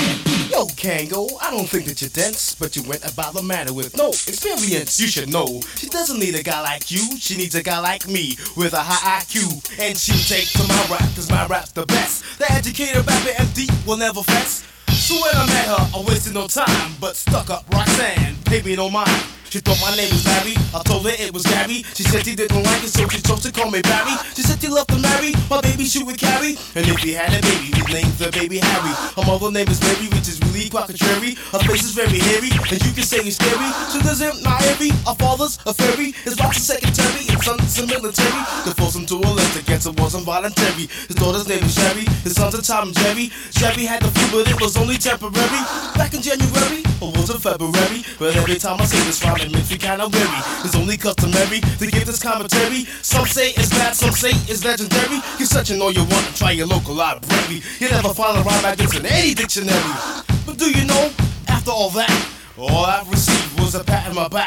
Yo, 0.51 0.66
Kangol, 0.74 1.38
I 1.40 1.52
don't 1.52 1.68
think 1.68 1.84
that 1.86 2.01
you're 2.01 2.10
dense, 2.10 2.45
but 2.58 2.76
you 2.76 2.82
went 2.88 3.04
about 3.10 3.34
the 3.34 3.42
matter 3.42 3.72
with 3.72 3.96
no 3.96 4.08
experience. 4.08 4.98
You 5.00 5.08
should 5.08 5.28
know 5.28 5.60
she 5.76 5.88
doesn't 5.88 6.18
need 6.18 6.34
a 6.34 6.42
guy 6.42 6.60
like 6.62 6.90
you. 6.90 7.16
She 7.18 7.36
needs 7.36 7.54
a 7.54 7.62
guy 7.62 7.78
like 7.80 8.08
me 8.08 8.36
with 8.56 8.72
a 8.72 8.80
high 8.80 9.20
IQ, 9.20 9.80
and 9.80 9.96
she'll 9.96 10.16
take 10.16 10.48
to 10.52 10.62
my 10.68 10.86
rap, 10.90 11.14
cause 11.14 11.30
my 11.30 11.46
rap's 11.46 11.72
the 11.72 11.86
best. 11.86 12.38
The 12.38 12.50
educated 12.52 13.06
rapper 13.06 13.34
MD 13.42 13.86
will 13.86 13.96
never 13.96 14.22
fess. 14.22 14.64
So 14.88 15.14
when 15.14 15.34
I 15.34 15.46
met 15.46 15.66
her, 15.66 15.98
I 15.98 16.04
wasted 16.06 16.34
no 16.34 16.46
time, 16.46 16.92
but 17.00 17.16
stuck 17.16 17.50
up 17.50 17.64
Roxanne, 17.72 18.36
paid 18.44 18.64
me 18.64 18.76
no 18.76 18.90
mind. 18.90 19.22
She 19.50 19.60
thought 19.60 19.78
my 19.80 19.94
name 19.96 20.10
was 20.10 20.26
Larry. 20.26 20.58
I 20.74 20.82
told 20.82 21.06
her 21.06 21.14
it 21.14 21.32
was 21.32 21.46
Gary. 21.46 21.86
She 21.94 22.02
said 22.02 22.26
she 22.26 22.34
didn't 22.34 22.62
like 22.62 22.82
it, 22.82 22.90
so 22.90 23.06
she 23.08 23.22
chose 23.22 23.40
to 23.46 23.52
call 23.52 23.70
me 23.70 23.80
Barry. 23.80 24.12
She 24.34 24.42
said 24.42 24.60
she 24.60 24.68
loved 24.68 24.90
to 24.90 24.98
marry 24.98 25.32
my 25.48 25.60
baby 25.60 25.84
she 25.84 26.02
would 26.02 26.18
carry. 26.18 26.58
And 26.74 26.84
if 26.84 27.02
we 27.04 27.12
had 27.14 27.30
a 27.30 27.40
baby, 27.40 27.70
his 27.72 27.88
name's 27.88 28.18
the 28.18 28.30
baby 28.32 28.58
Harry. 28.58 28.92
Her 29.14 29.24
mother 29.24 29.50
name 29.52 29.68
is 29.68 29.80
Mary, 29.80 30.10
which 30.10 30.26
is 30.26 30.42
really 30.56 30.70
quite 30.70 30.86
contrary. 30.86 31.36
Her 31.52 31.60
face 31.68 31.84
is 31.84 31.92
very 31.92 32.18
hairy, 32.18 32.48
and 32.48 32.80
you 32.80 32.92
can 32.96 33.04
say 33.04 33.20
it's 33.20 33.36
scary. 33.36 33.68
So 33.92 34.00
there's 34.00 34.20
him, 34.20 34.40
not 34.42 34.62
every. 34.72 34.90
Our 35.06 35.14
father's 35.14 35.58
a 35.66 35.74
fairy. 35.74 36.12
His 36.24 36.36
wife's 36.40 36.58
a 36.58 36.80
secretary, 36.80 37.28
and 37.28 37.40
son's 37.44 37.78
a 37.78 37.86
military. 37.86 38.42
To 38.64 38.72
force 38.72 38.96
him 38.96 39.04
to 39.06 39.16
a 39.20 39.30
list 39.36 39.60
against 39.60 39.86
it 39.86 40.00
wasn't 40.00 40.24
voluntary. 40.24 40.88
His 41.08 41.16
daughter's 41.16 41.46
name 41.48 41.62
is 41.62 41.74
Sherry. 41.74 42.06
His 42.24 42.34
son's 42.34 42.54
a 42.54 42.62
Tom 42.62 42.88
and 42.88 42.96
Jerry. 42.96 43.28
Sherry 43.52 43.84
had 43.84 44.00
the 44.00 44.08
flu, 44.08 44.42
but 44.42 44.50
it 44.50 44.60
was 44.60 44.76
only 44.76 44.96
temporary. 44.96 45.62
Back 45.94 46.14
in 46.14 46.22
January, 46.22 46.82
or 47.00 47.12
was 47.12 47.28
it 47.28 47.40
February? 47.40 48.00
But 48.18 48.36
every 48.36 48.56
time 48.56 48.80
I 48.80 48.84
say 48.86 49.00
this 49.04 49.22
rhyme, 49.22 49.40
it 49.40 49.52
makes 49.52 49.70
me 49.70 49.76
kinda 49.76 50.08
weary. 50.08 50.40
It's 50.64 50.74
only 50.74 50.96
customary 50.96 51.60
to 51.60 51.86
give 51.86 52.06
this 52.06 52.22
commentary. 52.22 52.88
Some 53.02 53.26
say 53.26 53.52
it's 53.52 53.70
bad, 53.70 53.94
some 53.94 54.12
say 54.12 54.32
it's 54.48 54.64
legendary. 54.64 55.20
You're 55.38 55.52
searching 55.52 55.82
all 55.82 55.92
you 55.92 56.04
want, 56.04 56.24
to 56.26 56.34
try 56.34 56.52
your 56.52 56.66
local 56.66 56.94
library. 56.94 57.62
You 57.78 57.88
never 57.90 58.14
find 58.14 58.38
a 58.38 58.42
rhyme 58.42 58.62
like 58.62 58.78
this 58.78 58.96
in 58.96 59.04
any 59.04 59.34
dictionary. 59.34 60.24
But 60.47 60.59
do 60.59 60.70
you 60.70 60.85
know, 60.86 61.10
after 61.48 61.73
all 61.73 61.90
that, 61.90 62.28
all 62.56 62.85
I've 62.86 63.10
received 63.10 63.60
was 63.60 63.74
a 63.74 63.82
pat 63.85 64.09
on 64.09 64.14
my 64.14 64.28
back. 64.28 64.47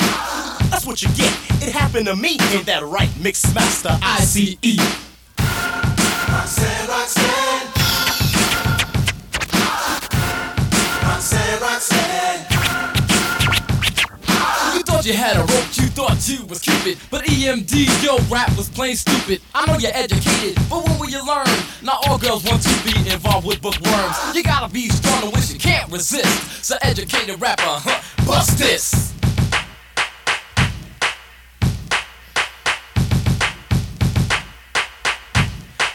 That's 0.72 0.86
what 0.86 1.02
you 1.02 1.10
get. 1.10 1.32
It 1.62 1.74
happened 1.74 2.08
to 2.08 2.16
me. 2.16 2.38
Ain't 2.54 2.66
that 2.66 2.84
right, 2.84 3.10
Mixmaster? 3.20 4.00
ICE? 4.02 4.56
Roxanne, 5.38 6.88
Roxanne. 6.88 6.90
Roxanne, 6.90 7.69
You 15.10 15.16
had 15.16 15.38
a 15.38 15.40
rope, 15.40 15.66
you 15.74 15.88
thought 15.88 16.30
you 16.30 16.46
was 16.46 16.60
Cupid. 16.60 17.00
But 17.10 17.24
EMD, 17.24 18.06
yo, 18.06 18.20
rap 18.32 18.56
was 18.56 18.70
plain 18.70 18.96
stupid. 18.96 19.42
I 19.56 19.66
know 19.66 19.76
you're 19.80 19.90
educated, 19.92 20.56
but 20.70 20.88
when 20.88 21.00
will 21.00 21.10
you 21.10 21.26
learn? 21.26 21.48
Not 21.82 22.08
all 22.08 22.20
girls 22.20 22.44
want 22.44 22.62
to 22.62 22.84
be 22.84 22.96
involved 23.12 23.48
with 23.48 23.60
bookworms. 23.60 24.36
You 24.36 24.44
gotta 24.44 24.72
be 24.72 24.88
strong 24.90 25.32
which 25.32 25.52
you 25.52 25.58
can't 25.58 25.92
resist. 25.92 26.64
So 26.64 26.78
educated 26.84 27.42
rapper, 27.42 27.64
huh, 27.66 28.04
bust 28.28 28.60
this. 28.60 29.19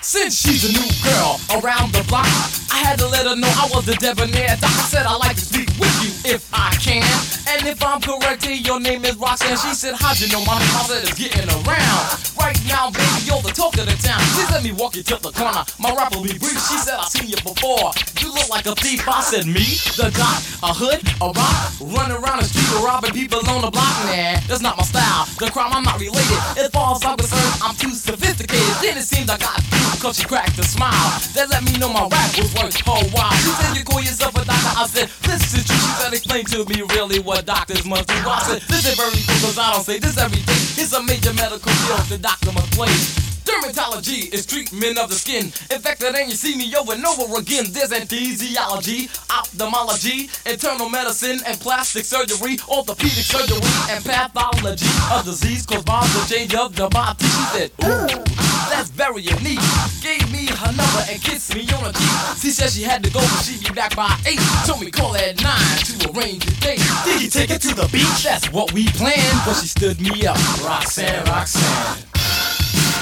Since 0.05 0.37
she's 0.37 0.69
a 0.69 0.73
new 0.77 0.91
girl 1.01 1.41
around 1.65 1.97
the 1.97 2.05
block, 2.05 2.29
I 2.69 2.77
had 2.85 2.99
to 3.01 3.09
let 3.09 3.25
her 3.25 3.35
know 3.35 3.49
I 3.49 3.73
was 3.73 3.89
the 3.89 3.97
debonair 3.97 4.53
doc. 4.61 4.69
I 4.69 4.85
said 4.85 5.07
I 5.09 5.17
like 5.17 5.33
to 5.41 5.45
speak 5.49 5.73
with 5.81 5.97
you 6.05 6.13
if 6.29 6.45
I 6.53 6.77
can. 6.77 7.09
And 7.49 7.65
if 7.65 7.81
I'm 7.81 8.05
correct, 8.05 8.45
hey, 8.45 8.61
your 8.61 8.81
name 8.81 9.09
is 9.09 9.17
Roxanne. 9.17 9.57
She 9.57 9.73
said, 9.73 9.97
How'd 9.97 10.21
you 10.21 10.29
know 10.29 10.45
my 10.45 10.61
name? 10.61 10.77
I 10.77 10.85
said 10.85 11.09
it's 11.09 11.17
getting 11.17 11.49
around. 11.49 12.05
Right 12.37 12.53
now, 12.69 12.93
baby, 12.93 13.25
you're 13.25 13.41
the 13.41 13.57
talk 13.57 13.81
of 13.81 13.89
the 13.89 13.97
town. 13.97 14.21
Please 14.37 14.53
let 14.53 14.61
me 14.61 14.77
walk 14.77 14.93
you 14.93 15.03
to 15.09 15.17
the 15.17 15.33
corner. 15.33 15.65
My 15.81 15.89
rap 15.97 16.13
will 16.13 16.21
be 16.23 16.37
brief. 16.37 16.61
She 16.69 16.77
said, 16.77 17.01
I've 17.01 17.09
seen 17.09 17.25
you 17.25 17.41
before. 17.41 17.89
You 18.21 18.29
look 18.29 18.53
like 18.53 18.69
a 18.69 18.77
thief. 18.77 19.09
I 19.09 19.25
said, 19.25 19.49
Me? 19.49 19.65
The 19.97 20.13
doc? 20.13 20.37
A 20.61 20.77
hood? 20.77 21.01
A 21.25 21.33
rock? 21.33 21.57
Run 21.81 22.13
around 22.13 22.45
the 22.45 22.49
street 22.53 22.69
robbing 22.85 23.17
people 23.17 23.41
on 23.49 23.65
the 23.65 23.73
block? 23.73 23.97
Nah, 24.05 24.37
that's 24.45 24.61
not 24.61 24.77
my 24.77 24.85
style. 24.85 25.25
The 25.41 25.49
crime, 25.49 25.73
I'm 25.73 25.85
not 25.85 25.97
related. 25.97 26.61
As 26.61 26.69
far 26.69 26.93
as 26.93 27.01
I'm 27.01 27.17
concerned, 27.17 27.55
I'm 27.65 27.75
too 27.81 27.97
sophisticated. 27.97 28.77
Then 28.85 29.01
it 29.01 29.09
seems 29.09 29.33
I 29.33 29.41
got 29.41 29.65
cause 30.01 30.19
she 30.19 30.25
cracked 30.25 30.59
a 30.59 30.65
smile. 30.65 31.11
That 31.35 31.51
let 31.51 31.63
me 31.65 31.77
know 31.79 31.89
my 31.93 32.09
rap 32.09 32.31
was 32.37 32.53
worth 32.55 32.79
whole 32.81 33.09
while. 33.11 33.33
She 33.43 33.51
said, 33.51 33.77
You 33.77 33.85
call 33.85 34.01
yourself 34.01 34.35
a 34.35 34.45
doctor? 34.45 34.73
I 34.79 34.87
said, 34.87 35.09
This 35.23 35.55
is 35.55 35.65
true. 35.67 35.77
She 35.77 36.17
Explain 36.17 36.45
to 36.55 36.65
me 36.69 36.83
really 36.95 37.19
what 37.19 37.45
doctors 37.47 37.85
must 37.85 38.09
do. 38.09 38.15
I 38.15 38.41
said, 38.43 38.63
This 38.63 38.87
is 38.87 38.95
very 38.97 39.11
true 39.11 39.41
cause 39.43 39.59
I 39.59 39.73
don't 39.73 39.85
say 39.85 39.99
this 39.99 40.17
every 40.19 40.41
day. 40.43 40.61
It's 40.81 40.93
a 40.93 41.03
major 41.03 41.35
medical 41.35 41.73
field 41.73 42.01
the 42.09 42.19
doctor 42.19 42.53
must 42.53 42.71
play. 42.73 43.34
Dermatology 43.45 44.33
is 44.33 44.47
treatment 44.47 44.99
of 44.99 45.11
the 45.11 45.15
skin. 45.15 45.53
in 45.71 45.77
Infected 45.77 46.15
and 46.15 46.31
you 46.31 46.37
see 46.37 46.57
me 46.57 46.75
over 46.77 46.95
and 46.95 47.05
over 47.05 47.39
again. 47.39 47.67
There's 47.69 47.91
anesthesiology, 47.91 49.13
ophthalmology, 49.31 50.31
internal 50.47 50.89
medicine 50.89 51.41
and 51.47 51.61
plastic 51.61 52.05
surgery, 52.05 52.59
orthopedic 52.69 53.25
surgery 53.25 53.61
and 53.91 54.03
pathology 54.05 54.89
of 55.13 55.25
disease 55.25 55.67
caused 55.67 55.85
by 55.85 56.01
the 56.07 56.35
change 56.35 56.55
of 56.55 56.75
the 56.75 56.89
body. 56.89 57.25
She 57.25 57.45
said, 57.53 57.71
Ooh, 57.85 58.25
that's 58.73 58.89
very 58.89 59.23
unique. 59.23 59.61
Gave 60.01 60.25
me 60.33 60.47
her 60.47 60.73
number 60.73 61.05
and 61.11 61.21
kissed 61.21 61.55
me 61.55 61.69
on 61.77 61.85
the 61.85 61.93
cheek. 61.93 62.41
She 62.41 62.51
said 62.51 62.71
she 62.71 62.83
had 62.83 63.05
to 63.05 63.11
go, 63.11 63.21
but 63.21 63.45
she'd 63.45 63.63
be 63.63 63.75
back 63.75 63.95
by 63.95 64.17
eight. 64.27 64.41
Told 64.67 64.81
me 64.81 64.91
call 64.91 65.15
at 65.17 65.43
nine 65.43 65.77
to 65.85 66.11
arrange 66.17 66.45
the 66.47 66.57
date. 66.65 66.83
Did 67.05 67.21
you 67.21 67.29
take 67.29 67.51
it 67.51 67.61
to 67.63 67.75
the 67.75 67.89
beach? 67.93 68.25
That's 68.25 68.51
what 68.51 68.73
we 68.73 68.89
planned, 68.89 69.41
but 69.45 69.55
she 69.61 69.69
stood 69.69 70.01
me 70.01 70.27
up. 70.27 70.37
Roxanne, 70.65 71.25
Roxanne. 71.27 72.14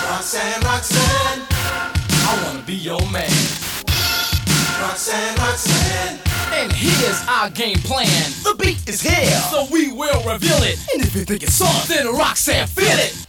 Roxanne, 0.08 0.60
Roxanne. 0.62 1.46
I 1.50 2.42
wanna 2.44 2.62
be 2.66 2.74
your 2.74 3.00
man. 3.10 3.30
Roxanne, 4.80 5.36
Roxanne. 5.36 6.18
And 6.52 6.72
here's 6.72 7.20
our 7.28 7.48
game 7.50 7.78
plan. 7.78 8.06
The 8.42 8.54
beat 8.58 8.88
is 8.88 9.00
here, 9.00 9.30
so 9.50 9.66
we 9.70 9.92
will 9.92 10.22
reveal 10.24 10.62
it. 10.62 10.78
And 10.94 11.02
if 11.02 11.14
you 11.14 11.24
think 11.24 11.42
it's 11.42 11.54
soft, 11.54 11.88
then 11.88 12.06
Roxanne, 12.14 12.66
feel 12.66 12.98
it. 12.98 13.26